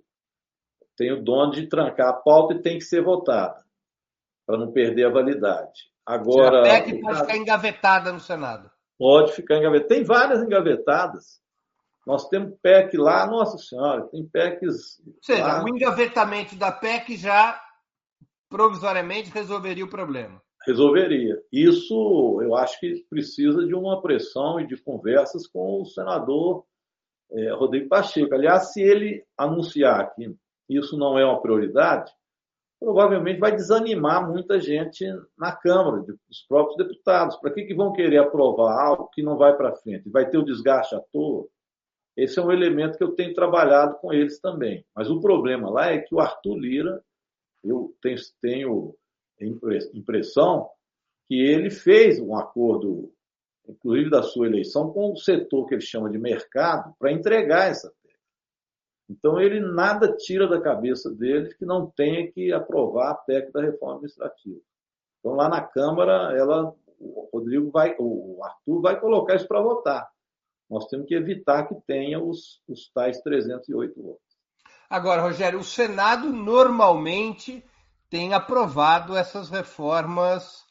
tem 0.96 1.10
o 1.10 1.20
dono 1.20 1.50
de 1.50 1.66
trancar 1.66 2.10
a 2.10 2.12
pauta 2.12 2.54
e 2.54 2.62
tem 2.62 2.78
que 2.78 2.84
ser 2.84 3.02
votada, 3.02 3.60
para 4.46 4.56
não 4.56 4.70
perder 4.70 5.06
a 5.06 5.12
validade. 5.12 5.90
Agora, 6.06 6.60
a 6.60 6.62
PEC 6.62 7.00
pode 7.00 7.20
ficar 7.22 7.36
engavetada 7.36 8.12
no 8.12 8.20
Senado. 8.20 8.70
Pode 8.96 9.32
ficar 9.32 9.56
engavetada. 9.56 9.88
Tem 9.88 10.04
várias 10.04 10.40
engavetadas. 10.40 11.41
Nós 12.06 12.28
temos 12.28 12.58
PEC 12.60 12.96
lá, 12.96 13.26
nossa 13.26 13.58
senhora, 13.58 14.08
tem 14.08 14.26
PECs. 14.26 15.00
Ou 15.06 15.14
seja, 15.22 15.46
lá. 15.46 15.64
o 15.64 15.68
engavetamento 15.68 16.56
da 16.56 16.72
PEC 16.72 17.16
já 17.16 17.60
provisoriamente 18.48 19.30
resolveria 19.30 19.84
o 19.84 19.90
problema. 19.90 20.42
Resolveria. 20.66 21.40
Isso 21.50 22.40
eu 22.42 22.54
acho 22.54 22.78
que 22.78 23.04
precisa 23.08 23.66
de 23.66 23.74
uma 23.74 24.00
pressão 24.00 24.60
e 24.60 24.66
de 24.66 24.76
conversas 24.76 25.46
com 25.46 25.82
o 25.82 25.86
senador 25.86 26.64
é, 27.32 27.52
Rodrigo 27.52 27.88
Pacheco. 27.88 28.34
Aliás, 28.34 28.72
se 28.72 28.80
ele 28.80 29.24
anunciar 29.36 30.14
que 30.14 30.34
isso 30.68 30.96
não 30.96 31.18
é 31.18 31.24
uma 31.24 31.40
prioridade, 31.40 32.12
provavelmente 32.78 33.40
vai 33.40 33.54
desanimar 33.54 34.28
muita 34.28 34.60
gente 34.60 35.04
na 35.38 35.52
Câmara, 35.52 36.04
os 36.30 36.42
próprios 36.48 36.76
deputados. 36.76 37.36
Para 37.36 37.52
que, 37.52 37.64
que 37.64 37.74
vão 37.74 37.92
querer 37.92 38.18
aprovar 38.18 38.86
algo 38.86 39.08
que 39.12 39.22
não 39.22 39.36
vai 39.36 39.56
para 39.56 39.74
frente? 39.76 40.10
Vai 40.10 40.28
ter 40.28 40.38
o 40.38 40.44
desgaste 40.44 40.94
à 40.94 41.00
toa? 41.12 41.46
Esse 42.16 42.38
é 42.38 42.42
um 42.42 42.52
elemento 42.52 42.98
que 42.98 43.04
eu 43.04 43.14
tenho 43.14 43.34
trabalhado 43.34 43.98
com 43.98 44.12
eles 44.12 44.38
também. 44.40 44.84
Mas 44.94 45.10
o 45.10 45.20
problema 45.20 45.70
lá 45.70 45.90
é 45.90 45.98
que 45.98 46.14
o 46.14 46.20
Arthur 46.20 46.56
Lira, 46.56 47.02
eu 47.64 47.94
tenho, 48.40 48.94
impressão 49.94 50.68
que 51.26 51.40
ele 51.40 51.70
fez 51.70 52.20
um 52.20 52.36
acordo 52.36 53.12
inclusive 53.68 54.10
da 54.10 54.22
sua 54.22 54.46
eleição, 54.46 54.92
com 54.92 55.12
o 55.12 55.16
setor 55.16 55.66
que 55.66 55.74
ele 55.74 55.82
chama 55.82 56.10
de 56.10 56.18
mercado 56.18 56.94
para 56.98 57.12
entregar 57.12 57.70
essa 57.70 57.92
PEC. 58.02 58.16
Então, 59.08 59.40
ele 59.40 59.60
nada 59.60 60.14
tira 60.16 60.48
da 60.48 60.60
cabeça 60.60 61.10
dele 61.10 61.54
que 61.54 61.64
não 61.64 61.90
tenha 61.90 62.30
que 62.30 62.52
aprovar 62.52 63.10
a 63.10 63.14
PEC 63.14 63.52
da 63.52 63.62
reforma 63.62 63.94
administrativa. 63.94 64.60
Então, 65.20 65.34
lá 65.34 65.48
na 65.48 65.62
Câmara, 65.62 66.36
ela, 66.36 66.74
o 66.98 67.28
Rodrigo 67.32 67.70
vai, 67.70 67.94
o 67.98 68.42
Arthur 68.42 68.80
vai 68.80 69.00
colocar 69.00 69.36
isso 69.36 69.46
para 69.46 69.62
votar. 69.62 70.10
Nós 70.72 70.86
temos 70.86 71.06
que 71.06 71.14
evitar 71.14 71.68
que 71.68 71.74
tenha 71.86 72.18
os, 72.18 72.62
os 72.66 72.90
tais 72.94 73.20
308 73.20 74.02
votos. 74.02 74.22
Agora, 74.88 75.20
Rogério, 75.20 75.58
o 75.58 75.64
Senado 75.64 76.32
normalmente 76.32 77.62
tem 78.08 78.32
aprovado 78.32 79.14
essas 79.14 79.50
reformas 79.50 80.64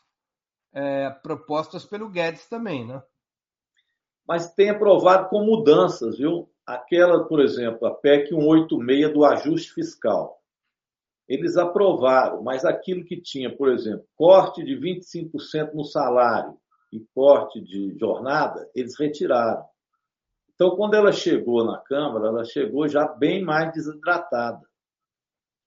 é, 0.73 1.11
propostas 1.11 1.85
pelo 1.85 2.09
Guedes 2.09 2.49
também, 2.49 2.83
né? 2.83 2.99
Mas 4.27 4.51
tem 4.55 4.71
aprovado 4.71 5.29
com 5.29 5.45
mudanças, 5.45 6.17
viu? 6.17 6.49
Aquela, 6.65 7.27
por 7.27 7.39
exemplo, 7.39 7.87
a 7.87 7.93
PEC 7.93 8.29
186 8.29 9.13
do 9.13 9.23
ajuste 9.23 9.71
fiscal. 9.71 10.41
Eles 11.27 11.57
aprovaram, 11.57 12.41
mas 12.41 12.65
aquilo 12.65 13.05
que 13.05 13.21
tinha, 13.21 13.55
por 13.55 13.69
exemplo, 13.69 14.03
corte 14.15 14.63
de 14.63 14.75
25% 14.75 15.73
no 15.75 15.83
salário 15.83 16.57
e 16.91 17.05
corte 17.13 17.61
de 17.61 17.95
jornada, 17.99 18.67
eles 18.73 18.97
retiraram. 18.99 19.69
Então, 20.61 20.75
quando 20.75 20.93
ela 20.93 21.11
chegou 21.11 21.65
na 21.65 21.79
Câmara, 21.79 22.27
ela 22.27 22.45
chegou 22.45 22.87
já 22.87 23.07
bem 23.07 23.43
mais 23.43 23.73
desidratada. 23.73 24.61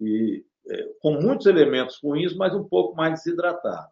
E 0.01 0.45
é, 0.71 0.89
com 1.01 1.21
muitos 1.21 1.47
elementos 1.47 1.99
ruins, 2.01 2.33
mas 2.37 2.55
um 2.55 2.63
pouco 2.63 2.95
mais 2.95 3.15
desidratada. 3.15 3.89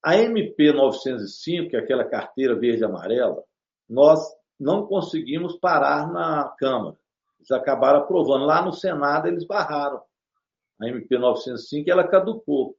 A 0.00 0.16
MP 0.16 0.72
905, 0.72 1.70
que 1.70 1.76
é 1.76 1.80
aquela 1.80 2.04
carteira 2.04 2.54
verde 2.54 2.82
e 2.82 2.84
amarela, 2.84 3.42
nós 3.90 4.20
não 4.56 4.86
conseguimos 4.86 5.58
parar 5.58 6.12
na 6.12 6.48
Câmara. 6.56 6.96
Eles 7.40 7.50
acabaram 7.50 8.02
aprovando. 8.02 8.44
Lá 8.44 8.64
no 8.64 8.72
Senado, 8.72 9.26
eles 9.26 9.44
barraram. 9.44 10.00
A 10.80 10.86
MP 10.86 11.18
905 11.18 11.90
ela 11.90 12.06
caducou. 12.06 12.76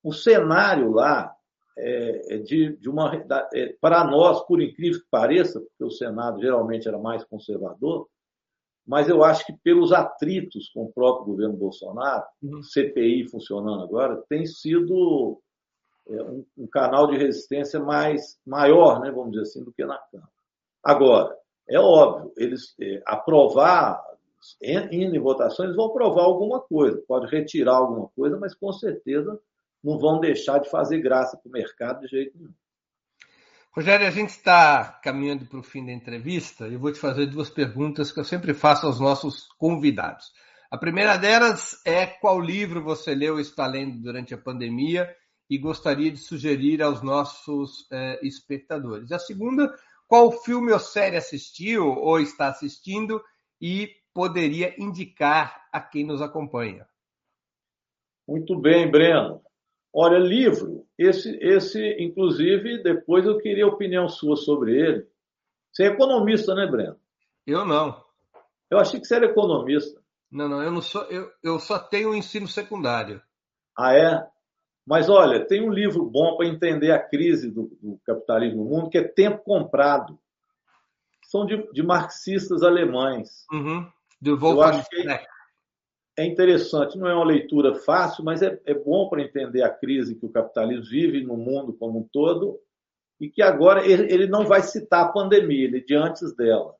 O 0.00 0.12
cenário 0.12 0.92
lá 0.92 1.34
é, 1.80 2.34
é 2.34 2.38
de, 2.38 2.76
de 2.76 2.88
uma. 2.88 3.14
É, 3.54 3.74
para 3.80 4.04
nós, 4.04 4.40
por 4.46 4.60
incrível 4.60 5.00
que 5.00 5.06
pareça, 5.10 5.60
porque 5.60 5.84
o 5.84 5.90
Senado 5.90 6.40
geralmente 6.40 6.86
era 6.86 6.98
mais 6.98 7.24
conservador, 7.24 8.08
mas 8.86 9.08
eu 9.08 9.22
acho 9.24 9.46
que 9.46 9.52
pelos 9.62 9.92
atritos 9.92 10.68
com 10.70 10.84
o 10.84 10.92
próprio 10.92 11.26
governo 11.26 11.56
Bolsonaro, 11.56 12.24
uhum. 12.42 12.62
CPI 12.62 13.28
funcionando 13.28 13.82
agora, 13.82 14.22
tem 14.28 14.44
sido 14.46 15.40
é, 16.08 16.22
um, 16.22 16.44
um, 16.58 16.66
canal 16.66 17.06
de 17.06 17.16
resistência 17.16 17.80
mais 17.80 18.38
maior, 18.46 19.00
né, 19.00 19.10
vamos 19.10 19.30
dizer 19.32 19.42
assim, 19.42 19.64
do 19.64 19.72
que 19.72 19.84
na 19.84 19.98
Câmara. 20.10 20.30
Agora, 20.82 21.36
é 21.68 21.78
óbvio, 21.78 22.32
eles 22.36 22.74
é, 22.80 23.02
aprovar 23.06 24.02
em, 24.60 24.76
em 25.04 25.18
votações 25.18 25.76
vão 25.76 25.86
aprovar 25.86 26.24
alguma 26.24 26.60
coisa, 26.60 27.02
pode 27.06 27.26
retirar 27.26 27.76
alguma 27.76 28.08
coisa, 28.08 28.38
mas 28.38 28.54
com 28.54 28.72
certeza 28.72 29.38
não 29.82 29.98
vão 29.98 30.20
deixar 30.20 30.58
de 30.58 30.70
fazer 30.70 31.00
graça 31.00 31.36
para 31.36 31.48
o 31.48 31.52
mercado 31.52 32.00
de 32.00 32.08
jeito 32.08 32.36
nenhum. 32.38 32.54
Rogério, 33.72 34.06
a 34.06 34.10
gente 34.10 34.30
está 34.30 34.98
caminhando 35.02 35.46
para 35.46 35.60
o 35.60 35.62
fim 35.62 35.86
da 35.86 35.92
entrevista 35.92 36.66
e 36.66 36.74
eu 36.74 36.80
vou 36.80 36.92
te 36.92 36.98
fazer 36.98 37.26
duas 37.26 37.48
perguntas 37.48 38.10
que 38.10 38.18
eu 38.18 38.24
sempre 38.24 38.52
faço 38.52 38.86
aos 38.86 38.98
nossos 38.98 39.46
convidados. 39.56 40.32
A 40.70 40.76
primeira 40.76 41.16
delas 41.16 41.80
é 41.84 42.04
qual 42.04 42.40
livro 42.40 42.82
você 42.82 43.14
leu 43.14 43.38
e 43.38 43.42
está 43.42 43.66
lendo 43.66 44.00
durante 44.00 44.34
a 44.34 44.38
pandemia 44.38 45.08
e 45.48 45.56
gostaria 45.56 46.10
de 46.10 46.18
sugerir 46.18 46.82
aos 46.82 47.02
nossos 47.02 47.86
eh, 47.92 48.20
espectadores. 48.22 49.10
A 49.12 49.18
segunda, 49.18 49.72
qual 50.06 50.32
filme 50.42 50.72
ou 50.72 50.78
série 50.78 51.16
assistiu 51.16 51.86
ou 51.86 52.20
está 52.20 52.48
assistindo 52.48 53.22
e 53.60 53.88
poderia 54.12 54.74
indicar 54.80 55.68
a 55.72 55.80
quem 55.80 56.04
nos 56.04 56.20
acompanha? 56.20 56.86
Muito 58.26 58.56
bem, 58.60 58.90
Breno. 58.90 59.42
Olha, 59.92 60.18
livro, 60.18 60.86
esse, 60.96 61.36
esse, 61.40 61.96
inclusive, 61.98 62.82
depois 62.82 63.26
eu 63.26 63.38
queria 63.38 63.64
a 63.64 63.68
opinião 63.68 64.08
sua 64.08 64.36
sobre 64.36 64.78
ele. 64.78 65.06
Você 65.72 65.84
é 65.84 65.86
economista, 65.86 66.54
né, 66.54 66.66
Breno? 66.66 66.96
Eu 67.46 67.64
não. 67.64 68.02
Eu 68.70 68.78
achei 68.78 69.00
que 69.00 69.06
você 69.06 69.16
era 69.16 69.26
economista. 69.26 70.00
Não, 70.30 70.48
não, 70.48 70.62
eu 70.62 70.70
não 70.70 70.80
sou, 70.80 71.02
eu, 71.04 71.28
eu 71.42 71.58
só 71.58 71.78
tenho 71.78 72.10
o 72.10 72.14
ensino 72.14 72.46
secundário. 72.46 73.20
Ah, 73.76 73.94
é? 73.94 74.26
Mas 74.86 75.08
olha, 75.08 75.44
tem 75.44 75.60
um 75.60 75.72
livro 75.72 76.04
bom 76.04 76.36
para 76.36 76.46
entender 76.46 76.92
a 76.92 76.98
crise 76.98 77.50
do, 77.50 77.76
do, 77.82 78.00
capitalismo 78.04 78.64
no 78.64 78.70
mundo, 78.70 78.90
que 78.90 78.98
é 78.98 79.02
Tempo 79.02 79.42
Comprado. 79.42 80.18
São 81.24 81.46
de, 81.46 81.68
de 81.72 81.82
marxistas 81.82 82.62
alemães. 82.62 83.44
Uhum. 83.52 83.90
Do 84.20 84.38
Wolfgang 84.38 84.80
Streck 84.80 85.26
é 86.16 86.24
interessante, 86.24 86.98
não 86.98 87.08
é 87.08 87.14
uma 87.14 87.24
leitura 87.24 87.74
fácil, 87.74 88.24
mas 88.24 88.42
é, 88.42 88.60
é 88.64 88.74
bom 88.74 89.08
para 89.08 89.22
entender 89.22 89.62
a 89.62 89.70
crise 89.70 90.14
que 90.14 90.26
o 90.26 90.30
capitalismo 90.30 90.84
vive 90.84 91.22
no 91.22 91.36
mundo 91.36 91.72
como 91.72 92.00
um 92.00 92.08
todo 92.12 92.60
e 93.20 93.28
que 93.28 93.42
agora 93.42 93.86
ele, 93.86 94.12
ele 94.12 94.26
não 94.26 94.44
vai 94.44 94.62
citar 94.62 95.04
a 95.04 95.12
pandemia, 95.12 95.64
ele 95.64 95.78
é 95.78 95.80
de 95.80 95.94
antes 95.94 96.34
dela, 96.34 96.74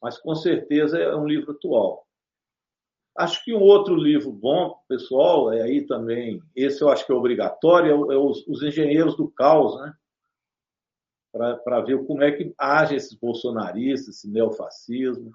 mas 0.00 0.18
com 0.18 0.34
certeza 0.34 0.98
é 0.98 1.14
um 1.14 1.26
livro 1.26 1.52
atual. 1.52 2.06
Acho 3.16 3.44
que 3.44 3.54
um 3.54 3.60
outro 3.60 3.94
livro 3.94 4.32
bom, 4.32 4.74
pessoal, 4.88 5.52
é 5.52 5.62
aí 5.62 5.86
também, 5.86 6.42
esse 6.56 6.80
eu 6.80 6.88
acho 6.88 7.04
que 7.04 7.12
é 7.12 7.14
obrigatório, 7.14 8.10
é, 8.10 8.14
é 8.14 8.18
os, 8.18 8.46
os 8.48 8.62
Engenheiros 8.62 9.16
do 9.16 9.28
Caos, 9.30 9.78
né? 9.80 9.94
Para 11.32 11.80
ver 11.80 12.04
como 12.06 12.22
é 12.22 12.30
que 12.30 12.54
agem 12.58 12.96
esses 12.96 13.14
bolsonaristas, 13.14 14.16
esse 14.16 14.30
neofascismo. 14.30 15.32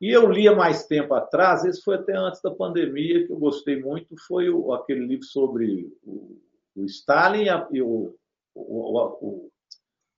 E 0.00 0.10
eu 0.10 0.30
lia 0.30 0.56
mais 0.56 0.86
tempo 0.86 1.12
atrás, 1.12 1.62
esse 1.64 1.82
foi 1.82 1.96
até 1.96 2.16
antes 2.16 2.40
da 2.40 2.50
pandemia, 2.50 3.26
que 3.26 3.32
eu 3.32 3.38
gostei 3.38 3.78
muito, 3.78 4.16
foi 4.26 4.48
o, 4.48 4.72
aquele 4.72 5.06
livro 5.06 5.24
sobre 5.24 5.92
o, 6.02 6.40
o 6.74 6.84
Stalin 6.86 7.44
e 7.70 7.82
o, 7.82 8.14
o, 8.54 9.50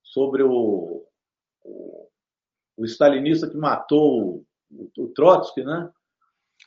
sobre 0.05 0.45
o, 0.45 1.05
o, 1.65 2.85
stalinista 2.85 3.51
que 3.51 3.57
matou 3.57 4.45
o, 4.71 5.09
Trotsky, 5.09 5.65
né? 5.65 5.91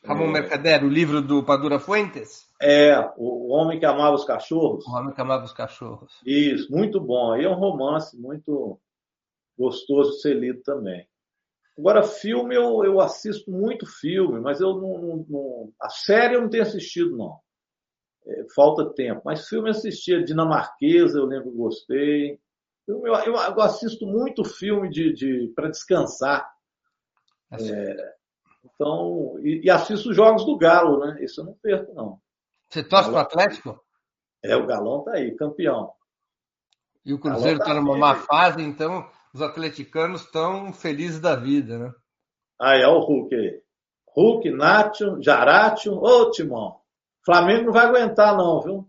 Ramon 0.04 0.26
é, 0.26 0.32
Mercader, 0.32 0.84
o 0.84 0.88
livro 0.88 1.22
do 1.22 1.42
Padura 1.42 1.78
Fuentes? 1.78 2.46
É, 2.60 2.98
o 3.16 3.48
Homem 3.48 3.78
que 3.78 3.86
Amava 3.86 4.14
os 4.14 4.26
Cachorros. 4.26 4.86
O 4.86 4.90
Homem 4.90 5.14
que 5.14 5.20
Amava 5.22 5.44
os 5.44 5.54
Cachorros. 5.54 6.20
Isso, 6.24 6.70
muito 6.70 7.00
bom. 7.00 7.32
Aí 7.32 7.44
é 7.44 7.48
um 7.48 7.54
romance 7.54 8.14
muito 8.20 8.78
gostoso 9.58 10.12
de 10.12 10.20
ser 10.20 10.34
lido 10.34 10.60
também. 10.62 11.08
Agora, 11.78 12.02
filme, 12.02 12.54
eu, 12.54 12.84
eu 12.84 13.00
assisto 13.00 13.50
muito 13.50 13.86
filme, 13.86 14.40
mas 14.40 14.60
eu 14.60 14.74
não, 14.74 14.98
não, 14.98 15.26
não, 15.28 15.72
A 15.80 15.90
série 15.90 16.34
eu 16.34 16.40
não 16.40 16.48
tenho 16.48 16.62
assistido, 16.62 17.16
não. 17.16 17.38
É, 18.26 18.46
falta 18.54 18.94
tempo. 18.94 19.22
Mas 19.24 19.46
filme 19.46 19.68
eu 19.68 19.72
assistia 19.72 20.24
Dinamarquesa, 20.24 21.18
eu 21.18 21.26
lembro 21.26 21.50
que 21.50 21.56
gostei. 21.56 22.40
Eu, 22.88 23.06
eu, 23.06 23.14
eu 23.14 23.60
assisto 23.60 24.06
muito 24.06 24.44
filme 24.44 24.88
de, 24.88 25.12
de 25.12 25.52
para 25.54 25.68
descansar. 25.68 26.50
É, 27.52 28.14
então, 28.64 29.38
e, 29.40 29.60
e, 29.64 29.70
assisto 29.70 30.14
jogos 30.14 30.44
do 30.44 30.56
Galo, 30.56 30.98
né? 30.98 31.22
Isso 31.22 31.40
eu 31.40 31.44
não 31.44 31.54
perco, 31.54 31.92
não. 31.94 32.20
Você 32.68 32.82
torce 32.82 33.10
para 33.10 33.18
o 33.18 33.22
Atlético? 33.22 33.80
É, 34.42 34.56
o 34.56 34.66
Galão 34.66 35.04
tá 35.04 35.12
aí, 35.12 35.34
campeão. 35.36 35.92
E 37.04 37.12
o 37.12 37.18
Cruzeiro 37.18 37.58
está 37.58 37.72
tá 37.72 37.80
numa 37.80 37.96
má 37.96 38.16
fase, 38.16 38.62
então 38.62 39.08
os 39.36 39.42
atleticanos 39.42 40.22
estão 40.22 40.72
felizes 40.72 41.20
da 41.20 41.36
vida, 41.36 41.78
né? 41.78 41.92
Aí, 42.58 42.82
olha 42.82 42.88
o 42.88 43.00
Hulk 43.00 43.34
aí. 43.34 43.60
Hulk, 44.16 44.50
Nacho, 44.50 45.22
Jaratio, 45.22 45.92
ô 45.92 46.30
Timão. 46.30 46.80
Flamengo 47.22 47.66
não 47.66 47.72
vai 47.72 47.84
aguentar, 47.84 48.34
não, 48.34 48.62
viu? 48.62 48.88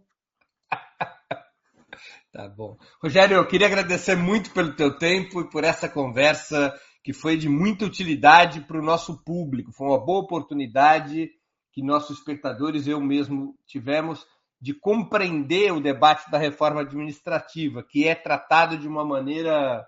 tá 2.32 2.48
bom. 2.48 2.78
Rogério, 3.04 3.36
eu 3.36 3.46
queria 3.46 3.68
agradecer 3.68 4.16
muito 4.16 4.52
pelo 4.52 4.74
teu 4.74 4.98
tempo 4.98 5.42
e 5.42 5.50
por 5.50 5.66
essa 5.66 5.90
conversa 5.90 6.74
que 7.04 7.12
foi 7.12 7.36
de 7.36 7.50
muita 7.50 7.84
utilidade 7.84 8.62
para 8.62 8.80
o 8.80 8.84
nosso 8.84 9.22
público. 9.26 9.74
Foi 9.74 9.88
uma 9.88 10.00
boa 10.00 10.22
oportunidade 10.24 11.30
que 11.74 11.84
nossos 11.84 12.20
espectadores 12.20 12.88
e 12.88 12.92
eu 12.92 13.02
mesmo 13.02 13.54
tivemos 13.66 14.26
de 14.62 14.74
compreender 14.74 15.74
o 15.74 15.82
debate 15.82 16.32
da 16.32 16.38
reforma 16.38 16.82
administrativa, 16.82 17.84
que 17.84 18.08
é 18.08 18.16
tratado 18.16 18.78
de 18.78 18.88
uma 18.88 19.04
maneira 19.04 19.86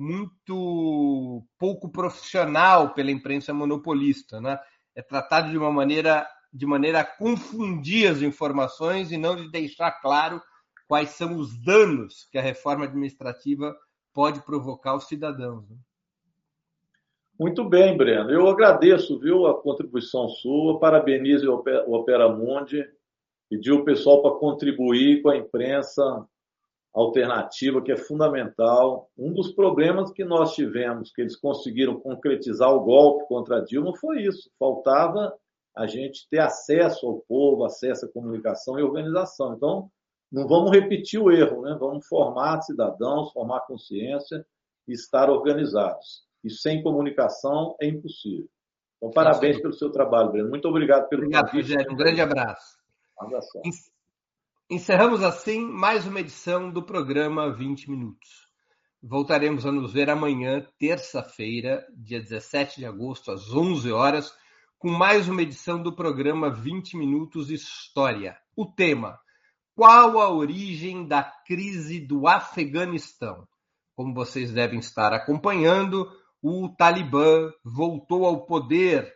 muito 0.00 1.44
pouco 1.58 1.90
profissional 1.90 2.94
pela 2.94 3.10
imprensa 3.10 3.52
monopolista, 3.52 4.40
né? 4.40 4.58
É 4.94 5.02
tratado 5.02 5.50
de 5.50 5.58
uma 5.58 5.70
maneira 5.70 6.26
de 6.52 6.66
maneira 6.66 7.00
a 7.00 7.04
confundir 7.04 8.10
as 8.10 8.22
informações 8.22 9.12
e 9.12 9.16
não 9.16 9.36
de 9.36 9.48
deixar 9.50 9.92
claro 10.00 10.42
quais 10.88 11.10
são 11.10 11.36
os 11.36 11.56
danos 11.62 12.26
que 12.32 12.38
a 12.38 12.42
reforma 12.42 12.86
administrativa 12.86 13.76
pode 14.12 14.44
provocar 14.44 14.90
aos 14.90 15.06
cidadãos. 15.06 15.68
Né? 15.70 15.76
Muito 17.38 17.62
bem, 17.62 17.96
Breno. 17.96 18.30
Eu 18.30 18.48
agradeço, 18.48 19.20
viu, 19.20 19.46
a 19.46 19.62
contribuição 19.62 20.28
sua, 20.28 20.80
parabenizo 20.80 21.48
o 21.52 21.94
Opera 21.94 22.28
Mundi, 22.28 22.84
pedi 23.48 23.70
o 23.70 23.84
pessoal 23.84 24.20
para 24.20 24.38
contribuir 24.38 25.22
com 25.22 25.28
a 25.28 25.36
imprensa 25.36 26.26
alternativa 26.94 27.82
que 27.82 27.92
é 27.92 27.96
fundamental. 27.96 29.08
Um 29.16 29.32
dos 29.32 29.52
problemas 29.52 30.12
que 30.12 30.24
nós 30.24 30.54
tivemos, 30.54 31.12
que 31.12 31.22
eles 31.22 31.36
conseguiram 31.36 32.00
concretizar 32.00 32.72
o 32.72 32.80
golpe 32.80 33.26
contra 33.28 33.58
a 33.58 33.64
Dilma, 33.64 33.96
foi 33.96 34.22
isso. 34.22 34.50
Faltava 34.58 35.32
a 35.76 35.86
gente 35.86 36.28
ter 36.28 36.40
acesso 36.40 37.06
ao 37.06 37.20
povo, 37.20 37.64
acesso 37.64 38.06
à 38.06 38.08
comunicação 38.08 38.78
e 38.78 38.82
organização. 38.82 39.54
Então, 39.54 39.90
não 40.30 40.46
vamos 40.46 40.70
repetir 40.70 41.20
o 41.20 41.30
erro, 41.30 41.62
né? 41.62 41.76
vamos 41.78 42.06
formar 42.06 42.60
cidadãos, 42.62 43.32
formar 43.32 43.60
consciência 43.66 44.44
e 44.86 44.92
estar 44.92 45.30
organizados. 45.30 46.24
E 46.42 46.50
sem 46.50 46.82
comunicação 46.82 47.76
é 47.80 47.86
impossível. 47.86 48.48
Então, 48.96 49.10
parabéns 49.10 49.60
pelo 49.60 49.72
seu 49.72 49.90
trabalho, 49.90 50.30
Breno. 50.30 50.50
Muito 50.50 50.68
obrigado 50.68 51.08
pelo 51.08 51.22
obrigado, 51.22 51.50
convite. 51.50 51.70
Rogério. 51.70 51.92
Um 51.92 51.96
grande 51.96 52.20
abraço. 52.20 52.78
Um 53.20 53.26
abraço. 53.26 53.60
Encerramos 54.72 55.20
assim 55.24 55.66
mais 55.66 56.06
uma 56.06 56.20
edição 56.20 56.70
do 56.70 56.80
programa 56.80 57.52
20 57.52 57.90
Minutos. 57.90 58.46
Voltaremos 59.02 59.66
a 59.66 59.72
nos 59.72 59.92
ver 59.92 60.08
amanhã, 60.08 60.64
terça-feira, 60.78 61.84
dia 61.92 62.20
17 62.20 62.78
de 62.78 62.86
agosto, 62.86 63.32
às 63.32 63.52
11 63.52 63.90
horas, 63.90 64.32
com 64.78 64.88
mais 64.88 65.28
uma 65.28 65.42
edição 65.42 65.82
do 65.82 65.92
programa 65.92 66.48
20 66.48 66.96
Minutos 66.96 67.50
História. 67.50 68.38
O 68.54 68.64
tema: 68.64 69.18
Qual 69.74 70.20
a 70.20 70.30
origem 70.32 71.04
da 71.04 71.24
crise 71.24 71.98
do 71.98 72.28
Afeganistão? 72.28 73.48
Como 73.96 74.14
vocês 74.14 74.52
devem 74.52 74.78
estar 74.78 75.12
acompanhando, 75.12 76.08
o 76.40 76.68
Talibã 76.68 77.52
voltou 77.64 78.24
ao 78.24 78.46
poder 78.46 79.12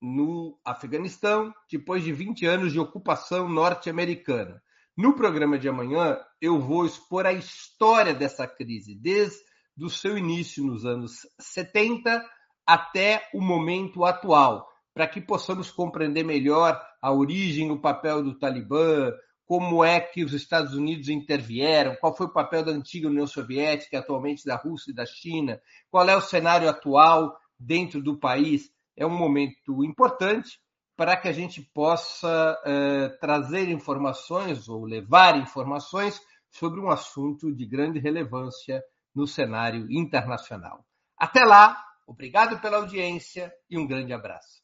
no 0.00 0.56
Afeganistão 0.64 1.52
depois 1.68 2.04
de 2.04 2.12
20 2.12 2.46
anos 2.46 2.72
de 2.72 2.78
ocupação 2.78 3.48
norte-americana. 3.48 4.62
No 4.98 5.14
programa 5.14 5.56
de 5.56 5.68
amanhã, 5.68 6.18
eu 6.40 6.58
vou 6.58 6.84
expor 6.84 7.24
a 7.24 7.32
história 7.32 8.12
dessa 8.12 8.48
crise, 8.48 8.96
desde 8.96 9.38
o 9.80 9.88
seu 9.88 10.18
início 10.18 10.64
nos 10.64 10.84
anos 10.84 11.20
70 11.38 12.20
até 12.66 13.28
o 13.32 13.40
momento 13.40 14.04
atual, 14.04 14.66
para 14.92 15.06
que 15.06 15.20
possamos 15.20 15.70
compreender 15.70 16.24
melhor 16.24 16.84
a 17.00 17.12
origem, 17.12 17.70
o 17.70 17.80
papel 17.80 18.24
do 18.24 18.36
Talibã, 18.36 19.12
como 19.46 19.84
é 19.84 20.00
que 20.00 20.24
os 20.24 20.32
Estados 20.32 20.74
Unidos 20.74 21.08
intervieram, 21.08 21.94
qual 22.00 22.16
foi 22.16 22.26
o 22.26 22.32
papel 22.32 22.64
da 22.64 22.72
antiga 22.72 23.06
União 23.06 23.28
Soviética, 23.28 24.00
atualmente 24.00 24.44
da 24.44 24.56
Rússia 24.56 24.90
e 24.90 24.94
da 24.96 25.06
China, 25.06 25.60
qual 25.92 26.08
é 26.08 26.16
o 26.16 26.20
cenário 26.20 26.68
atual 26.68 27.38
dentro 27.56 28.02
do 28.02 28.18
país. 28.18 28.68
É 28.96 29.06
um 29.06 29.16
momento 29.16 29.84
importante 29.84 30.58
para 30.98 31.16
que 31.16 31.28
a 31.28 31.32
gente 31.32 31.62
possa 31.62 32.60
eh, 32.66 33.08
trazer 33.20 33.68
informações 33.68 34.68
ou 34.68 34.84
levar 34.84 35.38
informações 35.38 36.20
sobre 36.50 36.80
um 36.80 36.90
assunto 36.90 37.54
de 37.54 37.64
grande 37.64 38.00
relevância 38.00 38.82
no 39.14 39.24
cenário 39.24 39.86
internacional. 39.92 40.84
Até 41.16 41.44
lá, 41.44 41.80
obrigado 42.04 42.60
pela 42.60 42.78
audiência 42.78 43.54
e 43.70 43.78
um 43.78 43.86
grande 43.86 44.12
abraço. 44.12 44.60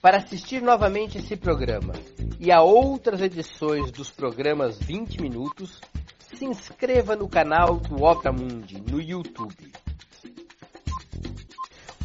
Para 0.00 0.16
assistir 0.16 0.62
novamente 0.62 1.18
esse 1.18 1.36
programa 1.36 1.92
e 2.40 2.50
a 2.50 2.62
outras 2.62 3.20
edições 3.20 3.90
dos 3.90 4.10
programas 4.10 4.78
20 4.78 5.20
Minutos, 5.20 5.78
se 6.34 6.46
inscreva 6.46 7.14
no 7.14 7.28
canal 7.28 7.76
do 7.76 8.02
Opera 8.02 8.32
Mundi 8.32 8.80
no 8.80 8.98
YouTube. 8.98 9.74